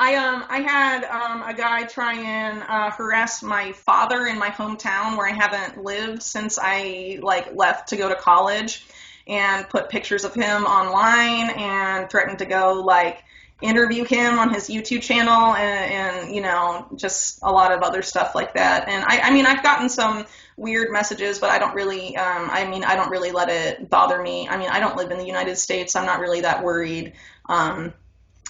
I 0.00 0.14
um 0.14 0.44
I 0.48 0.60
had 0.60 1.04
um 1.04 1.42
a 1.42 1.54
guy 1.54 1.82
try 1.84 2.14
and 2.14 2.62
uh, 2.62 2.90
harass 2.92 3.42
my 3.42 3.72
father 3.72 4.26
in 4.26 4.38
my 4.38 4.50
hometown 4.50 5.16
where 5.16 5.26
I 5.26 5.32
haven't 5.32 5.82
lived 5.82 6.22
since 6.22 6.56
I 6.60 7.18
like 7.20 7.56
left 7.56 7.88
to 7.88 7.96
go 7.96 8.08
to 8.08 8.14
college 8.14 8.86
and 9.28 9.68
put 9.68 9.88
pictures 9.88 10.24
of 10.24 10.34
him 10.34 10.64
online 10.64 11.50
and 11.50 12.10
threatened 12.10 12.38
to 12.38 12.46
go 12.46 12.82
like 12.84 13.22
interview 13.60 14.04
him 14.04 14.38
on 14.38 14.52
his 14.54 14.68
YouTube 14.68 15.02
channel 15.02 15.54
and, 15.54 15.92
and 15.92 16.34
you 16.34 16.40
know 16.40 16.86
just 16.96 17.40
a 17.42 17.50
lot 17.50 17.72
of 17.72 17.82
other 17.82 18.02
stuff 18.02 18.34
like 18.34 18.54
that. 18.54 18.88
And 18.88 19.04
I, 19.06 19.20
I 19.20 19.30
mean 19.30 19.46
I've 19.46 19.62
gotten 19.62 19.88
some 19.88 20.26
weird 20.56 20.92
messages, 20.92 21.38
but 21.38 21.50
I 21.50 21.58
don't 21.58 21.74
really 21.74 22.16
um, 22.16 22.48
I 22.50 22.68
mean 22.68 22.84
I 22.84 22.94
don't 22.96 23.10
really 23.10 23.32
let 23.32 23.48
it 23.48 23.90
bother 23.90 24.20
me. 24.22 24.48
I 24.48 24.56
mean 24.56 24.70
I 24.70 24.80
don't 24.80 24.96
live 24.96 25.10
in 25.10 25.18
the 25.18 25.26
United 25.26 25.56
States. 25.56 25.96
I'm 25.96 26.06
not 26.06 26.20
really 26.20 26.42
that 26.42 26.62
worried. 26.62 27.14
Um, 27.48 27.92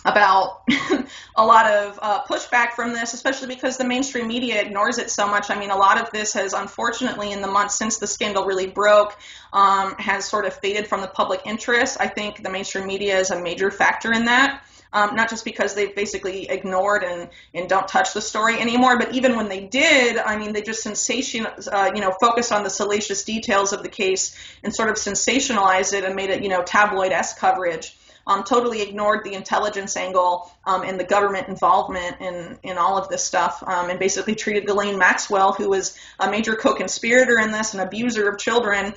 about 0.05 0.63
a 1.37 1.45
lot 1.45 1.71
of 1.71 1.99
uh, 2.01 2.23
pushback 2.25 2.73
from 2.73 2.93
this, 2.93 3.15
especially 3.15 3.49
because 3.49 3.77
the 3.77 3.85
mainstream 3.85 4.29
media 4.29 4.61
ignores 4.61 4.99
it 4.99 5.11
so 5.11 5.27
much. 5.27 5.51
I 5.51 5.59
mean, 5.59 5.71
a 5.71 5.77
lot 5.77 6.01
of 6.01 6.11
this 6.11 6.33
has, 6.35 6.53
unfortunately, 6.53 7.33
in 7.33 7.41
the 7.41 7.49
months 7.49 7.77
since 7.77 7.99
the 7.99 8.07
scandal 8.07 8.45
really 8.45 8.67
broke, 8.67 9.17
um, 9.53 9.95
has 9.99 10.25
sort 10.25 10.45
of 10.45 10.55
faded 10.55 10.87
from 10.87 11.01
the 11.01 11.09
public 11.09 11.43
interest. 11.45 11.97
I 12.01 12.09
think 12.09 12.43
the 12.43 12.51
mainstream 12.51 12.87
media 12.87 13.19
is 13.19 13.31
a 13.31 13.41
major 13.41 13.71
factor 13.71 14.13
in 14.13 14.27
that. 14.27 14.63
Um, 14.91 15.17
not 15.17 15.29
just 15.29 15.45
because 15.45 15.75
they've 15.75 15.95
basically 15.95 16.49
ignored 16.49 17.05
and, 17.05 17.29
and 17.53 17.69
don't 17.69 17.87
touch 17.87 18.15
the 18.15 18.23
story 18.23 18.59
anymore, 18.59 18.99
but 18.99 19.15
even 19.15 19.37
when 19.37 19.51
they 19.51 19.61
did, 19.61 20.17
I 20.17 20.39
mean, 20.39 20.55
they 20.55 20.63
just 20.63 20.83
sensation, 20.83 21.47
uh, 21.71 21.91
you 21.95 22.01
know, 22.01 22.15
focused 22.19 22.53
on 22.53 22.63
the 22.63 22.71
salacious 22.71 23.23
details 23.25 23.75
of 23.75 23.83
the 23.83 23.91
case 23.91 24.35
and 24.65 24.75
sort 24.75 24.89
of 24.89 24.95
sensationalized 24.97 25.93
it 25.93 26.05
and 26.05 26.15
made 26.17 26.31
it, 26.31 26.43
you 26.43 26.49
know, 26.49 26.63
tabloid-esque 26.63 27.37
coverage 27.39 27.98
um, 28.29 28.45
totally 28.45 28.83
ignored 28.83 29.25
the 29.25 29.35
intelligence 29.35 29.97
angle 29.97 30.53
um, 30.67 30.83
and 30.83 31.01
the 31.01 31.05
government 31.05 31.49
involvement 31.49 32.21
in, 32.21 32.59
in 32.63 32.79
all 32.79 32.97
of 32.99 33.09
this 33.09 33.25
stuff 33.25 33.65
um, 33.67 33.91
and 33.91 33.99
basically 33.99 34.35
treated 34.35 34.67
Ghislaine 34.67 34.99
Maxwell, 34.99 35.53
who 35.55 35.71
was 35.71 35.99
a 36.21 36.31
major 36.31 36.55
co-conspirator 36.55 37.39
in 37.39 37.51
this, 37.51 37.75
an 37.75 37.81
abuser 37.81 38.29
of 38.29 38.39
children, 38.39 38.95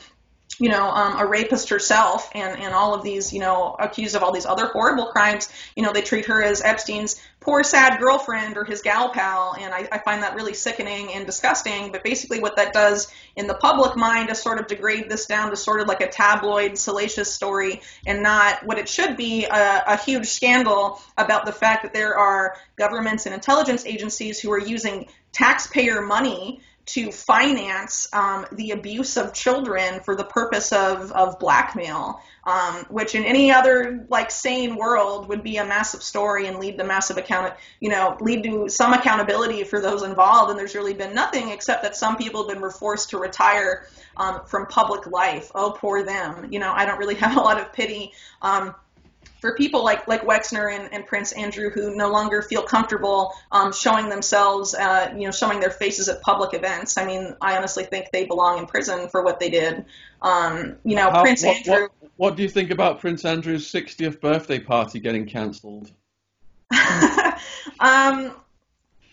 you 0.61 0.69
know, 0.69 0.91
um, 0.91 1.19
a 1.19 1.25
rapist 1.25 1.69
herself 1.69 2.29
and, 2.35 2.61
and 2.61 2.71
all 2.71 2.93
of 2.93 3.01
these, 3.01 3.33
you 3.33 3.39
know, 3.39 3.75
accused 3.79 4.15
of 4.15 4.21
all 4.21 4.31
these 4.31 4.45
other 4.45 4.67
horrible 4.67 5.07
crimes, 5.07 5.49
you 5.75 5.81
know, 5.81 5.91
they 5.91 6.03
treat 6.03 6.27
her 6.27 6.43
as 6.43 6.61
Epstein's 6.61 7.19
poor, 7.39 7.63
sad 7.63 7.99
girlfriend 7.99 8.55
or 8.55 8.63
his 8.63 8.83
gal 8.83 9.09
pal. 9.09 9.55
And 9.59 9.73
I, 9.73 9.89
I 9.91 9.97
find 9.97 10.21
that 10.21 10.35
really 10.35 10.53
sickening 10.53 11.13
and 11.13 11.25
disgusting. 11.25 11.91
But 11.91 12.03
basically, 12.03 12.41
what 12.41 12.57
that 12.57 12.73
does 12.73 13.11
in 13.35 13.47
the 13.47 13.55
public 13.55 13.95
mind 13.95 14.29
is 14.29 14.39
sort 14.39 14.59
of 14.59 14.67
degrade 14.67 15.09
this 15.09 15.25
down 15.25 15.49
to 15.49 15.55
sort 15.55 15.81
of 15.81 15.87
like 15.87 16.01
a 16.01 16.07
tabloid, 16.07 16.77
salacious 16.77 17.33
story 17.33 17.81
and 18.05 18.21
not 18.21 18.63
what 18.63 18.77
it 18.77 18.87
should 18.87 19.17
be 19.17 19.45
a, 19.45 19.83
a 19.87 19.97
huge 19.97 20.27
scandal 20.27 21.01
about 21.17 21.47
the 21.47 21.51
fact 21.51 21.81
that 21.81 21.93
there 21.93 22.15
are 22.15 22.55
governments 22.77 23.25
and 23.25 23.33
intelligence 23.33 23.83
agencies 23.87 24.39
who 24.39 24.51
are 24.51 24.59
using 24.59 25.07
taxpayer 25.31 26.03
money 26.03 26.61
to 26.85 27.11
finance 27.11 28.07
um, 28.13 28.45
the 28.51 28.71
abuse 28.71 29.17
of 29.17 29.33
children 29.33 30.01
for 30.01 30.15
the 30.15 30.23
purpose 30.23 30.71
of, 30.71 31.11
of 31.11 31.39
blackmail, 31.39 32.21
um, 32.43 32.85
which 32.89 33.13
in 33.13 33.23
any 33.23 33.51
other 33.51 34.05
like 34.09 34.31
sane 34.31 34.75
world 34.75 35.29
would 35.29 35.43
be 35.43 35.57
a 35.57 35.65
massive 35.65 36.01
story 36.01 36.47
and 36.47 36.57
lead 36.57 36.77
to 36.77 36.83
massive 36.83 37.17
account, 37.17 37.53
you 37.79 37.89
know, 37.89 38.17
lead 38.19 38.43
to 38.43 38.67
some 38.67 38.93
accountability 38.93 39.63
for 39.63 39.79
those 39.79 40.03
involved. 40.03 40.49
And 40.49 40.59
there's 40.59 40.75
really 40.75 40.93
been 40.93 41.13
nothing 41.13 41.49
except 41.49 41.83
that 41.83 41.95
some 41.95 42.17
people 42.17 42.47
have 42.47 42.59
been 42.59 42.69
forced 42.71 43.11
to 43.11 43.19
retire 43.19 43.87
um, 44.17 44.41
from 44.45 44.65
public 44.65 45.07
life. 45.07 45.51
Oh, 45.53 45.75
poor 45.77 46.03
them. 46.03 46.51
You 46.51 46.59
know, 46.59 46.71
I 46.71 46.85
don't 46.85 46.97
really 46.97 47.15
have 47.21 47.37
a 47.37 47.41
lot 47.41 47.59
of 47.59 47.71
pity. 47.73 48.13
Um, 48.41 48.75
for 49.41 49.55
people 49.55 49.83
like 49.83 50.07
like 50.07 50.21
Wexner 50.21 50.73
and, 50.73 50.93
and 50.93 51.05
Prince 51.05 51.31
Andrew 51.33 51.71
who 51.71 51.95
no 51.95 52.09
longer 52.09 52.41
feel 52.41 52.61
comfortable 52.61 53.33
um, 53.51 53.73
showing 53.73 54.07
themselves, 54.07 54.73
uh, 54.75 55.13
you 55.17 55.25
know, 55.25 55.31
showing 55.31 55.59
their 55.59 55.71
faces 55.71 56.07
at 56.07 56.21
public 56.21 56.53
events. 56.53 56.97
I 56.97 57.05
mean, 57.05 57.35
I 57.41 57.57
honestly 57.57 57.83
think 57.83 58.11
they 58.13 58.25
belong 58.25 58.59
in 58.59 58.67
prison 58.67 59.09
for 59.09 59.23
what 59.23 59.39
they 59.39 59.49
did. 59.49 59.85
Um, 60.21 60.77
you 60.85 60.95
know, 60.95 61.09
How, 61.09 61.23
Prince 61.23 61.43
what, 61.43 61.57
Andrew. 61.57 61.87
What, 61.99 62.11
what, 62.15 62.35
do 62.35 62.43
you 62.43 62.49
think 62.49 62.69
about 62.69 62.99
Prince 62.99 63.25
Andrew's 63.25 63.69
60th 63.71 64.21
birthday 64.21 64.59
party 64.59 64.99
getting 64.99 65.25
cancelled? 65.25 65.91
um, 67.79 68.35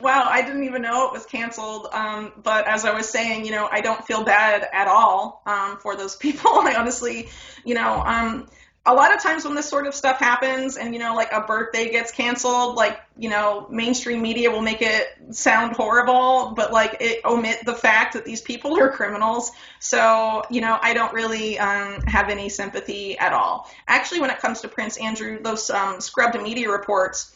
well, 0.00 0.26
I 0.28 0.42
didn't 0.42 0.64
even 0.64 0.82
know 0.82 1.06
it 1.06 1.12
was 1.12 1.26
canceled. 1.26 1.88
Um, 1.92 2.32
but 2.42 2.68
as 2.68 2.84
I 2.84 2.94
was 2.94 3.08
saying, 3.08 3.46
you 3.46 3.50
know, 3.50 3.68
I 3.70 3.80
don't 3.80 4.04
feel 4.04 4.24
bad 4.24 4.66
at 4.72 4.86
all 4.86 5.42
um, 5.46 5.78
for 5.78 5.96
those 5.96 6.16
people. 6.24 6.50
I 6.50 6.74
honestly, 6.76 7.30
you 7.64 7.74
know, 7.74 8.02
um, 8.04 8.46
a 8.88 8.94
lot 8.94 9.14
of 9.14 9.22
times 9.22 9.44
when 9.44 9.54
this 9.54 9.68
sort 9.68 9.86
of 9.86 9.94
stuff 9.94 10.18
happens 10.18 10.78
and 10.78 10.94
you 10.94 10.98
know 10.98 11.14
like 11.14 11.30
a 11.30 11.42
birthday 11.42 11.90
gets 11.90 12.10
canceled 12.10 12.74
like 12.74 12.98
you 13.18 13.28
know 13.28 13.66
mainstream 13.70 14.22
media 14.22 14.50
will 14.50 14.62
make 14.62 14.80
it 14.80 15.06
sound 15.30 15.76
horrible 15.76 16.54
but 16.56 16.72
like 16.72 16.96
it 17.00 17.22
omit 17.26 17.58
the 17.66 17.74
fact 17.74 18.14
that 18.14 18.24
these 18.24 18.40
people 18.40 18.80
are 18.80 18.90
criminals. 18.90 19.52
So 19.78 20.42
you 20.50 20.62
know 20.62 20.78
i 20.80 20.94
don't 20.94 21.12
really 21.12 21.58
um, 21.58 22.00
have 22.02 22.30
any 22.30 22.48
sympathy 22.48 23.18
at 23.18 23.34
all. 23.34 23.70
Actually 23.86 24.20
when 24.22 24.30
it 24.30 24.38
comes 24.38 24.62
to 24.62 24.68
prince 24.68 24.96
andrew 24.96 25.38
those 25.42 25.68
um, 25.68 26.00
scrubbed 26.00 26.40
media 26.40 26.70
reports 26.70 27.34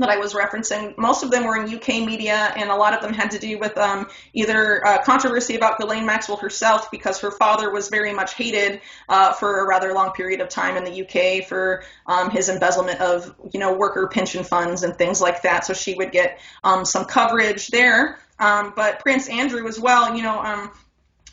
that 0.00 0.10
I 0.10 0.18
was 0.18 0.34
referencing, 0.34 0.96
most 0.98 1.22
of 1.22 1.30
them 1.30 1.44
were 1.44 1.56
in 1.56 1.72
UK 1.74 2.06
media, 2.06 2.52
and 2.56 2.70
a 2.70 2.74
lot 2.74 2.94
of 2.94 3.02
them 3.02 3.12
had 3.12 3.30
to 3.32 3.38
do 3.38 3.58
with 3.58 3.76
um, 3.78 4.08
either 4.32 4.86
uh, 4.86 5.02
controversy 5.02 5.56
about 5.56 5.78
Ghislaine 5.78 6.06
Maxwell 6.06 6.38
herself 6.38 6.90
because 6.90 7.20
her 7.20 7.30
father 7.30 7.70
was 7.70 7.88
very 7.88 8.12
much 8.12 8.34
hated 8.34 8.80
uh, 9.08 9.32
for 9.32 9.60
a 9.60 9.68
rather 9.68 9.92
long 9.94 10.12
period 10.12 10.40
of 10.40 10.48
time 10.48 10.76
in 10.76 10.84
the 10.84 11.04
UK 11.04 11.46
for 11.46 11.82
um, 12.06 12.30
his 12.30 12.48
embezzlement 12.48 13.00
of, 13.00 13.34
you 13.52 13.60
know, 13.60 13.74
worker 13.74 14.08
pension 14.08 14.44
funds 14.44 14.82
and 14.82 14.96
things 14.96 15.20
like 15.20 15.42
that. 15.42 15.64
So 15.64 15.72
she 15.72 15.94
would 15.94 16.12
get 16.12 16.40
um, 16.64 16.84
some 16.84 17.04
coverage 17.04 17.68
there. 17.68 18.18
Um, 18.38 18.72
but 18.74 19.00
Prince 19.00 19.28
Andrew 19.28 19.68
as 19.68 19.78
well, 19.78 20.16
you 20.16 20.22
know, 20.22 20.38
um, 20.40 20.70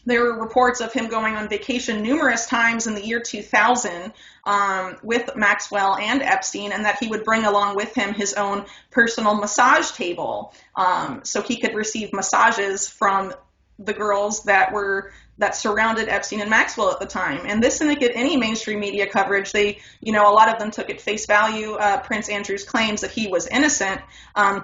there 0.08 0.24
were 0.24 0.40
reports 0.40 0.80
of 0.80 0.94
him 0.94 1.10
going 1.10 1.36
on 1.36 1.50
vacation 1.50 2.02
numerous 2.02 2.46
times 2.46 2.88
in 2.88 2.96
the 2.96 3.06
year 3.06 3.20
2000 3.20 4.14
um, 4.46 4.96
with 5.04 5.30
Maxwell 5.36 5.98
and 5.98 6.22
Epstein, 6.22 6.72
and 6.72 6.86
that 6.86 6.98
he 7.00 7.08
would 7.10 7.26
bring 7.26 7.44
along 7.44 7.76
with 7.76 7.94
him 7.94 8.14
his 8.14 8.34
own 8.34 8.66
personal 8.90 9.36
massage 9.36 9.92
table 9.92 10.54
um, 10.76 11.20
so 11.24 11.42
he 11.42 11.58
could 11.58 11.76
receive 11.76 12.14
massages 12.14 12.88
from 12.88 13.34
the 13.80 13.94
girls 13.94 14.44
that 14.46 14.72
were 14.72 15.12
that 15.40 15.56
surrounded 15.56 16.08
Epstein 16.08 16.40
and 16.40 16.50
Maxwell 16.50 16.90
at 16.90 17.00
the 17.00 17.06
time. 17.06 17.42
And 17.46 17.62
this 17.62 17.78
didn't 17.78 18.00
get 18.00 18.14
any 18.16 18.38
mainstream 18.38 18.80
media 18.80 19.08
coverage. 19.08 19.52
They, 19.52 19.78
you 20.02 20.14
know, 20.14 20.32
a 20.32 20.34
lot 20.34 20.50
of 20.52 20.58
them 20.58 20.72
took 20.72 20.90
at 20.90 21.00
face 21.00 21.28
value 21.28 21.74
uh, 21.74 22.00
Prince 22.00 22.30
Andrew's 22.30 22.64
claims 22.64 23.02
that 23.02 23.12
he 23.12 23.28
was 23.28 23.46
innocent. 23.46 24.02
Um, 24.36 24.64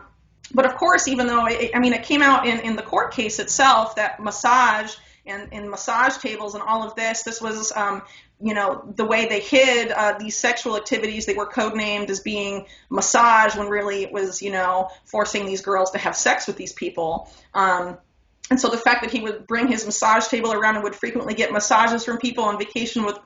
but 0.52 0.66
of 0.66 0.76
course, 0.76 1.08
even 1.08 1.28
though 1.28 1.46
it, 1.46 1.72
I 1.76 1.80
mean, 1.80 1.94
it 1.94 2.04
came 2.04 2.24
out 2.24 2.48
in, 2.48 2.60
in 2.62 2.76
the 2.76 2.82
court 2.82 3.14
case 3.14 3.38
itself 3.40 3.98
that 3.98 4.20
massage 4.20 4.96
and, 5.26 5.50
and 5.52 5.70
massage 5.70 6.18
tables 6.18 6.54
and 6.56 6.64
all 6.64 6.84
of 6.84 6.96
this. 6.96 7.24
This 7.24 7.42
was, 7.42 7.72
um, 7.76 8.04
you 8.42 8.54
know, 8.54 8.84
the 8.96 9.06
way 9.06 9.28
they 9.28 9.40
hid 9.40 9.92
uh, 9.92 10.18
these 10.18 10.38
sexual 10.38 10.76
activities. 10.76 11.26
They 11.26 11.34
were 11.34 11.50
codenamed 11.50 12.10
as 12.10 12.20
being 12.20 12.68
massage 12.90 13.56
when 13.56 13.68
really 13.68 14.04
it 14.04 14.12
was, 14.12 14.42
you 14.42 14.52
know, 14.52 14.90
forcing 15.06 15.46
these 15.46 15.62
girls 15.62 15.92
to 15.92 15.98
have 15.98 16.16
sex 16.16 16.48
with 16.48 16.58
these 16.58 16.74
people. 16.74 17.32
Um, 17.54 17.98
and 18.50 18.60
so 18.60 18.70
the 18.70 18.78
fact 18.78 19.02
that 19.04 19.12
he 19.12 19.22
would 19.22 19.48
bring 19.48 19.68
his 19.68 19.86
massage 19.86 20.28
table 20.28 20.52
around 20.52 20.76
and 20.76 20.84
would 20.84 20.96
frequently 20.96 21.34
get 21.34 21.52
massages 21.52 22.04
from 22.04 22.18
people 22.18 22.44
on 22.44 22.58
vacation 22.58 23.06
with 23.06 23.18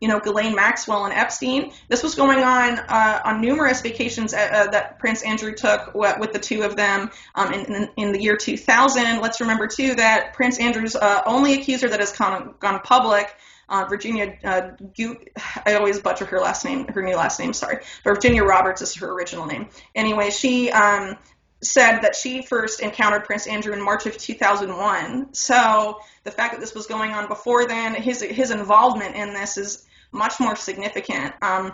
you 0.00 0.08
know, 0.08 0.20
Ghislaine 0.20 0.54
Maxwell 0.54 1.04
and 1.04 1.14
Epstein. 1.14 1.72
This 1.88 2.02
was 2.02 2.14
going 2.14 2.38
on 2.38 2.78
uh, 2.78 3.20
on 3.24 3.40
numerous 3.40 3.80
vacations 3.80 4.32
uh, 4.32 4.36
uh 4.36 4.70
that 4.70 4.98
Prince 4.98 5.22
Andrew 5.22 5.54
took 5.54 5.94
with 5.94 6.32
the 6.32 6.38
two 6.38 6.62
of 6.62 6.76
them 6.76 7.10
um, 7.34 7.52
in, 7.52 7.88
in, 7.96 8.12
the 8.12 8.22
year 8.22 8.36
2000. 8.36 9.20
Let's 9.20 9.40
remember, 9.40 9.66
too, 9.66 9.94
that 9.96 10.34
Prince 10.34 10.58
Andrew's 10.60 10.94
uh, 10.94 11.22
only 11.26 11.54
accuser 11.54 11.88
that 11.88 12.00
has 12.00 12.12
gone, 12.12 12.54
gone 12.60 12.80
public 12.80 13.34
uh, 13.68 13.84
Virginia, 13.88 14.38
uh, 14.44 14.70
I 15.66 15.74
always 15.74 16.00
butcher 16.00 16.24
her 16.24 16.40
last 16.40 16.64
name, 16.64 16.88
her 16.88 17.02
new 17.02 17.14
last 17.14 17.38
name, 17.38 17.52
sorry, 17.52 17.84
but 18.02 18.14
Virginia 18.14 18.42
Roberts 18.42 18.80
is 18.80 18.94
her 18.96 19.10
original 19.12 19.46
name. 19.46 19.68
Anyway, 19.94 20.30
she 20.30 20.70
um, 20.70 21.16
said 21.62 22.00
that 22.00 22.16
she 22.16 22.42
first 22.42 22.80
encountered 22.80 23.24
Prince 23.24 23.46
Andrew 23.46 23.74
in 23.74 23.82
March 23.82 24.06
of 24.06 24.16
2001. 24.16 25.34
So 25.34 25.98
the 26.24 26.30
fact 26.30 26.54
that 26.54 26.60
this 26.60 26.74
was 26.74 26.86
going 26.86 27.12
on 27.12 27.28
before 27.28 27.66
then, 27.66 27.94
his 27.94 28.22
his 28.22 28.50
involvement 28.50 29.16
in 29.16 29.34
this 29.34 29.58
is 29.58 29.84
much 30.12 30.40
more 30.40 30.56
significant. 30.56 31.34
Um, 31.42 31.72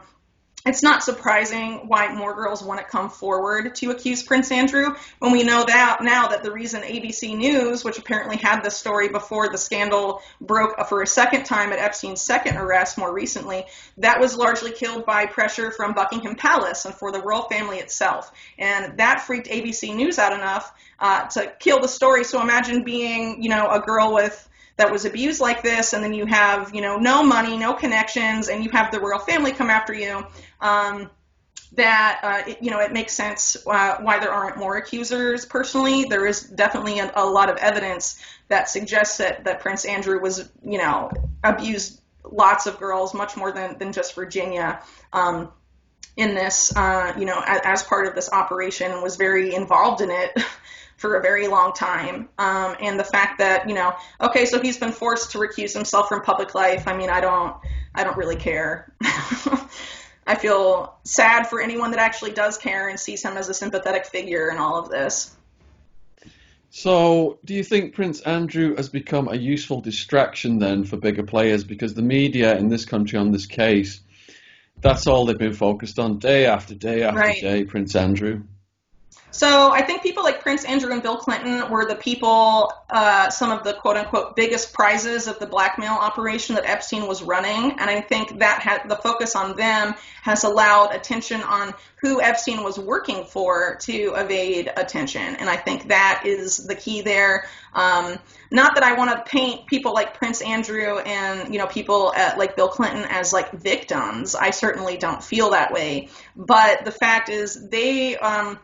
it's 0.67 0.83
not 0.83 1.03
surprising 1.03 1.89
why 1.89 2.15
more 2.15 2.35
girls 2.35 2.63
want 2.63 2.81
to 2.81 2.87
come 2.87 3.11
forward 3.11 3.75
to 3.75 3.91
accuse 3.91 4.23
Prince 4.23 4.51
Andrew 4.51 4.95
when 5.19 5.31
we 5.31 5.43
know 5.43 5.63
that 5.63 5.99
now 6.01 6.29
that 6.29 6.43
the 6.43 6.51
reason 6.51 6.81
ABC 6.81 7.37
News, 7.37 7.85
which 7.85 7.99
apparently 7.99 8.39
had 8.39 8.63
this 8.63 8.75
story 8.75 9.09
before 9.09 9.51
the 9.51 9.59
scandal 9.59 10.23
broke 10.41 10.89
for 10.89 11.03
a 11.03 11.07
second 11.07 11.45
time 11.45 11.71
at 11.73 11.79
Epstein's 11.79 12.23
second 12.23 12.57
arrest 12.57 12.97
more 12.97 13.13
recently, 13.13 13.67
that 13.99 14.21
was 14.21 14.39
largely 14.39 14.73
killed 14.73 15.05
by 15.05 15.27
pressure 15.27 15.71
from 15.71 15.93
Buckingham 15.93 16.35
Palace 16.35 16.87
and 16.87 16.95
for 16.95 17.13
the 17.13 17.21
royal 17.21 17.43
family 17.43 17.77
itself. 17.77 18.33
And 18.59 18.97
that 18.97 19.21
freaked 19.21 19.49
ABC 19.49 19.95
News 19.95 20.19
out 20.19 20.33
enough 20.33 20.73
uh, 20.99 21.27
to 21.27 21.53
kill 21.61 21.81
the 21.81 21.89
story. 21.89 22.25
So 22.25 22.41
imagine 22.41 22.85
being, 22.85 23.43
you 23.43 23.51
know, 23.51 23.69
a 23.69 23.81
girl 23.81 24.15
with 24.15 24.49
that 24.77 24.91
was 24.91 25.05
abused 25.05 25.41
like 25.41 25.63
this, 25.63 25.93
and 25.93 26.03
then 26.03 26.13
you 26.13 26.27
have, 26.27 26.75
you 26.75 26.81
know, 26.81 26.97
no 26.97 27.23
money, 27.23 27.57
no 27.57 27.75
connections, 27.75 28.49
and 28.49 28.65
you 28.65 28.71
have 28.71 28.91
the 28.91 29.01
royal 29.01 29.21
family 29.21 29.53
come 29.53 29.71
after 29.71 29.95
you. 29.95 30.27
Um, 30.61 31.11
that 31.77 32.21
uh, 32.23 32.51
it, 32.51 32.59
you 32.63 32.71
know 32.71 32.81
it 32.81 32.93
makes 32.93 33.13
sense 33.13 33.57
uh, 33.67 33.97
why 34.01 34.19
there 34.19 34.33
aren't 34.33 34.57
more 34.57 34.77
accusers. 34.77 35.45
Personally, 35.47 36.05
there 36.05 36.27
is 36.27 36.43
definitely 36.43 36.99
a, 37.01 37.11
a, 37.17 37.27
lot 37.27 37.51
of 37.51 37.57
evidence 37.57 38.19
that 38.49 38.69
suggests 38.69 39.19
that, 39.19 39.45
that 39.45 39.61
Prince 39.61 39.85
Andrew 39.85 40.21
was 40.21 40.49
you 40.65 40.79
know 40.79 41.11
abused 41.43 42.01
lots 42.25 42.67
of 42.67 42.79
girls, 42.79 43.15
much 43.15 43.37
more 43.37 43.53
than 43.53 43.79
than 43.79 43.93
just 43.93 44.15
Virginia. 44.15 44.83
Um, 45.13 45.51
in 46.17 46.37
this, 46.37 46.75
uh, 46.77 47.13
you 47.19 47.25
know, 47.25 47.43
as, 47.45 47.61
as, 47.65 47.83
part 47.83 48.07
of 48.07 48.15
this 48.15 48.31
operation, 48.31 48.93
and 48.93 49.03
was 49.03 49.17
very 49.17 49.53
involved 49.53 50.01
in 50.01 50.11
it. 50.13 50.31
for 50.97 51.17
a 51.17 51.23
very 51.23 51.49
long 51.49 51.73
time. 51.73 52.29
Um, 52.39 52.77
and 52.81 52.99
the 52.99 53.05
fact 53.05 53.39
that, 53.39 53.69
you 53.69 53.75
know, 53.75 53.95
okay, 54.21 54.47
so 54.47 54.61
he's 54.61 54.79
been 54.79 54.93
forced 54.93 55.33
to 55.33 55.39
recuse 55.39 55.75
himself 55.75 56.09
from 56.09 56.23
public 56.23 56.55
life. 56.55 56.87
I 56.87 56.97
mean, 56.97 57.11
I 57.11 57.21
don't, 57.21 57.57
I 57.95 58.05
don't 58.05 58.17
really 58.17 58.37
care. 58.37 58.93
I 60.27 60.37
feel 60.37 60.97
sad 61.05 61.49
for 61.49 61.61
anyone 61.61 61.91
that 61.91 62.01
actually 62.01 62.33
does 62.33 62.57
care 62.57 62.89
and 62.89 62.99
sees 62.99 63.23
him 63.23 63.37
as 63.37 63.49
a 63.49 63.55
sympathetic 63.55 64.07
figure 64.07 64.51
in 64.51 64.59
all 64.59 64.79
of 64.79 64.89
this. 64.89 65.35
So, 66.71 67.39
do 67.45 67.55
you 67.55 67.63
think 67.63 67.95
Prince 67.95 68.21
Andrew 68.23 68.75
has 68.75 68.89
become 68.89 69.29
a 69.29 69.37
useful 69.37 69.81
distraction 69.81 70.59
then 70.59 70.83
for 70.83 70.97
bigger 70.97 71.23
players? 71.23 71.63
Because 71.63 71.95
the 71.95 72.03
media 72.03 72.57
in 72.57 72.69
this 72.69 72.85
country 72.85 73.17
on 73.17 73.31
this 73.31 73.47
case, 73.47 74.01
that's 74.81 75.07
all 75.07 75.25
they've 75.25 75.39
been 75.39 75.55
focused 75.55 76.01
on 76.01 76.19
day 76.19 76.47
after 76.47 76.75
day 76.75 77.05
after 77.05 77.21
right. 77.21 77.41
day, 77.41 77.65
Prince 77.65 77.95
Andrew. 77.95 78.43
So 79.35 79.73
I 79.73 79.83
think 79.83 80.01
people 80.05 80.23
like 80.23 80.43
Prince 80.43 80.65
Andrew 80.65 80.93
and 80.93 81.03
Bill 81.03 81.17
Clinton 81.17 81.69
were 81.69 81.87
the 81.87 81.97
people, 81.97 82.73
uh, 82.89 83.29
some 83.31 83.51
of 83.51 83.65
the 83.65 83.73
quote 83.75 83.97
unquote 83.97 84.37
biggest 84.37 84.73
prizes 84.73 85.27
of 85.27 85.41
the 85.41 85.47
blackmail 85.47 85.95
operation 85.95 86.55
that 86.55 86.65
Epstein 86.65 87.09
was 87.09 87.21
running. 87.21 87.73
And 87.73 87.91
I 87.91 88.01
think 88.01 88.39
that 88.39 88.61
had 88.61 88.89
the 88.89 88.95
focus 88.95 89.35
on 89.35 89.57
them 89.57 89.97
has 90.23 90.45
allowed 90.45 90.95
attention 90.95 91.43
on 91.43 91.75
who 91.97 92.23
Epstein 92.23 92.63
was 92.63 92.79
working 92.79 93.25
for 93.25 93.75
to 93.81 94.15
evade 94.15 94.71
attention. 94.77 95.35
And 95.35 95.51
I 95.51 95.57
think 95.57 95.89
that 95.89 96.23
is 96.25 96.59
the 96.59 96.77
key 96.77 97.03
there. 97.03 97.49
Um, 97.75 98.17
not 98.53 98.77
that 98.77 98.85
I 98.85 98.93
want 98.93 99.11
to 99.11 99.29
paint 99.29 99.67
people 99.67 99.93
like 99.93 100.17
Prince 100.17 100.43
Andrew 100.43 100.99
and 100.99 101.53
you 101.53 101.59
know 101.59 101.67
people 101.67 102.13
at, 102.15 102.39
like 102.39 102.55
Bill 102.55 102.69
Clinton 102.69 103.05
as 103.09 103.33
like 103.33 103.51
victims. 103.51 104.37
I 104.37 104.51
certainly 104.51 104.97
don't 104.97 105.21
feel 105.21 105.51
that 105.51 105.73
way. 105.73 106.09
But 106.37 106.85
the 106.85 106.93
fact 106.93 107.31
is, 107.31 107.69
they 107.69 108.17
um, 108.19 108.61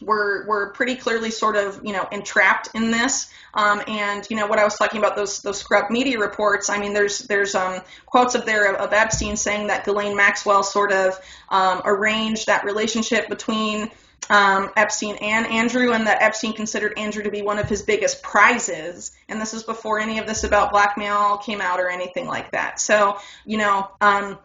were 0.00 0.44
were 0.46 0.70
pretty 0.70 0.96
clearly 0.96 1.30
sort 1.30 1.56
of 1.56 1.80
you 1.84 1.92
know 1.92 2.06
entrapped 2.10 2.70
in 2.74 2.90
this. 2.90 3.28
Um, 3.54 3.82
and 3.86 4.26
you 4.28 4.36
know 4.36 4.46
what 4.46 4.58
I 4.58 4.64
was 4.64 4.76
talking 4.76 4.98
about 4.98 5.16
those 5.16 5.40
those 5.40 5.58
scrub 5.58 5.90
media 5.90 6.18
reports. 6.18 6.68
I 6.68 6.78
mean, 6.78 6.92
there's 6.92 7.20
there's 7.20 7.54
um, 7.54 7.80
quotes 8.04 8.34
up 8.34 8.44
there 8.44 8.74
of, 8.74 8.80
of 8.80 8.92
Epstein 8.92 9.36
saying 9.36 9.68
that 9.68 9.84
Ghislaine 9.84 10.16
Maxwell 10.16 10.62
sort 10.62 10.92
of 10.92 11.18
um, 11.48 11.82
arranged 11.84 12.46
that 12.46 12.64
relationship 12.64 13.28
between 13.28 13.90
um, 14.28 14.70
Epstein 14.76 15.16
and 15.20 15.46
Andrew, 15.46 15.92
and 15.92 16.06
that 16.06 16.22
Epstein 16.22 16.52
considered 16.52 16.98
Andrew 16.98 17.22
to 17.22 17.30
be 17.30 17.42
one 17.42 17.58
of 17.58 17.68
his 17.68 17.82
biggest 17.82 18.22
prizes. 18.22 19.12
And 19.28 19.40
this 19.40 19.54
is 19.54 19.62
before 19.62 20.00
any 20.00 20.18
of 20.18 20.26
this 20.26 20.44
about 20.44 20.72
blackmail 20.72 21.38
came 21.38 21.60
out 21.60 21.80
or 21.80 21.88
anything 21.88 22.26
like 22.26 22.52
that. 22.52 22.80
So, 22.80 23.18
you 23.44 23.58
know, 23.58 23.90
um, 24.00 24.38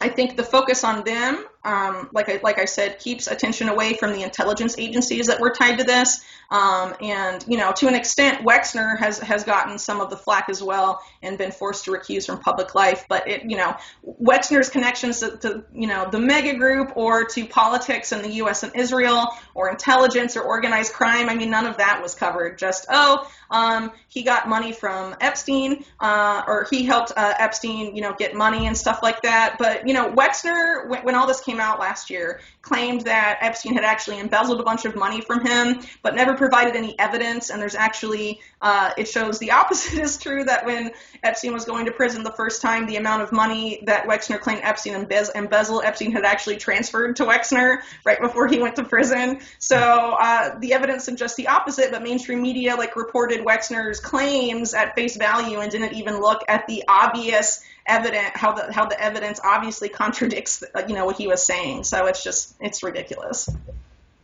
I 0.00 0.08
think 0.08 0.36
the 0.36 0.44
focus 0.44 0.84
on 0.84 1.04
them, 1.04 1.44
um, 1.64 2.10
like 2.12 2.28
I, 2.28 2.40
like 2.42 2.58
I 2.58 2.66
said, 2.66 2.98
keeps 2.98 3.26
attention 3.26 3.68
away 3.68 3.94
from 3.94 4.12
the 4.12 4.22
intelligence 4.22 4.76
agencies 4.78 5.26
that 5.26 5.40
were 5.40 5.50
tied 5.50 5.78
to 5.78 5.84
this. 5.84 6.24
Um, 6.50 6.94
and 7.00 7.44
you 7.48 7.56
know, 7.56 7.72
to 7.72 7.88
an 7.88 7.94
extent, 7.94 8.44
Wexner 8.44 8.98
has 8.98 9.18
has 9.18 9.44
gotten 9.44 9.78
some 9.78 10.00
of 10.00 10.10
the 10.10 10.16
flack 10.16 10.48
as 10.48 10.62
well 10.62 11.00
and 11.22 11.38
been 11.38 11.50
forced 11.50 11.86
to 11.86 11.90
recuse 11.90 12.26
from 12.26 12.38
public 12.38 12.74
life. 12.74 13.06
But 13.08 13.28
it, 13.28 13.42
you 13.44 13.56
know, 13.56 13.76
Wexner's 14.22 14.68
connections 14.68 15.20
to, 15.20 15.36
to 15.38 15.64
you 15.74 15.86
know 15.86 16.08
the 16.10 16.20
mega 16.20 16.54
group 16.54 16.92
or 16.96 17.24
to 17.24 17.46
politics 17.46 18.12
in 18.12 18.22
the 18.22 18.30
U.S. 18.34 18.62
and 18.62 18.76
Israel 18.76 19.26
or 19.54 19.70
intelligence 19.70 20.36
or 20.36 20.42
organized 20.42 20.92
crime. 20.92 21.28
I 21.28 21.34
mean, 21.34 21.50
none 21.50 21.66
of 21.66 21.78
that 21.78 22.02
was 22.02 22.14
covered. 22.14 22.58
Just 22.58 22.86
oh, 22.90 23.28
um, 23.50 23.92
he 24.08 24.22
got 24.22 24.48
money 24.48 24.72
from 24.72 25.16
Epstein, 25.20 25.84
uh, 26.00 26.42
or 26.46 26.66
he 26.70 26.84
helped 26.84 27.12
uh, 27.16 27.34
Epstein, 27.38 27.96
you 27.96 28.02
know, 28.02 28.14
get 28.14 28.34
money 28.34 28.66
and 28.66 28.76
stuff 28.76 29.00
like 29.02 29.22
that. 29.22 29.56
But 29.58 29.88
you 29.88 29.94
know, 29.94 30.10
Wexner, 30.10 30.88
when, 30.88 31.04
when 31.04 31.14
all 31.14 31.26
this 31.26 31.40
came 31.40 31.53
out 31.60 31.78
last 31.78 32.10
year, 32.10 32.40
claimed 32.62 33.02
that 33.02 33.38
Epstein 33.40 33.74
had 33.74 33.84
actually 33.84 34.18
embezzled 34.18 34.60
a 34.60 34.62
bunch 34.62 34.84
of 34.84 34.96
money 34.96 35.20
from 35.20 35.44
him, 35.44 35.80
but 36.02 36.14
never 36.14 36.34
provided 36.34 36.76
any 36.76 36.98
evidence. 36.98 37.50
And 37.50 37.60
there's 37.60 37.74
actually, 37.74 38.40
uh, 38.60 38.90
it 38.96 39.08
shows 39.08 39.38
the 39.38 39.50
opposite 39.64 40.00
is 40.00 40.16
true. 40.16 40.44
That 40.44 40.64
when 40.64 40.90
Epstein 41.22 41.52
was 41.52 41.64
going 41.64 41.86
to 41.86 41.92
prison 41.92 42.22
the 42.22 42.32
first 42.32 42.62
time, 42.62 42.86
the 42.86 42.96
amount 42.96 43.22
of 43.22 43.32
money 43.32 43.82
that 43.86 44.06
Wexner 44.06 44.40
claimed 44.40 44.62
Epstein 44.62 44.94
embezzled, 44.94 45.84
Epstein 45.84 46.12
had 46.12 46.24
actually 46.24 46.56
transferred 46.56 47.16
to 47.16 47.24
Wexner 47.24 47.78
right 48.04 48.20
before 48.20 48.48
he 48.48 48.58
went 48.58 48.76
to 48.76 48.84
prison. 48.84 49.40
So 49.58 49.76
uh, 49.76 50.58
the 50.58 50.72
evidence 50.72 51.04
suggests 51.04 51.36
the 51.36 51.48
opposite. 51.48 51.90
But 51.90 52.02
mainstream 52.02 52.42
media 52.42 52.76
like 52.76 52.96
reported 52.96 53.44
Wexner's 53.44 54.00
claims 54.00 54.74
at 54.74 54.94
face 54.94 55.16
value 55.16 55.60
and 55.60 55.70
didn't 55.70 55.94
even 55.94 56.20
look 56.20 56.42
at 56.48 56.66
the 56.66 56.84
obvious 56.88 57.62
evident 57.86 58.36
how 58.36 58.52
the 58.52 58.72
how 58.72 58.86
the 58.86 59.00
evidence 59.00 59.40
obviously 59.42 59.88
contradicts 59.88 60.62
you 60.88 60.94
know 60.94 61.04
what 61.04 61.16
he 61.16 61.26
was 61.26 61.46
saying. 61.46 61.84
So 61.84 62.06
it's 62.06 62.22
just 62.22 62.54
it's 62.60 62.82
ridiculous. 62.82 63.48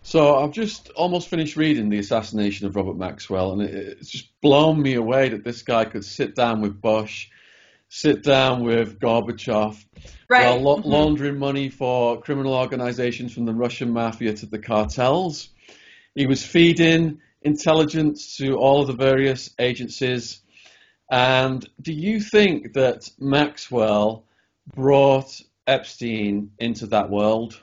So 0.02 0.36
I've 0.36 0.52
just 0.52 0.88
almost 0.90 1.28
finished 1.28 1.56
reading 1.56 1.90
the 1.90 1.98
assassination 1.98 2.66
of 2.66 2.74
Robert 2.74 2.96
Maxwell, 2.96 3.52
and 3.52 3.62
it, 3.62 3.98
it's 4.00 4.10
just 4.10 4.28
blown 4.40 4.80
me 4.80 4.94
away 4.94 5.28
that 5.28 5.44
this 5.44 5.62
guy 5.62 5.84
could 5.84 6.04
sit 6.04 6.34
down 6.34 6.62
with 6.62 6.80
Bush, 6.80 7.28
sit 7.90 8.22
down 8.22 8.64
with 8.64 8.98
Gorbachev, 8.98 9.84
right. 10.28 10.46
while 10.46 10.60
la- 10.60 10.76
mm-hmm. 10.76 10.88
laundering 10.88 11.38
money 11.38 11.68
for 11.68 12.20
criminal 12.20 12.54
organizations 12.54 13.34
from 13.34 13.44
the 13.44 13.52
Russian 13.52 13.92
mafia 13.92 14.32
to 14.32 14.46
the 14.46 14.58
cartels. 14.58 15.50
He 16.14 16.26
was 16.26 16.44
feeding 16.44 17.20
intelligence 17.42 18.36
to 18.38 18.56
all 18.56 18.80
of 18.80 18.86
the 18.86 18.94
various 18.94 19.50
agencies 19.58 20.40
and 21.10 21.68
do 21.80 21.92
you 21.92 22.20
think 22.20 22.74
that 22.74 23.10
Maxwell 23.18 24.24
brought 24.74 25.40
Epstein 25.66 26.52
into 26.58 26.86
that 26.86 27.10
world? 27.10 27.60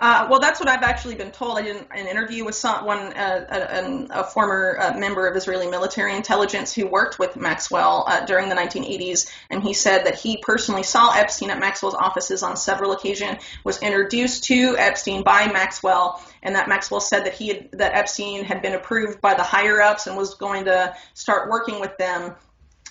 Uh, 0.00 0.26
well, 0.30 0.40
that's 0.40 0.58
what 0.58 0.68
I've 0.68 0.82
actually 0.82 1.14
been 1.14 1.30
told. 1.30 1.58
I 1.58 1.62
did 1.62 1.76
an 1.90 2.06
interview 2.06 2.42
with 2.46 2.54
someone, 2.54 3.12
uh, 3.12 4.06
a, 4.10 4.20
a, 4.20 4.24
former 4.24 4.78
uh, 4.80 4.98
member 4.98 5.26
of 5.26 5.36
Israeli 5.36 5.66
military 5.66 6.16
intelligence 6.16 6.72
who 6.72 6.86
worked 6.86 7.18
with 7.18 7.36
Maxwell 7.36 8.06
uh, 8.08 8.24
during 8.24 8.48
the 8.48 8.54
1980s, 8.54 9.30
and 9.50 9.62
he 9.62 9.74
said 9.74 10.06
that 10.06 10.14
he 10.14 10.38
personally 10.38 10.84
saw 10.84 11.12
Epstein 11.12 11.50
at 11.50 11.58
Maxwell's 11.58 11.94
offices 11.94 12.42
on 12.42 12.56
several 12.56 12.92
occasions, 12.92 13.42
was 13.62 13.82
introduced 13.82 14.44
to 14.44 14.74
Epstein 14.78 15.22
by 15.22 15.48
Maxwell, 15.52 16.24
and 16.42 16.54
that 16.54 16.66
Maxwell 16.66 17.00
said 17.00 17.26
that 17.26 17.34
he 17.34 17.48
had, 17.48 17.72
that 17.72 17.94
Epstein 17.94 18.44
had 18.44 18.62
been 18.62 18.72
approved 18.72 19.20
by 19.20 19.34
the 19.34 19.42
higher 19.42 19.82
ups 19.82 20.06
and 20.06 20.16
was 20.16 20.32
going 20.32 20.64
to 20.64 20.96
start 21.12 21.50
working 21.50 21.78
with 21.78 21.98
them 21.98 22.36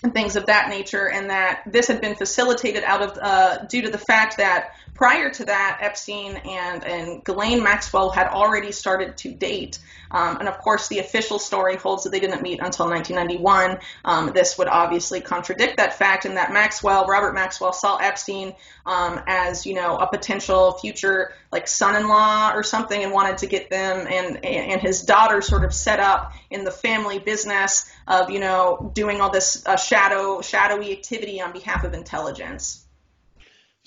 and 0.04 0.14
things 0.14 0.36
of 0.36 0.46
that 0.46 0.70
nature, 0.70 1.10
and 1.10 1.30
that 1.30 1.62
this 1.66 1.88
had 1.88 2.02
been 2.02 2.16
facilitated 2.16 2.84
out 2.84 3.02
of 3.02 3.18
uh, 3.22 3.66
due 3.66 3.82
to 3.82 3.90
the 3.90 3.98
fact 3.98 4.38
that 4.38 4.72
prior 5.00 5.30
to 5.30 5.46
that, 5.46 5.78
Epstein 5.80 6.36
and, 6.36 6.84
and 6.84 7.24
Ghislaine 7.24 7.64
Maxwell 7.64 8.10
had 8.10 8.28
already 8.28 8.74
started 8.74 9.16
to 9.16 9.32
date. 9.34 9.80
Um, 10.12 10.40
and 10.40 10.50
of 10.50 10.58
course, 10.58 10.90
the 10.90 11.00
official 11.00 11.40
story 11.40 11.78
holds 11.78 12.04
that 12.04 12.10
they 12.10 12.20
didn't 12.20 12.42
meet 12.42 12.60
until 12.60 12.90
1991. 12.90 13.80
Um, 14.04 14.34
this 14.34 14.58
would 14.58 14.68
obviously 14.68 15.22
contradict 15.22 15.78
that 15.78 15.98
fact, 15.98 16.26
and 16.26 16.36
that 16.36 16.52
Maxwell, 16.52 17.06
Robert 17.06 17.34
Maxwell, 17.34 17.72
saw 17.72 17.96
Epstein 17.96 18.54
um, 18.86 19.22
as 19.26 19.66
you 19.66 19.74
know 19.74 19.96
a 19.96 20.06
potential 20.06 20.74
future 20.74 21.32
like 21.50 21.70
son-in-law 21.70 22.52
or 22.54 22.64
something, 22.64 23.02
and 23.02 23.14
wanted 23.14 23.38
to 23.38 23.48
get 23.48 23.70
them 23.70 24.06
and 24.06 24.44
and 24.44 24.82
his 24.82 25.04
daughter 25.04 25.42
sort 25.42 25.64
of 25.64 25.74
set 25.74 26.02
up 26.02 26.34
in 26.50 26.66
the 26.66 26.72
family 26.72 27.20
business 27.20 27.90
of 28.06 28.32
you 28.32 28.42
know 28.42 28.92
doing 28.94 29.22
all 29.22 29.32
this 29.32 29.66
uh, 29.66 29.78
shadow 29.78 30.42
shadowy 30.42 30.92
activity 30.92 31.40
on 31.40 31.54
behalf 31.54 31.86
of 31.86 31.94
intelligence. 31.94 32.86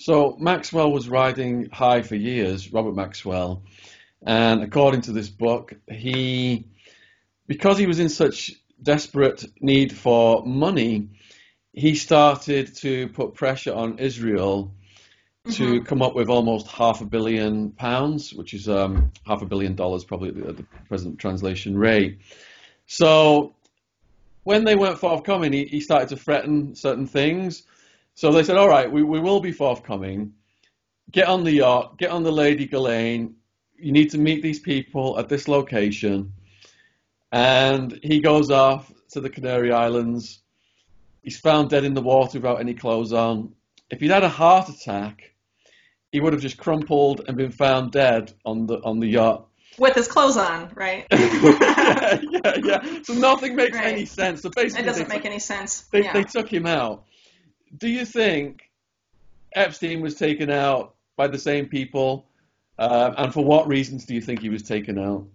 So 0.03 0.35
Maxwell 0.37 0.91
was 0.91 1.07
riding 1.07 1.69
high 1.69 2.01
for 2.01 2.15
years, 2.15 2.73
Robert 2.73 2.93
Maxwell, 2.93 3.63
and 4.21 4.61
according 4.61 4.99
to 5.03 5.13
this 5.13 5.29
book, 5.29 5.75
he 5.89 6.67
because 7.47 7.77
he 7.77 7.85
was 7.85 7.99
in 7.99 8.09
such 8.09 8.51
desperate 8.81 9.45
need 9.61 9.95
for 9.95 10.45
money, 10.45 11.07
he 11.71 11.95
started 11.95 12.75
to 12.79 13.07
put 13.13 13.35
pressure 13.35 13.73
on 13.73 13.99
Israel 13.99 14.73
to 15.51 15.63
mm-hmm. 15.63 15.85
come 15.85 16.01
up 16.01 16.15
with 16.15 16.27
almost 16.27 16.67
half 16.67 16.99
a 16.99 17.05
billion 17.05 17.71
pounds, 17.71 18.33
which 18.33 18.53
is 18.53 18.67
um, 18.67 19.09
half 19.25 19.41
a 19.41 19.45
billion 19.45 19.73
dollars, 19.73 20.03
probably 20.03 20.27
at 20.27 20.35
the, 20.35 20.47
at 20.49 20.57
the 20.57 20.65
present 20.89 21.17
translation 21.17 21.77
rate. 21.77 22.19
So 22.87 23.55
when 24.43 24.65
they 24.65 24.75
weren't 24.75 24.99
forthcoming, 24.99 25.53
he, 25.53 25.63
he 25.63 25.79
started 25.79 26.09
to 26.09 26.17
threaten 26.17 26.75
certain 26.75 27.07
things. 27.07 27.63
So 28.15 28.31
they 28.31 28.43
said, 28.43 28.57
all 28.57 28.69
right, 28.69 28.91
we, 28.91 29.03
we 29.03 29.19
will 29.19 29.39
be 29.39 29.51
forthcoming. 29.51 30.33
Get 31.11 31.27
on 31.27 31.43
the 31.43 31.51
yacht, 31.51 31.97
get 31.97 32.11
on 32.11 32.23
the 32.23 32.31
Lady 32.31 32.65
Ghislaine. 32.65 33.35
You 33.77 33.91
need 33.91 34.11
to 34.11 34.17
meet 34.17 34.41
these 34.41 34.59
people 34.59 35.19
at 35.19 35.29
this 35.29 35.47
location. 35.47 36.33
And 37.31 37.99
he 38.03 38.19
goes 38.19 38.51
off 38.51 38.91
to 39.11 39.19
the 39.19 39.29
Canary 39.29 39.71
Islands. 39.71 40.39
He's 41.21 41.39
found 41.39 41.69
dead 41.69 41.83
in 41.83 41.93
the 41.93 42.01
water 42.01 42.39
without 42.39 42.59
any 42.59 42.73
clothes 42.73 43.13
on. 43.13 43.53
If 43.89 43.99
he'd 43.99 44.11
had 44.11 44.23
a 44.23 44.29
heart 44.29 44.69
attack, 44.69 45.33
he 46.11 46.19
would 46.19 46.33
have 46.33 46.41
just 46.41 46.57
crumpled 46.57 47.21
and 47.27 47.35
been 47.35 47.51
found 47.51 47.91
dead 47.91 48.33
on 48.45 48.67
the 48.67 48.77
on 48.83 48.99
the 48.99 49.07
yacht 49.07 49.47
with 49.77 49.95
his 49.95 50.07
clothes 50.07 50.37
on, 50.37 50.69
right? 50.75 51.05
yeah, 51.11 52.19
yeah, 52.29 52.57
yeah. 52.63 52.99
So 53.03 53.13
nothing 53.13 53.55
makes 53.55 53.77
right. 53.77 53.87
any 53.87 54.05
sense. 54.05 54.41
So 54.41 54.49
basically, 54.49 54.83
it 54.83 54.87
doesn't 54.87 55.09
make 55.09 55.25
any 55.25 55.39
sense. 55.39 55.81
They, 55.91 56.03
yeah. 56.03 56.13
they 56.13 56.23
took 56.23 56.51
him 56.51 56.65
out. 56.65 57.05
Do 57.77 57.87
you 57.87 58.05
think 58.05 58.69
Epstein 59.53 60.01
was 60.01 60.15
taken 60.15 60.49
out 60.49 60.95
by 61.15 61.27
the 61.27 61.39
same 61.39 61.67
people? 61.67 62.25
Uh, 62.77 63.13
and 63.17 63.33
for 63.33 63.43
what 63.43 63.67
reasons 63.67 64.05
do 64.05 64.13
you 64.13 64.21
think 64.21 64.41
he 64.41 64.49
was 64.49 64.63
taken 64.63 64.97
out? 64.97 65.27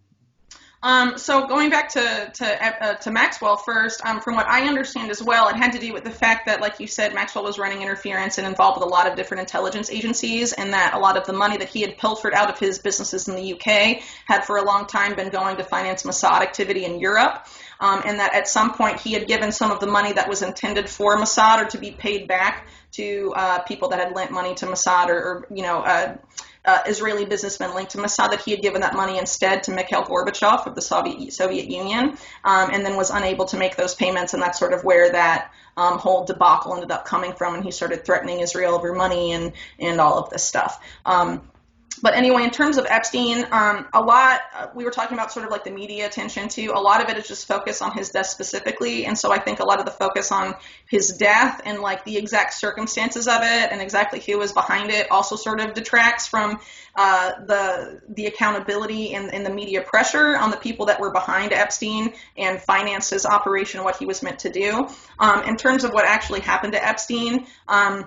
Um, 0.81 1.19
so 1.19 1.49
going 1.49 1.71
back 1.71 1.89
to 1.91 2.31
to, 2.35 2.85
uh, 2.85 2.95
to 2.95 3.11
Maxwell 3.11 3.57
first, 3.57 4.05
um, 4.05 4.21
from 4.21 4.37
what 4.37 4.47
I 4.47 4.69
understand 4.69 5.11
as 5.11 5.21
well, 5.21 5.49
it 5.49 5.57
had 5.57 5.73
to 5.73 5.79
do 5.79 5.93
with 5.93 6.05
the 6.05 6.11
fact 6.11 6.47
that, 6.47 6.61
like 6.61 6.79
you 6.79 6.87
said, 6.87 7.15
Maxwell 7.15 7.43
was 7.43 7.59
running 7.59 7.83
interference 7.83 8.39
and 8.39 8.47
involved 8.47 8.79
with 8.79 8.87
a 8.87 8.91
lot 8.91 9.09
of 9.09 9.17
different 9.17 9.41
intelligence 9.41 9.91
agencies, 9.91 10.53
and 10.53 10.73
that 10.73 10.95
a 10.95 10.99
lot 10.99 11.17
of 11.17 11.27
the 11.27 11.33
money 11.33 11.57
that 11.57 11.69
he 11.69 11.81
had 11.81 11.99
pilfered 11.99 12.33
out 12.33 12.49
of 12.49 12.61
his 12.61 12.79
businesses 12.79 13.27
in 13.27 13.35
the 13.35 13.55
UK 13.55 14.03
had 14.27 14.45
for 14.45 14.57
a 14.57 14.63
long 14.63 14.87
time 14.87 15.17
been 15.17 15.31
going 15.31 15.57
to 15.57 15.65
finance 15.65 16.05
Mossad 16.05 16.43
activity 16.43 16.85
in 16.85 17.01
Europe. 17.01 17.45
Um, 17.81 18.03
and 18.05 18.19
that 18.19 18.35
at 18.35 18.49
some 18.49 18.75
point 18.75 19.01
he 19.01 19.13
had 19.13 19.27
given 19.29 19.53
some 19.53 19.71
of 19.71 19.81
the 19.81 19.87
money 19.87 20.13
that 20.13 20.29
was 20.29 20.43
intended 20.43 20.89
for 20.89 21.17
Mossad 21.17 21.65
or 21.65 21.69
to 21.71 21.79
be 21.79 21.93
paid 21.93 22.27
back 22.27 22.67
to 22.93 23.33
uh, 23.37 23.59
people 23.61 23.89
that 23.91 23.99
had 23.99 24.15
lent 24.15 24.31
money 24.31 24.55
to 24.57 24.67
Mossad 24.67 25.09
or, 25.09 25.19
or 25.19 25.47
you 25.51 25.63
know, 25.63 25.81
uh, 25.81 26.17
uh, 26.65 26.83
Israeli 26.87 27.25
businessman 27.25 27.75
linked 27.75 27.93
to 27.93 27.99
Mossad 27.99 28.31
that 28.31 28.43
he 28.43 28.51
had 28.51 28.61
given 28.61 28.83
that 28.83 28.95
money 28.95 29.19
instead 29.19 29.63
to 29.65 29.73
Mikhail 29.73 30.05
Gorbachev 30.05 30.67
of 30.67 30.75
the 30.75 30.83
Soviet, 30.83 31.33
Soviet 31.33 31.71
Union, 31.71 32.19
um, 32.45 32.71
and 32.71 32.85
then 32.85 32.97
was 32.97 33.11
unable 33.11 33.47
to 33.47 33.57
make 33.57 33.77
those 33.77 33.95
payments, 33.95 34.35
and 34.35 34.43
that's 34.43 34.59
sort 34.59 34.75
of 34.75 34.85
where 34.85 35.11
that 35.11 35.51
um, 35.79 35.99
whole 35.99 36.25
debacle 36.25 36.75
ended 36.75 36.91
up 36.91 37.07
coming 37.07 37.33
from, 37.33 37.55
and 37.55 37.65
he 37.65 37.71
started 37.71 38.05
threatening 38.05 38.41
Israel 38.41 38.75
over 38.75 38.93
money 38.93 39.33
and 39.33 39.53
and 39.79 40.01
all 40.01 40.19
of 40.19 40.31
this 40.31 40.45
stuff. 40.45 40.83
Um, 41.07 41.49
but 42.03 42.15
anyway, 42.15 42.45
in 42.45 42.51
terms 42.51 42.79
of 42.79 42.87
Epstein, 42.89 43.47
um, 43.51 43.87
a 43.93 44.01
lot 44.01 44.41
uh, 44.55 44.67
we 44.75 44.85
were 44.85 44.91
talking 44.91 45.17
about 45.17 45.33
sort 45.33 45.45
of 45.45 45.53
like 45.53 45.65
the 45.65 45.71
media 45.71 46.07
attention 46.07 46.49
to. 46.49 46.67
A 46.69 46.81
lot 46.81 47.03
of 47.03 47.09
it 47.09 47.17
is 47.17 47.27
just 47.27 47.47
focused 47.47 47.83
on 47.83 47.93
his 47.93 48.11
death 48.11 48.27
specifically, 48.27 49.07
and 49.07 49.19
so 49.19 49.33
I 49.33 49.39
think 49.39 49.61
a 49.61 49.65
lot 49.65 49.79
of 49.79 49.85
the 49.85 49.91
focus 49.91 50.33
on 50.33 50.55
his 50.87 51.17
death 51.19 51.61
and 51.65 51.81
like 51.81 52.05
the 52.05 52.17
exact 52.17 52.55
circumstances 52.55 53.29
of 53.29 53.41
it 53.43 53.73
and 53.73 53.81
exactly 53.81 54.21
who 54.21 54.39
was 54.39 54.53
behind 54.53 54.91
it 54.91 55.11
also 55.11 55.37
sort 55.37 55.61
of 55.61 55.75
detracts 55.75 56.27
from 56.27 56.59
uh, 56.97 57.33
the 57.47 58.01
the 58.09 58.27
accountability 58.27 59.15
and, 59.15 59.33
and 59.33 59.45
the 59.45 59.51
media 59.51 59.83
pressure 59.83 60.37
on 60.37 60.51
the 60.51 60.57
people 60.57 60.87
that 60.87 61.01
were 61.01 61.13
behind 61.13 61.53
Epstein 61.53 62.13
and 62.37 62.61
finance 62.61 63.11
his 63.11 63.25
operation, 63.25 63.85
what 63.85 63.97
he 63.97 64.07
was 64.07 64.23
meant 64.23 64.41
to 64.41 64.51
do. 64.51 64.89
Um, 65.19 65.45
in 65.45 65.57
terms 65.57 65.85
of 65.85 65.93
what 65.93 66.05
actually 66.05 66.41
happened 66.41 66.73
to 66.73 66.85
Epstein. 66.85 67.47
Um, 67.67 68.07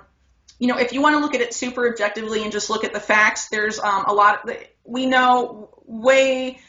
you 0.61 0.67
know, 0.67 0.77
if 0.77 0.93
you 0.93 1.01
want 1.01 1.15
to 1.15 1.19
look 1.19 1.33
at 1.33 1.41
it 1.41 1.55
super 1.55 1.89
objectively 1.89 2.43
and 2.43 2.51
just 2.51 2.69
look 2.69 2.83
at 2.83 2.93
the 2.93 2.99
facts, 2.99 3.49
there's 3.49 3.79
um, 3.79 4.05
a 4.05 4.13
lot. 4.13 4.47
Of, 4.47 4.57
we 4.83 5.07
know 5.07 5.71
way. 5.87 6.59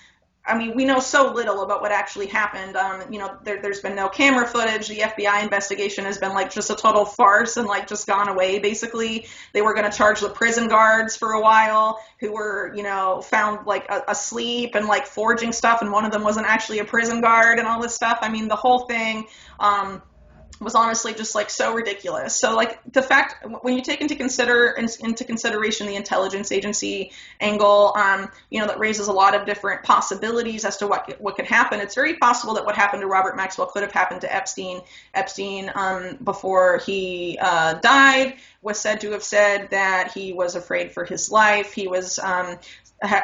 I 0.46 0.56
mean, 0.56 0.74
we 0.74 0.86
know 0.86 0.98
so 0.98 1.30
little 1.34 1.62
about 1.62 1.82
what 1.82 1.92
actually 1.92 2.26
happened. 2.26 2.74
Um, 2.74 3.12
you 3.12 3.18
know, 3.18 3.36
there, 3.44 3.60
has 3.60 3.80
been 3.80 3.94
no 3.94 4.08
camera 4.08 4.46
footage. 4.46 4.88
The 4.88 5.00
FBI 5.00 5.42
investigation 5.44 6.06
has 6.06 6.16
been 6.16 6.32
like 6.32 6.50
just 6.50 6.70
a 6.70 6.74
total 6.74 7.04
farce 7.04 7.58
and 7.58 7.68
like 7.68 7.86
just 7.86 8.06
gone 8.06 8.28
away. 8.30 8.60
Basically, 8.60 9.26
they 9.52 9.60
were 9.60 9.74
going 9.74 9.88
to 9.88 9.96
charge 9.96 10.20
the 10.20 10.30
prison 10.30 10.68
guards 10.68 11.14
for 11.14 11.32
a 11.32 11.40
while, 11.42 12.02
who 12.18 12.32
were 12.32 12.72
you 12.74 12.84
know 12.84 13.20
found 13.20 13.66
like 13.66 13.84
asleep 14.08 14.74
and 14.74 14.86
like 14.86 15.06
forging 15.06 15.52
stuff, 15.52 15.82
and 15.82 15.92
one 15.92 16.06
of 16.06 16.12
them 16.12 16.22
wasn't 16.22 16.46
actually 16.46 16.78
a 16.78 16.84
prison 16.86 17.20
guard 17.20 17.58
and 17.58 17.68
all 17.68 17.82
this 17.82 17.94
stuff. 17.94 18.20
I 18.22 18.30
mean, 18.30 18.48
the 18.48 18.56
whole 18.56 18.86
thing. 18.86 19.26
Um, 19.60 20.00
was 20.62 20.74
honestly 20.74 21.14
just 21.14 21.34
like 21.34 21.50
so 21.50 21.74
ridiculous. 21.74 22.36
So 22.36 22.54
like 22.54 22.80
the 22.92 23.02
fact 23.02 23.44
when 23.62 23.74
you 23.74 23.82
take 23.82 24.00
into 24.00 24.16
consider 24.16 24.68
into 24.70 25.24
consideration 25.24 25.86
the 25.86 25.96
intelligence 25.96 26.52
agency 26.52 27.12
angle, 27.40 27.92
um, 27.96 28.30
you 28.50 28.60
know 28.60 28.66
that 28.66 28.78
raises 28.78 29.08
a 29.08 29.12
lot 29.12 29.34
of 29.34 29.46
different 29.46 29.82
possibilities 29.82 30.64
as 30.64 30.76
to 30.78 30.86
what 30.86 31.20
what 31.20 31.36
could 31.36 31.46
happen. 31.46 31.80
It's 31.80 31.94
very 31.94 32.14
possible 32.14 32.54
that 32.54 32.64
what 32.64 32.76
happened 32.76 33.02
to 33.02 33.06
Robert 33.06 33.36
Maxwell 33.36 33.66
could 33.66 33.82
have 33.82 33.92
happened 33.92 34.22
to 34.22 34.34
Epstein. 34.34 34.80
Epstein 35.14 35.70
um, 35.74 36.18
before 36.22 36.78
he 36.78 37.38
uh, 37.40 37.74
died 37.74 38.34
was 38.62 38.78
said 38.78 39.00
to 39.00 39.10
have 39.10 39.24
said 39.24 39.70
that 39.70 40.12
he 40.12 40.32
was 40.32 40.54
afraid 40.54 40.92
for 40.92 41.04
his 41.04 41.30
life. 41.30 41.72
He 41.72 41.88
was 41.88 42.18
um, 42.20 42.58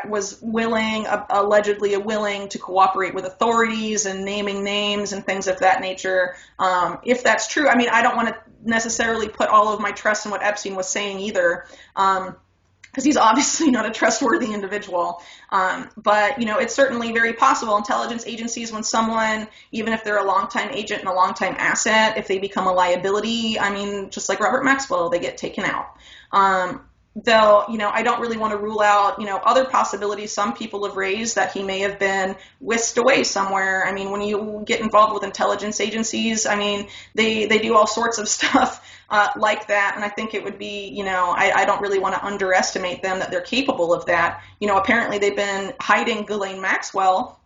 was 0.08 0.38
willing, 0.42 1.06
uh, 1.06 1.26
allegedly 1.30 1.96
willing 1.96 2.48
to 2.50 2.58
cooperate 2.58 3.14
with 3.14 3.24
authorities 3.24 4.06
and 4.06 4.24
naming 4.24 4.64
names 4.64 5.12
and 5.12 5.24
things 5.24 5.46
of 5.46 5.60
that 5.60 5.80
nature. 5.80 6.34
Um, 6.58 6.98
if 7.04 7.22
that's 7.22 7.48
true, 7.48 7.68
I 7.68 7.76
mean, 7.76 7.88
I 7.88 8.02
don't 8.02 8.16
want 8.16 8.28
to 8.28 8.36
necessarily 8.64 9.28
put 9.28 9.48
all 9.48 9.72
of 9.72 9.80
my 9.80 9.92
trust 9.92 10.24
in 10.26 10.30
what 10.30 10.42
Epstein 10.42 10.74
was 10.74 10.88
saying 10.88 11.20
either. 11.20 11.66
Um, 11.96 12.36
because 12.90 13.04
he's 13.04 13.16
obviously 13.16 13.70
not 13.70 13.86
a 13.86 13.90
trustworthy 13.90 14.52
individual. 14.52 15.22
Um, 15.50 15.88
but 15.96 16.40
you 16.40 16.46
know, 16.46 16.58
it's 16.58 16.74
certainly 16.74 17.12
very 17.12 17.32
possible. 17.32 17.76
Intelligence 17.76 18.26
agencies, 18.26 18.72
when 18.72 18.82
someone, 18.82 19.46
even 19.70 19.92
if 19.92 20.02
they're 20.02 20.18
a 20.18 20.24
longtime 20.24 20.70
agent 20.72 21.00
and 21.00 21.08
a 21.08 21.12
longtime 21.12 21.54
asset, 21.58 22.18
if 22.18 22.26
they 22.26 22.38
become 22.38 22.66
a 22.66 22.72
liability, 22.72 23.58
I 23.58 23.72
mean, 23.72 24.10
just 24.10 24.28
like 24.28 24.40
Robert 24.40 24.64
Maxwell, 24.64 25.10
they 25.10 25.20
get 25.20 25.36
taken 25.36 25.64
out. 25.64 25.96
Um, 26.32 26.87
though 27.16 27.64
you 27.68 27.78
know 27.78 27.90
i 27.90 28.02
don't 28.02 28.20
really 28.20 28.36
want 28.36 28.52
to 28.52 28.56
rule 28.56 28.80
out 28.80 29.18
you 29.18 29.26
know 29.26 29.38
other 29.38 29.64
possibilities 29.64 30.32
some 30.32 30.54
people 30.54 30.86
have 30.86 30.96
raised 30.96 31.36
that 31.36 31.52
he 31.52 31.62
may 31.62 31.80
have 31.80 31.98
been 31.98 32.36
whisked 32.60 32.98
away 32.98 33.24
somewhere. 33.24 33.84
I 33.86 33.92
mean 33.92 34.10
when 34.10 34.20
you 34.20 34.62
get 34.66 34.80
involved 34.80 35.14
with 35.14 35.24
intelligence 35.24 35.80
agencies 35.80 36.46
i 36.46 36.56
mean 36.56 36.88
they 37.14 37.46
they 37.46 37.58
do 37.58 37.74
all 37.74 37.86
sorts 37.86 38.18
of 38.18 38.28
stuff 38.38 38.84
uh, 39.10 39.28
like 39.36 39.68
that. 39.68 39.94
And 39.96 40.04
i 40.04 40.08
think 40.08 40.34
it 40.34 40.44
would 40.44 40.58
be 40.58 40.88
you 40.88 41.04
know 41.04 41.30
I, 41.36 41.52
I 41.54 41.64
don't 41.64 41.80
really 41.80 41.98
want 41.98 42.14
to 42.14 42.24
underestimate 42.24 43.02
them 43.02 43.18
that 43.18 43.30
they're 43.30 43.40
capable 43.40 43.92
of 43.92 44.06
that. 44.06 44.42
You 44.60 44.68
know 44.68 44.76
apparently 44.76 45.18
they've 45.18 45.34
been 45.34 45.72
hiding 45.80 46.24
Ghislaine 46.24 46.60
Maxwell 46.60 47.38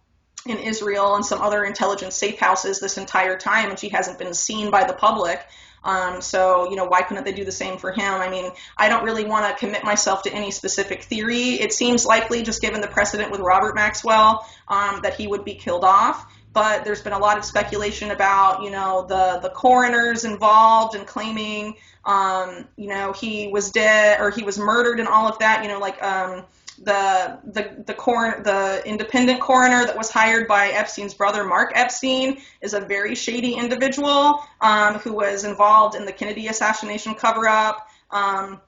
in 0.47 0.59
Israel 0.59 1.15
and 1.15 1.25
some 1.25 1.41
other 1.41 1.65
intelligence 1.65 2.17
safe 2.17 2.39
houses 2.39 2.81
this 2.81 2.99
entire 2.99 3.39
time, 3.39 3.71
and 3.71 3.79
she 3.79 3.89
hasn't 3.89 4.19
been 4.19 4.35
seen 4.35 4.71
by 4.71 4.85
the 4.85 4.93
public. 4.93 5.41
Um, 5.85 6.21
so, 6.21 6.71
you 6.71 6.77
know, 6.77 6.85
why 6.85 7.03
couldn't 7.03 7.25
they 7.25 7.33
do 7.33 7.45
the 7.45 7.53
same 7.53 7.77
for 7.77 7.93
him? 7.93 8.15
I 8.15 8.29
mean, 8.29 8.51
I 8.77 8.89
don't 8.89 9.05
really 9.05 9.25
want 9.25 9.47
to 9.49 9.59
commit 9.59 9.85
myself 9.85 10.23
to 10.23 10.33
any 10.33 10.51
specific 10.51 11.03
theory. 11.03 11.55
It 11.61 11.73
seems 11.73 12.05
likely, 12.07 12.43
just 12.43 12.61
given 12.61 12.81
the 12.81 12.89
precedent 12.89 13.31
with 13.31 13.41
Robert 13.41 13.75
Maxwell, 13.75 14.47
um, 14.69 15.01
that 15.03 15.15
he 15.15 15.27
would 15.27 15.45
be 15.45 15.55
killed 15.55 15.85
off. 15.85 16.27
But 16.53 16.85
there's 16.85 17.01
been 17.01 17.15
a 17.15 17.19
lot 17.19 17.39
of 17.39 17.45
speculation 17.45 18.11
about, 18.11 18.63
you 18.63 18.71
know, 18.71 19.07
the 19.09 19.41
the 19.41 19.49
coroners 19.49 20.25
involved 20.25 20.95
and 20.95 21.07
claiming, 21.07 21.77
um, 22.05 22.69
you 22.77 22.89
know, 22.89 23.13
he 23.13 23.49
was 23.49 23.71
dead 23.71 24.21
or 24.21 24.31
he 24.31 24.43
was 24.43 24.59
murdered 24.59 25.01
and 25.01 25.09
all 25.09 25.29
of 25.29 25.39
that. 25.39 25.63
You 25.63 25.71
know, 25.71 25.79
like 25.79 26.03
um, 26.03 26.45
the 26.83 27.39
the 27.45 27.85
the 27.87 27.95
cor- 27.95 28.41
the 28.45 28.83
independent 28.85 29.41
coroner 29.41 29.85
that 29.87 29.97
was 29.97 30.11
hired 30.11 30.49
by 30.49 30.69
Epstein's 30.69 31.15
brother 31.15 31.45
Mark 31.45 31.73
Epstein 31.75 32.41
is 32.61 32.75
a 32.75 32.81
very 32.81 33.15
shady 33.15 33.55
individual 33.55 34.43
um, 34.61 34.95
who 34.95 35.13
was 35.13 35.45
involved 35.45 35.95
in 35.95 36.05
the 36.05 36.13
Kennedy 36.13 36.49
assassination 36.49 37.15
cover 37.15 37.49
up. 37.49 37.89
Um, 38.11 38.61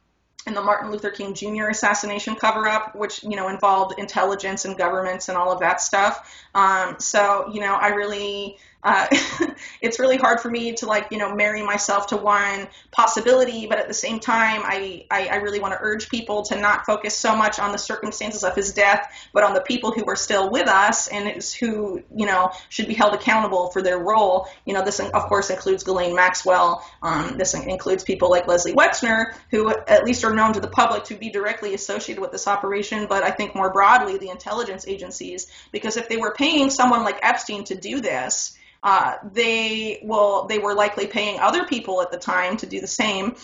and 0.46 0.54
the 0.54 0.60
Martin 0.60 0.90
Luther 0.90 1.10
King 1.10 1.34
Jr. 1.34 1.68
assassination 1.70 2.34
cover 2.34 2.68
up, 2.68 2.94
which, 2.94 3.22
you 3.22 3.34
know, 3.34 3.48
involved 3.48 3.98
intelligence 3.98 4.66
and 4.66 4.76
governments 4.76 5.28
and 5.30 5.38
all 5.38 5.50
of 5.50 5.60
that 5.60 5.80
stuff. 5.80 6.30
Um, 6.54 6.96
so, 6.98 7.50
you 7.52 7.60
know, 7.60 7.74
I 7.74 7.88
really, 7.88 8.58
uh, 8.84 9.06
it's 9.80 9.98
really 9.98 10.18
hard 10.18 10.40
for 10.40 10.50
me 10.50 10.74
to 10.74 10.86
like 10.86 11.08
you 11.10 11.18
know 11.18 11.34
marry 11.34 11.62
myself 11.62 12.08
to 12.08 12.16
one 12.16 12.68
possibility 12.92 13.66
but 13.66 13.78
at 13.78 13.88
the 13.88 13.94
same 13.94 14.20
time 14.20 14.60
I, 14.64 15.06
I, 15.10 15.28
I 15.28 15.36
really 15.36 15.58
want 15.58 15.72
to 15.72 15.78
urge 15.80 16.08
people 16.08 16.42
to 16.44 16.58
not 16.58 16.84
focus 16.84 17.16
so 17.16 17.34
much 17.34 17.58
on 17.58 17.72
the 17.72 17.78
circumstances 17.78 18.44
of 18.44 18.54
his 18.54 18.72
death 18.72 19.10
but 19.32 19.42
on 19.42 19.54
the 19.54 19.62
people 19.62 19.90
who 19.92 20.04
are 20.06 20.16
still 20.16 20.50
with 20.50 20.68
us 20.68 21.08
and 21.08 21.42
who 21.60 22.02
you 22.14 22.26
know 22.26 22.52
should 22.68 22.86
be 22.86 22.94
held 22.94 23.14
accountable 23.14 23.70
for 23.70 23.82
their 23.82 23.98
role. 23.98 24.46
You 24.66 24.74
know 24.74 24.84
this 24.84 25.00
of 25.00 25.22
course 25.24 25.50
includes 25.50 25.82
Ghislaine 25.82 26.14
Maxwell. 26.14 26.84
Um, 27.02 27.38
this 27.38 27.54
includes 27.54 28.04
people 28.04 28.30
like 28.30 28.46
Leslie 28.46 28.74
Wexner 28.74 29.34
who 29.50 29.70
at 29.70 30.04
least 30.04 30.24
are 30.24 30.34
known 30.34 30.52
to 30.52 30.60
the 30.60 30.68
public 30.68 31.04
to 31.04 31.14
be 31.14 31.30
directly 31.30 31.74
associated 31.74 32.20
with 32.20 32.32
this 32.32 32.46
operation 32.46 33.06
but 33.08 33.22
I 33.22 33.30
think 33.30 33.54
more 33.54 33.72
broadly 33.72 34.18
the 34.18 34.28
intelligence 34.28 34.86
agencies 34.86 35.46
because 35.72 35.96
if 35.96 36.08
they 36.08 36.16
were 36.18 36.34
paying 36.34 36.68
someone 36.70 37.02
like 37.02 37.18
Epstein 37.22 37.64
to 37.64 37.74
do 37.74 38.00
this 38.00 38.56
uh, 38.84 39.16
they 39.32 39.98
will 40.02 40.44
they 40.44 40.58
were 40.58 40.74
likely 40.74 41.06
paying 41.06 41.40
other 41.40 41.64
people 41.64 42.02
at 42.02 42.12
the 42.12 42.18
time 42.18 42.56
to 42.58 42.66
do 42.66 42.80
the 42.80 42.86
same. 42.86 43.34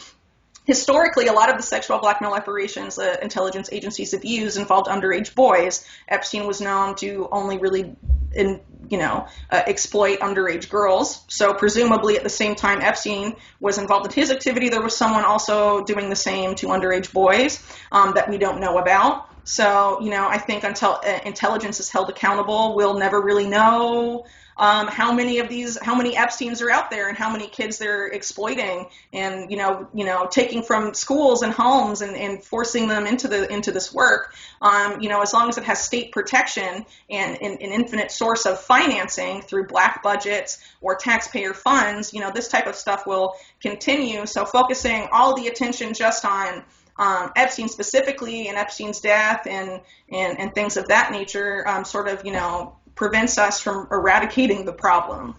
Historically, 0.66 1.26
a 1.26 1.32
lot 1.32 1.50
of 1.50 1.56
the 1.56 1.62
sexual 1.62 1.98
blackmail 1.98 2.32
operations 2.32 2.96
that 2.96 3.22
intelligence 3.22 3.70
agencies 3.72 4.12
have 4.12 4.24
used 4.24 4.58
involved 4.58 4.88
underage 4.88 5.34
boys. 5.34 5.84
Epstein 6.06 6.46
was 6.46 6.60
known 6.60 6.94
to 6.94 7.26
only 7.32 7.56
really, 7.56 7.96
in, 8.34 8.60
you 8.88 8.98
know, 8.98 9.26
uh, 9.50 9.62
exploit 9.66 10.20
underage 10.20 10.68
girls. 10.68 11.24
So 11.28 11.54
presumably, 11.54 12.18
at 12.18 12.22
the 12.22 12.28
same 12.28 12.54
time 12.54 12.82
Epstein 12.82 13.34
was 13.58 13.78
involved 13.78 14.06
in 14.06 14.12
his 14.12 14.30
activity, 14.30 14.68
there 14.68 14.82
was 14.82 14.96
someone 14.96 15.24
also 15.24 15.82
doing 15.84 16.10
the 16.10 16.16
same 16.16 16.54
to 16.56 16.66
underage 16.66 17.12
boys 17.12 17.66
um, 17.90 18.12
that 18.14 18.28
we 18.28 18.36
don't 18.36 18.60
know 18.60 18.76
about. 18.76 19.26
So, 19.44 20.00
you 20.02 20.10
know, 20.10 20.28
I 20.28 20.38
think 20.38 20.64
until 20.64 21.00
uh, 21.04 21.20
intelligence 21.24 21.80
is 21.80 21.88
held 21.88 22.10
accountable, 22.10 22.76
we'll 22.76 22.98
never 22.98 23.20
really 23.20 23.48
know 23.48 24.26
um, 24.60 24.88
how 24.88 25.10
many 25.10 25.38
of 25.38 25.48
these, 25.48 25.78
how 25.82 25.94
many 25.94 26.14
Epstein's 26.18 26.60
are 26.60 26.70
out 26.70 26.90
there, 26.90 27.08
and 27.08 27.16
how 27.16 27.30
many 27.30 27.48
kids 27.48 27.78
they're 27.78 28.08
exploiting, 28.08 28.86
and 29.10 29.50
you 29.50 29.56
know, 29.56 29.88
you 29.94 30.04
know, 30.04 30.28
taking 30.30 30.62
from 30.62 30.92
schools 30.92 31.40
and 31.40 31.50
homes 31.50 32.02
and, 32.02 32.14
and 32.14 32.44
forcing 32.44 32.86
them 32.86 33.06
into 33.06 33.26
the 33.26 33.50
into 33.50 33.72
this 33.72 33.92
work. 33.92 34.34
Um, 34.60 35.00
you 35.00 35.08
know, 35.08 35.22
as 35.22 35.32
long 35.32 35.48
as 35.48 35.56
it 35.56 35.64
has 35.64 35.82
state 35.82 36.12
protection 36.12 36.84
and, 37.08 37.38
an 37.40 37.56
infinite 37.58 38.10
source 38.10 38.44
of 38.44 38.60
financing 38.60 39.40
through 39.40 39.66
black 39.66 40.02
budgets 40.02 40.58
or 40.82 40.94
taxpayer 40.94 41.54
funds, 41.54 42.12
you 42.12 42.20
know, 42.20 42.30
this 42.30 42.48
type 42.48 42.66
of 42.66 42.74
stuff 42.74 43.06
will 43.06 43.36
continue. 43.62 44.26
So 44.26 44.44
focusing 44.44 45.08
all 45.10 45.34
the 45.34 45.46
attention 45.46 45.94
just 45.94 46.26
on 46.26 46.62
um, 46.98 47.32
Epstein 47.34 47.68
specifically 47.68 48.48
and 48.48 48.58
Epstein's 48.58 49.00
death 49.00 49.46
and, 49.46 49.80
and, 50.12 50.38
and 50.38 50.54
things 50.54 50.76
of 50.76 50.88
that 50.88 51.10
nature 51.10 51.66
um, 51.66 51.84
sort 51.84 52.08
of, 52.08 52.26
you 52.26 52.32
know, 52.32 52.76
prevents 52.94 53.38
us 53.38 53.60
from 53.60 53.88
eradicating 53.90 54.64
the 54.64 54.72
problem. 54.72 55.34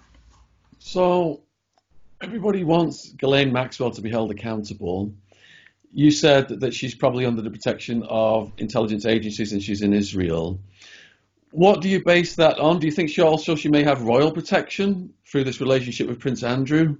So, 0.80 1.41
everybody 2.22 2.64
wants 2.64 3.10
Ghislaine 3.12 3.52
Maxwell 3.52 3.91
to 3.91 4.02
be 4.02 4.10
held 4.10 4.32
accountable. 4.32 5.14
You 5.93 6.12
said 6.12 6.47
that 6.62 6.74
she's 6.74 6.95
probably 6.95 7.26
under 7.26 7.41
the 7.41 7.52
protection 7.52 8.04
of 8.08 8.54
intelligence 8.58 9.06
agencies 9.06 9.54
and 9.54 9.62
she's 9.62 9.82
in 9.82 9.93
Israel. 9.93 10.60
What 11.52 11.82
do 11.82 11.89
you 11.89 12.02
base 12.04 12.36
that 12.36 12.60
on? 12.60 12.80
Do 12.80 12.88
you 12.88 12.93
think 12.93 13.10
she 13.10 13.22
also 13.22 13.56
she 13.56 13.68
may 13.70 13.84
have 13.84 14.04
royal 14.04 14.32
protection 14.32 15.14
through 15.28 15.43
this 15.43 15.60
relationship 15.60 16.08
with 16.08 16.20
Prince 16.20 16.43
Andrew? 16.43 16.97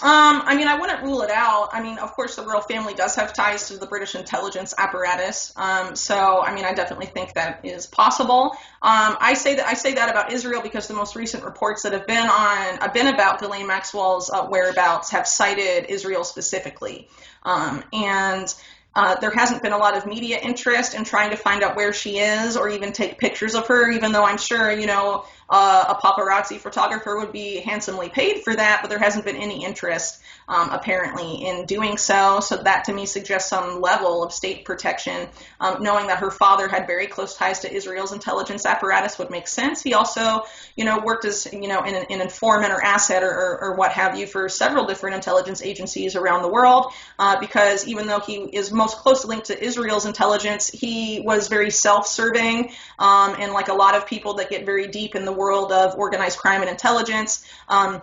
Um, 0.00 0.42
I 0.44 0.56
mean, 0.56 0.66
I 0.66 0.80
wouldn't 0.80 1.02
rule 1.04 1.22
it 1.22 1.30
out. 1.30 1.68
I 1.72 1.80
mean, 1.80 1.98
of 1.98 2.12
course, 2.12 2.34
the 2.34 2.42
royal 2.42 2.60
family 2.60 2.92
does 2.92 3.14
have 3.16 3.32
ties 3.32 3.68
to 3.68 3.76
the 3.76 3.86
British 3.86 4.16
intelligence 4.16 4.74
apparatus. 4.76 5.52
Um, 5.54 5.94
so, 5.94 6.42
I 6.42 6.54
mean, 6.54 6.64
I 6.64 6.72
definitely 6.72 7.06
think 7.06 7.34
that 7.34 7.60
is 7.64 7.86
possible. 7.86 8.56
Um, 8.80 9.16
I 9.20 9.34
say 9.34 9.56
that 9.56 9.68
I 9.68 9.74
say 9.74 9.94
that 9.94 10.10
about 10.10 10.32
Israel 10.32 10.60
because 10.60 10.88
the 10.88 10.94
most 10.94 11.14
recent 11.14 11.44
reports 11.44 11.82
that 11.82 11.92
have 11.92 12.06
been 12.06 12.26
on 12.26 12.78
have 12.78 12.92
been 12.92 13.06
about 13.06 13.38
Ghislaine 13.38 13.68
Maxwell's 13.68 14.28
uh, 14.28 14.46
whereabouts 14.46 15.10
have 15.10 15.28
cited 15.28 15.86
Israel 15.88 16.24
specifically, 16.24 17.08
um, 17.44 17.84
and. 17.92 18.52
Uh, 18.94 19.18
there 19.20 19.30
hasn't 19.30 19.62
been 19.62 19.72
a 19.72 19.78
lot 19.78 19.96
of 19.96 20.04
media 20.04 20.38
interest 20.38 20.92
in 20.92 21.02
trying 21.02 21.30
to 21.30 21.36
find 21.36 21.62
out 21.62 21.76
where 21.76 21.94
she 21.94 22.18
is 22.18 22.58
or 22.58 22.68
even 22.68 22.92
take 22.92 23.16
pictures 23.16 23.54
of 23.54 23.66
her, 23.68 23.90
even 23.90 24.12
though 24.12 24.22
I'm 24.22 24.36
sure, 24.36 24.70
you 24.70 24.84
know, 24.84 25.24
uh, 25.52 25.84
a 25.90 25.94
paparazzi 25.94 26.58
photographer 26.58 27.18
would 27.18 27.30
be 27.30 27.60
handsomely 27.60 28.08
paid 28.08 28.42
for 28.42 28.56
that, 28.56 28.78
but 28.80 28.88
there 28.88 28.98
hasn't 28.98 29.26
been 29.26 29.36
any 29.36 29.62
interest 29.62 30.18
um, 30.48 30.70
apparently 30.70 31.46
in 31.46 31.66
doing 31.66 31.98
so. 31.98 32.40
So 32.40 32.56
that 32.56 32.84
to 32.84 32.92
me 32.92 33.04
suggests 33.04 33.50
some 33.50 33.82
level 33.82 34.22
of 34.22 34.32
state 34.32 34.64
protection. 34.64 35.28
Um, 35.60 35.82
knowing 35.82 36.06
that 36.06 36.20
her 36.20 36.30
father 36.30 36.68
had 36.68 36.86
very 36.86 37.06
close 37.06 37.36
ties 37.36 37.60
to 37.60 37.72
Israel's 37.72 38.12
intelligence 38.12 38.64
apparatus 38.64 39.18
would 39.18 39.30
make 39.30 39.46
sense. 39.46 39.82
He 39.82 39.92
also, 39.92 40.40
you 40.74 40.86
know, 40.86 41.00
worked 41.00 41.26
as 41.26 41.46
you 41.52 41.68
know 41.68 41.80
an, 41.80 42.06
an 42.08 42.20
informant 42.22 42.72
or 42.72 42.82
asset 42.82 43.22
or, 43.22 43.30
or, 43.30 43.64
or, 43.64 43.74
what 43.74 43.92
have 43.92 44.16
you 44.16 44.26
for 44.26 44.48
several 44.48 44.86
different 44.86 45.16
intelligence 45.16 45.62
agencies 45.62 46.16
around 46.16 46.42
the 46.42 46.48
world. 46.48 46.92
Uh, 47.18 47.38
because 47.40 47.86
even 47.86 48.06
though 48.06 48.20
he 48.20 48.36
is 48.36 48.72
most 48.72 48.96
closely 48.98 49.28
linked 49.28 49.46
to 49.48 49.62
Israel's 49.62 50.06
intelligence, 50.06 50.68
he 50.68 51.20
was 51.20 51.48
very 51.48 51.70
self-serving 51.70 52.72
um, 52.98 53.36
and 53.38 53.52
like 53.52 53.68
a 53.68 53.74
lot 53.74 53.94
of 53.94 54.06
people 54.06 54.34
that 54.34 54.48
get 54.48 54.64
very 54.64 54.88
deep 54.88 55.14
in 55.14 55.24
the 55.24 55.32
world 55.42 55.72
of 55.72 55.98
organized 55.98 56.38
crime 56.38 56.62
and 56.62 56.70
intelligence. 56.70 57.44
Um, 57.68 58.00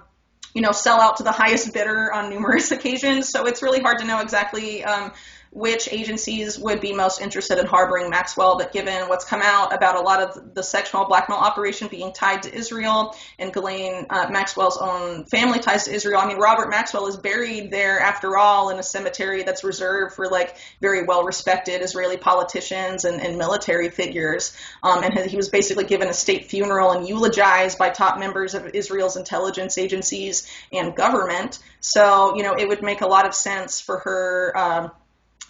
you 0.53 0.61
know, 0.61 0.71
sell 0.71 0.99
out 0.99 1.17
to 1.17 1.23
the 1.23 1.31
highest 1.31 1.73
bidder 1.73 2.11
on 2.11 2.29
numerous 2.29 2.71
occasions. 2.77 3.29
So 3.29 3.45
it's 3.45 3.63
really 3.63 3.79
hard 3.79 3.99
to 3.99 4.05
know 4.05 4.19
exactly 4.19 4.83
um, 4.83 5.11
which 5.51 5.91
agencies 5.91 6.59
would 6.59 6.79
be 6.79 6.93
most 6.93 7.21
interested 7.21 7.57
in 7.57 7.65
harboring 7.65 8.09
Maxwell, 8.09 8.57
but 8.57 8.71
given 8.71 9.07
what's 9.09 9.25
come 9.25 9.41
out 9.41 9.73
about 9.73 9.95
a 9.95 9.99
lot 9.99 10.21
of 10.21 10.53
the 10.53 10.61
sexual 10.61 11.05
blackmail 11.05 11.39
operation 11.39 11.87
being 11.87 12.13
tied 12.13 12.43
to 12.43 12.53
Israel 12.53 13.15
and 13.39 13.51
Ghislaine 13.51 14.05
uh, 14.11 14.27
Maxwell's 14.29 14.77
own 14.77 15.25
family 15.25 15.57
ties 15.57 15.85
to 15.85 15.91
Israel, 15.91 16.19
I 16.19 16.27
mean, 16.27 16.37
Robert 16.37 16.69
Maxwell 16.69 17.07
is 17.07 17.17
buried 17.17 17.71
there 17.71 17.99
after 17.99 18.37
all 18.37 18.69
in 18.69 18.77
a 18.77 18.83
cemetery 18.83 19.41
that's 19.41 19.63
reserved 19.63 20.13
for 20.13 20.27
like 20.27 20.55
very 20.81 21.03
well 21.03 21.23
respected 21.23 21.81
Israeli 21.81 22.17
politicians 22.17 23.05
and, 23.05 23.19
and 23.19 23.37
military 23.37 23.89
figures. 23.89 24.55
Um, 24.83 25.03
and 25.03 25.13
he 25.29 25.35
was 25.35 25.49
basically 25.49 25.85
given 25.85 26.09
a 26.09 26.13
state 26.13 26.45
funeral 26.45 26.91
and 26.91 27.07
eulogized 27.07 27.79
by 27.79 27.89
top 27.89 28.19
members 28.19 28.53
of 28.53 28.67
Israel's 28.75 29.17
intelligence 29.17 29.79
agencies 29.79 30.47
and 30.71 30.95
government. 30.95 31.57
So, 31.79 32.35
you 32.35 32.43
know, 32.43 32.53
it 32.53 32.67
would 32.67 32.83
make 32.83 33.01
a 33.01 33.07
lot 33.07 33.25
of 33.25 33.33
sense 33.33 33.81
for 33.81 33.99
her. 33.99 34.53
Um, 34.55 34.91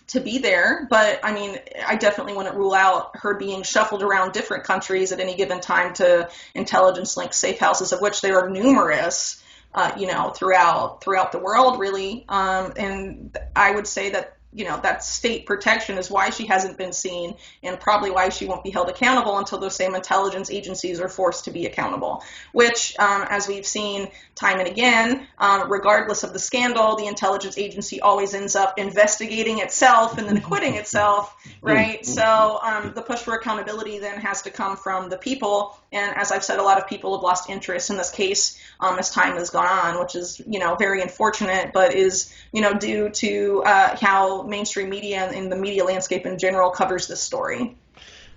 to 0.10 0.20
be 0.20 0.40
there, 0.40 0.88
but 0.90 1.20
I 1.24 1.34
mean, 1.34 1.58
I 1.86 1.96
definitely 1.96 2.34
wouldn't 2.34 2.56
rule 2.56 2.74
out 2.74 3.12
her 3.18 3.36
being 3.36 3.64
shuffled 3.64 4.04
around 4.04 4.34
different 4.34 4.64
countries 4.64 5.12
at 5.12 5.20
any 5.20 5.36
given 5.36 5.62
time 5.62 5.94
to 5.96 6.30
intelligence 6.56 7.16
linked 7.16 7.36
safe 7.36 7.60
houses, 7.60 7.92
of 7.92 8.02
which 8.02 8.22
there 8.22 8.40
are 8.40 8.50
numerous, 8.50 9.44
uh, 9.74 9.92
you 9.98 10.08
know, 10.08 10.32
throughout 10.32 11.02
throughout 11.02 11.32
the 11.32 11.40
world, 11.40 11.80
really. 11.80 12.26
Um, 12.28 12.74
and 12.76 13.38
I 13.56 13.72
would 13.72 13.88
say 13.88 14.12
that 14.12 14.39
you 14.52 14.66
know 14.66 14.80
that 14.82 15.04
state 15.04 15.46
protection 15.46 15.98
is 15.98 16.10
why 16.10 16.30
she 16.32 16.48
hasn't 16.48 16.78
been 16.78 16.92
seen 16.92 17.36
and 17.62 17.80
probably 17.80 18.10
why 18.10 18.30
she 18.30 18.46
won't 18.46 18.64
be 18.64 18.72
held 18.72 18.90
accountable 18.90 19.38
until 19.38 19.60
those 19.60 19.76
same 19.76 19.94
intelligence 19.94 20.50
agencies 20.50 21.00
are 21.00 21.08
forced 21.08 21.46
to 21.46 21.52
be 21.52 21.68
accountable 21.68 22.24
which 22.52 22.98
um, 22.98 23.26
as 23.30 23.48
we've 23.48 23.66
seen 23.66 24.10
time 24.34 24.60
and 24.60 24.68
again 24.68 25.28
um, 25.38 25.72
regardless 25.72 26.24
of 26.24 26.34
the 26.34 26.40
scandal 26.40 26.96
the 26.96 27.06
intelligence 27.06 27.58
agency 27.58 28.02
always 28.02 28.34
ends 28.34 28.56
up 28.56 28.80
investigating 28.80 29.60
itself 29.60 30.18
and 30.18 30.28
then 30.28 30.38
acquitting 30.38 30.76
itself 30.76 31.36
right 31.62 32.02
mm-hmm. 32.02 32.12
so 32.12 32.60
um, 32.64 32.94
the 32.96 33.02
push 33.02 33.20
for 33.20 33.36
accountability 33.36 34.00
then 34.00 34.20
has 34.20 34.42
to 34.42 34.50
come 34.50 34.76
from 34.76 35.10
the 35.10 35.18
people 35.18 35.78
and 35.92 36.16
as 36.16 36.32
i've 36.32 36.44
said 36.44 36.60
a 36.60 36.64
lot 36.64 36.78
of 36.78 36.88
people 36.88 37.16
have 37.16 37.24
lost 37.24 37.50
interest 37.50 37.90
in 37.90 37.98
this 37.98 38.12
case 38.12 38.60
um, 38.80 38.98
as 39.00 39.10
time 39.10 39.36
has 39.36 39.50
gone 39.50 39.68
on 39.68 40.00
which 40.00 40.16
is 40.16 40.42
you 40.48 40.60
know 40.60 40.76
very 40.76 41.02
unfortunate 41.02 41.72
but 41.74 41.94
is 41.94 42.34
you 42.52 42.62
know 42.62 42.74
due 42.74 43.10
to 43.10 43.64
uh, 43.66 43.96
how 44.00 44.44
mainstream 44.44 44.90
media 44.90 45.30
and 45.34 45.52
the 45.52 45.56
media 45.56 45.84
landscape 45.84 46.26
in 46.26 46.38
general 46.38 46.72
covers 46.72 47.08
this 47.08 47.22
story. 47.22 47.78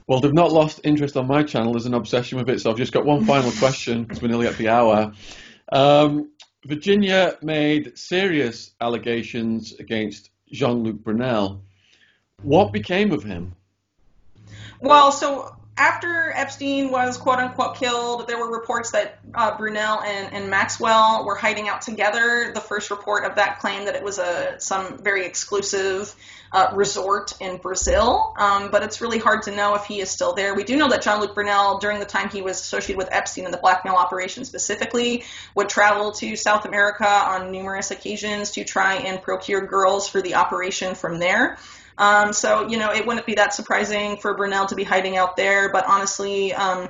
Well, 0.07 0.21
they've 0.21 0.33
not 0.33 0.53
lost 0.53 0.81
interest 0.85 1.17
on 1.17 1.27
my 1.27 1.43
channel. 1.43 1.73
There's 1.73 1.87
an 1.87 1.95
obsession 1.95 2.39
with 2.39 2.49
it. 2.51 2.61
So 2.61 2.71
I've 2.71 2.77
just 2.77 2.93
got 2.93 3.05
one 3.05 3.25
final 3.33 3.53
question 3.53 4.05
because 4.05 4.21
we're 4.21 4.29
nearly 4.29 4.47
at 4.47 4.57
the 4.57 4.69
hour. 4.69 5.13
Um, 5.71 6.31
Virginia 6.67 7.39
made 7.43 7.97
serious 7.97 8.73
allegations 8.81 9.73
against 9.75 10.31
Jean 10.51 10.83
Luc 10.83 10.97
Brunel. 10.97 11.63
What 12.43 12.73
became 12.73 13.13
of 13.13 13.23
him? 13.23 13.55
Well, 14.81 15.13
so 15.13 15.57
after 15.83 16.33
Epstein 16.37 16.93
was 16.93 17.17
quote 17.17 17.41
unquote 17.41 17.75
killed, 17.75 18.29
there 18.29 18.39
were 18.39 18.53
reports 18.53 18.93
that 18.93 19.19
uh, 19.35 19.59
Brunel 19.59 20.01
and, 20.01 20.33
and, 20.33 20.49
Maxwell 20.49 21.25
were 21.25 21.35
hiding 21.35 21.69
out 21.69 21.83
together. 21.83 22.53
The 22.55 22.61
first 22.61 22.93
report 22.93 23.25
of 23.25 23.35
that 23.35 23.59
claimed 23.59 23.89
that 23.89 23.97
it 23.97 24.05
was 24.05 24.21
a 24.21 24.61
some 24.61 24.99
very 24.99 25.27
exclusive 25.27 26.15
uh, 26.53 26.71
resort 26.75 27.35
in 27.41 27.57
Brazil, 27.57 28.33
um, 28.39 28.71
but 28.71 28.85
it's 28.85 29.01
really 29.01 29.19
hard 29.19 29.43
to 29.43 29.57
know 29.57 29.75
if 29.75 29.87
he 29.87 30.01
is 30.01 30.09
still 30.09 30.35
there. 30.35 30.55
We 30.55 30.63
do 30.63 30.77
know 30.77 30.89
that 30.91 31.03
Jean-Luc 31.03 31.35
Brunel, 31.35 31.79
during 31.79 31.99
the 31.99 32.07
time 32.07 32.29
he 32.29 32.43
was 32.43 32.61
associated 32.61 32.99
with 32.99 33.09
Epstein 33.11 33.47
and 33.47 33.53
the 33.53 33.59
blackmail 33.59 33.95
operation 33.95 34.45
specifically, 34.45 35.25
would 35.57 35.69
travel 35.69 36.13
to 36.13 36.37
South 36.37 36.65
America 36.65 37.09
on 37.09 37.51
numerous 37.51 37.91
occasions 37.91 38.53
to 38.53 38.63
try 38.63 38.97
and 38.97 39.21
procure 39.21 39.67
girls 39.67 40.09
for 40.09 40.23
the 40.23 40.37
operation 40.37 40.95
from 40.95 41.19
there. 41.19 41.59
Um, 41.99 42.33
so, 42.33 42.69
you 42.69 42.79
know, 42.79 42.93
it 42.93 43.07
wouldn't 43.07 43.27
be 43.27 43.35
that 43.35 43.55
surprising 43.55 44.17
for 44.17 44.35
Brunel 44.35 44.67
to 44.67 44.75
be 44.75 44.85
hiding 44.85 45.17
out 45.17 45.37
there, 45.37 45.71
but 45.71 45.87
honestly, 45.87 46.53
um, 46.53 46.89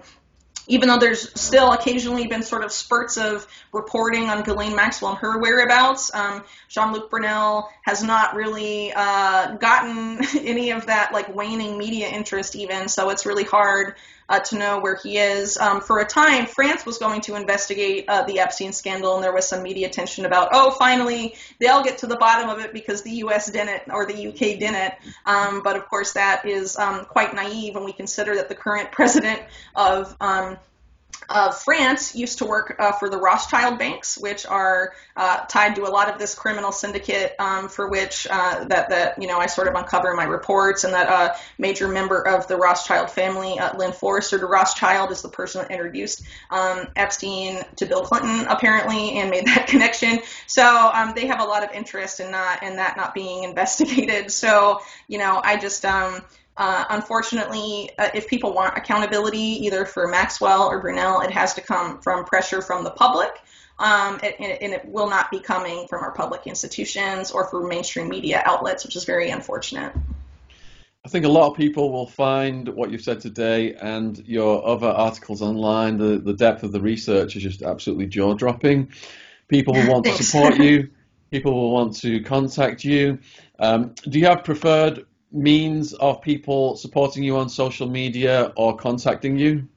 even 0.69 0.89
though 0.89 0.99
there's 0.99 1.39
still 1.41 1.73
occasionally 1.73 2.27
been 2.27 2.43
sort 2.43 2.65
of 2.65 2.71
spurts 2.71 3.17
of 3.17 3.47
reporting 3.73 4.29
on 4.29 4.43
Ghislaine 4.43 4.77
Maxwell 4.77 5.13
and 5.13 5.19
her 5.19 5.39
whereabouts, 5.41 6.15
um, 6.15 6.45
Jean-Luc 6.69 7.11
Brunel 7.11 7.69
has 7.83 8.03
not 8.03 8.37
really 8.37 8.93
uh, 8.95 9.57
gotten 9.57 10.21
any 10.41 10.71
of 10.71 10.87
that 10.87 11.13
like 11.13 11.35
waning 11.35 11.79
media 11.79 12.09
interest 12.09 12.55
even, 12.55 12.89
so 12.89 13.11
it's 13.11 13.27
really 13.27 13.45
hard 13.45 13.97
uh, 14.33 14.41
to 14.41 14.57
know 14.57 14.81
where 14.81 14.97
he 14.97 15.19
is. 15.19 15.59
Um, 15.59 15.83
for 15.83 16.01
a 16.01 16.07
time, 16.07 16.47
France 16.47 16.87
was 16.87 16.97
going 16.97 17.21
to 17.23 17.35
investigate 17.35 18.07
uh, 18.09 18.23
the 18.23 18.39
Epstein 18.39 18.73
scandal, 18.73 19.15
and 19.15 19.23
there 19.23 19.33
was 19.33 19.47
some 19.47 19.63
media 19.63 19.87
attention 19.87 20.25
about, 20.25 20.49
oh, 20.53 20.71
finally 20.71 21.35
they'll 21.61 21.85
get 21.85 21.99
to 21.99 22.07
the 22.07 22.17
bottom 22.17 22.49
of 22.49 22.59
it 22.59 22.73
because 22.73 23.03
the 23.03 23.11
U.S. 23.27 23.51
didn't 23.51 23.83
or 23.93 24.07
the 24.07 24.17
U.K. 24.17 24.57
didn't. 24.57 24.95
Um, 25.27 25.63
but 25.63 25.77
of 25.77 25.87
course, 25.87 26.15
that 26.15 26.47
is 26.47 26.79
um, 26.79 27.05
quite 27.05 27.35
naive 27.35 27.75
when 27.75 27.85
we 27.85 27.93
consider 27.93 28.35
that 28.37 28.49
the 28.49 28.55
current 28.55 28.91
president 28.91 29.43
of 29.75 30.17
uh, 31.29 31.51
France 31.51 32.15
used 32.15 32.39
to 32.39 32.45
work 32.45 32.77
uh, 32.79 32.93
for 32.93 33.09
the 33.09 33.17
Rothschild 33.17 33.79
banks, 33.79 34.19
which 34.19 34.45
are 34.47 34.93
uh, 35.17 35.45
tied 35.47 35.77
to 35.77 35.83
a 35.83 35.91
lot 35.91 36.11
of 36.11 36.19
this 36.19 36.35
criminal 36.35 36.73
syndicate 36.73 37.35
um, 37.39 37.69
for 37.69 37.89
which 37.89 38.27
uh, 38.31 38.65
that 38.65 38.91
that 38.91 39.21
you 39.21 39.29
know 39.29 39.39
I 39.39 39.47
sort 39.47 39.69
of 39.69 39.75
uncover 39.75 40.11
in 40.11 40.17
my 40.17 40.25
reports, 40.25 40.85
and 40.85 40.93
that 40.95 41.09
a 41.09 41.39
major 41.59 41.89
member 41.89 42.27
of 42.27 42.49
the 42.49 42.57
Rothschild 42.57 43.11
family, 43.11 43.59
uh, 43.59 43.77
Lynn 43.77 43.93
Forester 43.93 44.39
de 44.39 44.47
Rothschild, 44.47 45.11
is 45.11 45.23
the 45.23 45.29
person 45.29 45.63
that 45.63 45.71
introduced 45.71 46.23
um, 46.51 46.89
Epstein 46.97 47.63
to 47.77 47.87
Bill 47.87 48.03
Clinton 48.03 48.47
apparently 48.49 49.19
and 49.19 49.31
made 49.31 49.47
that 49.47 49.67
connection. 49.69 50.21
So 50.47 50.65
um, 50.93 51.13
they 51.15 51.27
have 51.27 51.41
a 51.41 51.45
lot 51.45 51.65
of 51.65 51.71
interest 51.73 52.21
in 52.21 52.31
not 52.31 52.63
in 52.63 52.77
that 52.77 52.97
not 52.97 53.15
being 53.15 53.45
investigated. 53.53 54.31
So 54.31 54.81
you 55.09 55.19
know 55.19 55.41
I 55.43 55.57
just 55.57 55.85
um, 55.85 56.23
uh, 56.57 56.85
unfortunately, 56.91 57.91
uh, 57.99 58.11
if 58.15 58.29
people 58.29 58.53
want 58.53 58.77
accountability, 58.77 59.39
either 59.39 59.87
for 59.87 60.07
Maxwell 60.07 60.65
or 60.65 60.81
Brunel, 60.81 61.21
it 61.21 61.31
has 61.31 61.55
to 61.55 61.61
come 61.61 62.01
from 62.01 62.25
pressure 62.25 62.61
from 62.61 62.85
the 62.85 62.91
public, 62.91 63.31
um, 63.79 64.21
and, 64.23 64.35
and, 64.61 64.73
it 64.73 64.85
will 64.85 65.09
not 65.09 65.31
be 65.31 65.41
coming 65.41 65.87
from 65.89 66.05
our 66.05 66.13
public 66.13 66.47
institutions 66.47 67.31
or 67.31 67.49
from 67.49 67.69
mainstream 67.69 68.09
media 68.09 68.43
outlets, 68.45 68.85
which 68.85 68.97
is 68.97 69.05
very 69.05 69.31
unfortunate. 69.31 69.93
I 71.05 71.09
think 71.09 71.25
a 71.25 71.29
lot 71.29 71.51
of 71.51 71.57
people 71.57 71.91
will 71.91 72.07
find 72.07 72.69
what 72.69 72.93
you've 72.93 73.01
said 73.01 73.21
today 73.21 73.75
and 73.75 74.23
your 74.27 74.65
other 74.65 74.87
articles 74.87 75.43
online, 75.43 75.97
the, 75.97 76.19
the 76.19 76.35
depth 76.35 76.63
of 76.63 76.71
the 76.71 76.81
research 76.81 77.35
is 77.35 77.43
just 77.43 77.63
absolutely 77.63 78.07
jaw 78.07 78.35
dropping. 78.35 78.93
People 79.49 79.75
will 79.75 79.91
want 79.91 80.05
to 80.05 80.13
support 80.23 80.59
you, 80.59 80.91
people 81.33 81.55
will 81.55 81.73
want 81.73 81.97
to 81.97 82.21
contact 82.21 82.85
you. 82.85 83.19
Um, 83.59 83.95
do 84.09 84.19
you 84.19 84.27
have 84.27 84.45
preferred 84.45 85.07
means 85.33 85.93
of 85.95 86.23
people 86.23 86.77
supporting 86.77 87.23
you 87.23 87.37
on 87.37 87.49
social 87.49 87.89
media 87.89 88.53
or 88.57 88.77
contacting 88.77 89.37
you? 89.37 89.69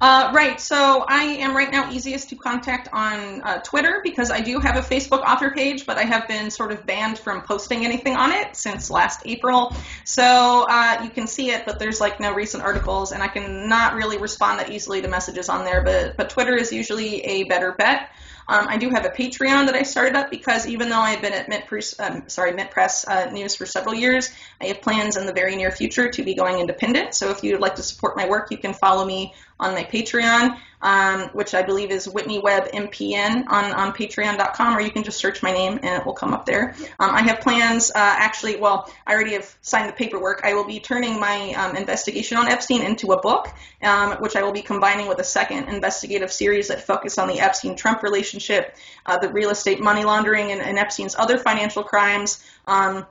Uh, 0.00 0.30
right. 0.34 0.60
So 0.60 1.04
I 1.08 1.22
am 1.22 1.56
right 1.56 1.70
now 1.70 1.90
easiest 1.90 2.28
to 2.30 2.36
contact 2.36 2.88
on 2.92 3.40
uh, 3.42 3.60
Twitter 3.62 4.00
because 4.02 4.30
I 4.30 4.40
do 4.40 4.58
have 4.58 4.76
a 4.76 4.80
Facebook 4.80 5.22
author 5.22 5.50
page, 5.50 5.86
but 5.86 5.96
I 5.96 6.02
have 6.02 6.28
been 6.28 6.50
sort 6.50 6.72
of 6.72 6.84
banned 6.84 7.18
from 7.18 7.42
posting 7.42 7.84
anything 7.84 8.14
on 8.14 8.32
it 8.32 8.56
since 8.56 8.90
last 8.90 9.22
April. 9.24 9.74
So 10.04 10.66
uh, 10.68 11.00
you 11.02 11.10
can 11.10 11.26
see 11.26 11.50
it, 11.50 11.64
but 11.64 11.78
there's 11.78 12.00
like 12.00 12.20
no 12.20 12.34
recent 12.34 12.62
articles, 12.62 13.12
and 13.12 13.22
I 13.22 13.28
can 13.28 13.68
not 13.68 13.94
really 13.94 14.18
respond 14.18 14.60
that 14.60 14.70
easily 14.70 15.00
to 15.00 15.08
messages 15.08 15.48
on 15.48 15.64
there. 15.64 15.82
But 15.82 16.16
but 16.16 16.28
Twitter 16.28 16.54
is 16.54 16.72
usually 16.72 17.20
a 17.22 17.44
better 17.44 17.72
bet. 17.72 18.10
Um, 18.48 18.66
I 18.68 18.76
do 18.76 18.90
have 18.90 19.04
a 19.04 19.10
Patreon 19.10 19.66
that 19.66 19.74
I 19.74 19.82
started 19.82 20.16
up 20.16 20.30
because 20.30 20.66
even 20.66 20.88
though 20.88 21.00
I've 21.00 21.22
been 21.22 21.32
at 21.32 21.48
Mint 21.48 21.66
Press, 21.66 21.98
um, 21.98 22.28
sorry, 22.28 22.52
Mint 22.52 22.70
Press 22.70 23.06
uh, 23.06 23.30
News 23.30 23.54
for 23.54 23.66
several 23.66 23.94
years, 23.94 24.30
I 24.60 24.66
have 24.66 24.82
plans 24.82 25.16
in 25.16 25.26
the 25.26 25.32
very 25.32 25.56
near 25.56 25.70
future 25.70 26.10
to 26.10 26.22
be 26.22 26.34
going 26.34 26.58
independent. 26.58 27.14
So 27.14 27.30
if 27.30 27.42
you 27.42 27.52
would 27.52 27.60
like 27.60 27.76
to 27.76 27.82
support 27.82 28.16
my 28.16 28.28
work, 28.28 28.50
you 28.50 28.58
can 28.58 28.74
follow 28.74 29.04
me 29.04 29.34
on 29.60 29.74
my 29.74 29.84
Patreon, 29.84 30.58
um, 30.82 31.28
which 31.32 31.54
I 31.54 31.62
believe 31.62 31.90
is 31.90 32.08
Whitney 32.08 32.40
Webb 32.40 32.70
MPN 32.72 33.44
on, 33.48 33.72
on 33.72 33.92
patreon.com, 33.92 34.76
or 34.76 34.80
you 34.80 34.90
can 34.90 35.02
just 35.02 35.18
search 35.18 35.42
my 35.42 35.52
name 35.52 35.78
and 35.82 36.00
it 36.00 36.04
will 36.04 36.12
come 36.12 36.34
up 36.34 36.44
there. 36.44 36.74
Um, 36.98 37.10
I 37.10 37.22
have 37.22 37.40
plans, 37.40 37.90
uh, 37.90 37.94
actually, 37.94 38.56
well, 38.56 38.92
I 39.06 39.14
already 39.14 39.32
have 39.32 39.56
signed 39.62 39.88
the 39.88 39.94
paperwork. 39.94 40.42
I 40.44 40.54
will 40.54 40.66
be 40.66 40.80
turning 40.80 41.18
my 41.18 41.52
um, 41.52 41.76
investigation 41.76 42.36
on 42.36 42.48
Epstein 42.48 42.82
into 42.82 43.12
a 43.12 43.20
book, 43.20 43.48
um, 43.82 44.12
which 44.16 44.36
I 44.36 44.42
will 44.42 44.52
be 44.52 44.62
combining 44.62 45.06
with 45.06 45.20
a 45.20 45.24
second 45.24 45.68
investigative 45.68 46.30
series 46.32 46.68
that 46.68 46.82
focus 46.82 47.16
on 47.16 47.28
the 47.28 47.40
Epstein 47.40 47.76
Trump 47.76 48.02
relationship, 48.02 48.76
uh, 49.06 49.18
the 49.18 49.30
real 49.30 49.50
estate 49.50 49.80
money 49.80 50.04
laundering, 50.04 50.52
and, 50.52 50.60
and 50.60 50.78
Epstein's 50.78 51.14
other 51.16 51.38
financial 51.38 51.82
crimes. 51.82 52.44
Um, 52.66 53.06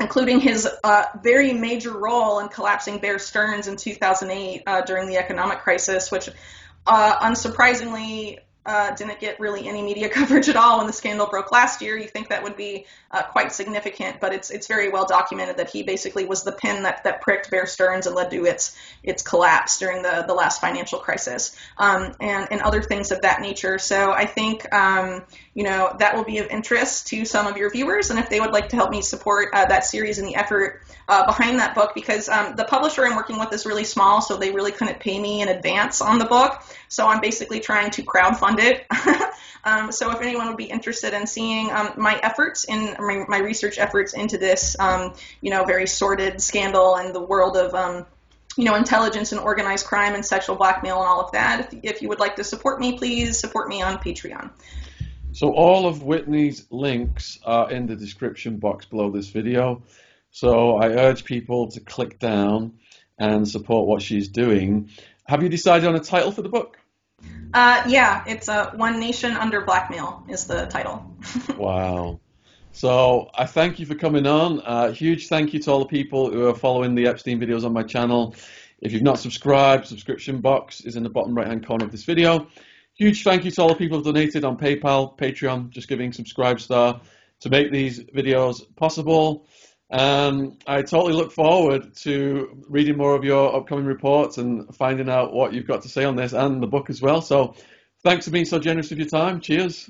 including 0.00 0.40
his 0.40 0.68
uh, 0.84 1.04
very 1.22 1.52
major 1.52 1.92
role 1.92 2.40
in 2.40 2.48
collapsing 2.48 2.98
Bear 2.98 3.18
Stearns 3.18 3.66
in 3.66 3.76
2008 3.76 4.62
uh, 4.66 4.80
during 4.82 5.08
the 5.08 5.16
economic 5.16 5.60
crisis, 5.60 6.10
which 6.10 6.28
uh, 6.86 7.18
unsurprisingly 7.18 8.38
uh, 8.66 8.94
didn't 8.94 9.20
get 9.20 9.38
really 9.38 9.68
any 9.68 9.80
media 9.80 10.08
coverage 10.16 10.48
at 10.48 10.56
all 10.56 10.78
when 10.78 10.86
the 10.86 10.92
scandal 10.92 11.26
broke 11.26 11.52
last 11.52 11.80
year. 11.80 11.96
You 11.96 12.08
think 12.08 12.28
that 12.28 12.42
would 12.42 12.56
be 12.56 12.86
uh, 13.10 13.22
quite 13.22 13.52
significant, 13.52 14.20
but 14.20 14.34
it's 14.34 14.50
it's 14.50 14.66
very 14.66 14.90
well 14.90 15.06
documented 15.06 15.58
that 15.58 15.70
he 15.70 15.82
basically 15.82 16.26
was 16.26 16.42
the 16.42 16.52
pin 16.52 16.82
that, 16.82 17.04
that 17.04 17.20
pricked 17.20 17.50
Bear 17.50 17.66
Stearns 17.66 18.06
and 18.06 18.16
led 18.16 18.30
to 18.32 18.44
its 18.44 18.76
its 19.02 19.22
collapse 19.22 19.78
during 19.78 20.02
the, 20.02 20.24
the 20.26 20.34
last 20.34 20.60
financial 20.60 20.98
crisis, 20.98 21.56
um, 21.78 22.12
and 22.20 22.48
and 22.50 22.60
other 22.60 22.82
things 22.82 23.12
of 23.12 23.22
that 23.22 23.40
nature. 23.40 23.78
So 23.78 24.12
I 24.12 24.26
think 24.26 24.72
um, 24.74 25.24
you 25.54 25.62
know 25.62 25.94
that 25.98 26.16
will 26.16 26.24
be 26.24 26.38
of 26.38 26.48
interest 26.48 27.06
to 27.08 27.24
some 27.24 27.46
of 27.46 27.56
your 27.56 27.70
viewers, 27.70 28.10
and 28.10 28.18
if 28.18 28.28
they 28.28 28.40
would 28.40 28.52
like 28.52 28.70
to 28.70 28.76
help 28.76 28.90
me 28.90 29.00
support 29.02 29.50
uh, 29.52 29.66
that 29.66 29.84
series 29.84 30.18
and 30.18 30.26
the 30.26 30.34
effort 30.34 30.82
uh, 31.08 31.24
behind 31.26 31.60
that 31.60 31.74
book, 31.74 31.92
because 31.94 32.28
um, 32.28 32.56
the 32.56 32.64
publisher 32.64 33.04
I'm 33.04 33.16
working 33.16 33.38
with 33.38 33.52
is 33.52 33.64
really 33.64 33.84
small, 33.84 34.20
so 34.20 34.36
they 34.36 34.50
really 34.50 34.72
couldn't 34.72 34.98
pay 34.98 35.18
me 35.18 35.40
in 35.40 35.48
advance 35.48 36.00
on 36.00 36.18
the 36.18 36.24
book. 36.24 36.62
So 36.88 37.06
I'm 37.06 37.20
basically 37.20 37.60
trying 37.60 37.90
to 37.92 38.02
crowdfund 38.02 38.58
it. 38.58 38.86
um, 39.64 39.92
so 39.92 40.10
if 40.10 40.20
anyone 40.20 40.48
would 40.48 40.56
be 40.56 40.64
interested 40.64 41.14
in 41.14 41.26
seeing 41.26 41.70
um, 41.70 41.92
my 41.96 42.18
efforts 42.22 42.64
in 42.64 42.96
my, 42.98 43.24
my, 43.28 43.38
research 43.38 43.78
efforts 43.78 44.14
into 44.14 44.38
this, 44.38 44.76
um, 44.80 45.14
you 45.40 45.50
know, 45.50 45.64
very 45.64 45.86
sordid 45.86 46.40
scandal 46.40 46.96
and 46.96 47.14
the 47.14 47.22
world 47.22 47.56
of 47.56 47.74
um, 47.74 48.06
you 48.56 48.64
know, 48.64 48.74
intelligence 48.74 49.32
and 49.32 49.40
organized 49.40 49.86
crime 49.86 50.14
and 50.14 50.24
sexual 50.24 50.56
blackmail 50.56 50.96
and 50.96 51.06
all 51.06 51.20
of 51.20 51.32
that. 51.32 51.72
If, 51.72 51.80
if, 51.82 52.02
you 52.02 52.08
would 52.08 52.20
like 52.20 52.36
to 52.36 52.44
support 52.44 52.80
me, 52.80 52.96
please 52.96 53.38
support 53.38 53.68
me 53.68 53.82
on 53.82 53.98
Patreon. 53.98 54.50
So 55.32 55.52
all 55.52 55.86
of 55.86 56.02
Whitney's 56.02 56.66
links 56.70 57.38
are 57.44 57.70
in 57.70 57.86
the 57.86 57.94
description 57.94 58.56
box 58.56 58.86
below 58.86 59.10
this 59.10 59.28
video. 59.28 59.82
So 60.36 60.76
I 60.76 60.88
urge 60.88 61.24
people 61.24 61.68
to 61.68 61.80
click 61.80 62.18
down 62.18 62.74
and 63.18 63.48
support 63.48 63.86
what 63.86 64.02
she's 64.02 64.28
doing. 64.28 64.90
Have 65.24 65.42
you 65.42 65.48
decided 65.48 65.88
on 65.88 65.96
a 65.96 66.00
title 66.00 66.30
for 66.30 66.42
the 66.42 66.50
book? 66.50 66.78
Uh, 67.54 67.82
yeah, 67.88 68.22
it's 68.26 68.46
uh, 68.46 68.70
One 68.72 69.00
Nation 69.00 69.32
Under 69.32 69.62
Blackmail 69.62 70.26
is 70.28 70.46
the 70.46 70.66
title. 70.66 71.10
wow. 71.56 72.20
So 72.72 73.30
I 73.34 73.46
thank 73.46 73.78
you 73.78 73.86
for 73.86 73.94
coming 73.94 74.26
on. 74.26 74.60
Uh, 74.60 74.92
huge 74.92 75.28
thank 75.28 75.54
you 75.54 75.60
to 75.60 75.70
all 75.70 75.78
the 75.78 75.86
people 75.86 76.30
who 76.30 76.46
are 76.46 76.54
following 76.54 76.94
the 76.94 77.06
Epstein 77.06 77.40
videos 77.40 77.64
on 77.64 77.72
my 77.72 77.82
channel. 77.82 78.34
If 78.82 78.92
you've 78.92 79.00
not 79.00 79.18
subscribed, 79.18 79.86
subscription 79.86 80.42
box 80.42 80.82
is 80.82 80.96
in 80.96 81.02
the 81.02 81.08
bottom 81.08 81.34
right 81.34 81.46
hand 81.46 81.66
corner 81.66 81.86
of 81.86 81.92
this 81.92 82.04
video. 82.04 82.46
Huge 82.92 83.24
thank 83.24 83.46
you 83.46 83.50
to 83.52 83.62
all 83.62 83.68
the 83.68 83.74
people 83.74 83.96
who 83.96 84.04
have 84.04 84.14
donated 84.14 84.44
on 84.44 84.58
PayPal, 84.58 85.16
Patreon, 85.16 85.72
JustGiving 85.72 86.14
subscribe 86.14 86.60
star 86.60 87.00
to 87.40 87.48
make 87.48 87.72
these 87.72 88.00
videos 88.00 88.60
possible. 88.76 89.46
Um, 89.90 90.58
I 90.66 90.82
totally 90.82 91.12
look 91.12 91.32
forward 91.32 91.94
to 91.98 92.64
reading 92.68 92.96
more 92.96 93.14
of 93.14 93.24
your 93.24 93.54
upcoming 93.54 93.84
reports 93.84 94.38
and 94.38 94.74
finding 94.74 95.08
out 95.08 95.32
what 95.32 95.52
you've 95.52 95.66
got 95.66 95.82
to 95.82 95.88
say 95.88 96.04
on 96.04 96.16
this 96.16 96.32
and 96.32 96.62
the 96.62 96.66
book 96.66 96.90
as 96.90 97.00
well. 97.00 97.22
So 97.22 97.54
thanks 98.02 98.24
for 98.24 98.32
being 98.32 98.46
so 98.46 98.58
generous 98.58 98.90
with 98.90 98.98
your 98.98 99.08
time. 99.08 99.40
Cheers. 99.40 99.88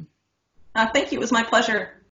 Uh, 0.74 0.86
thank 0.92 1.12
you. 1.12 1.18
It 1.18 1.20
was 1.20 1.32
my 1.32 1.42
pleasure. 1.42 2.02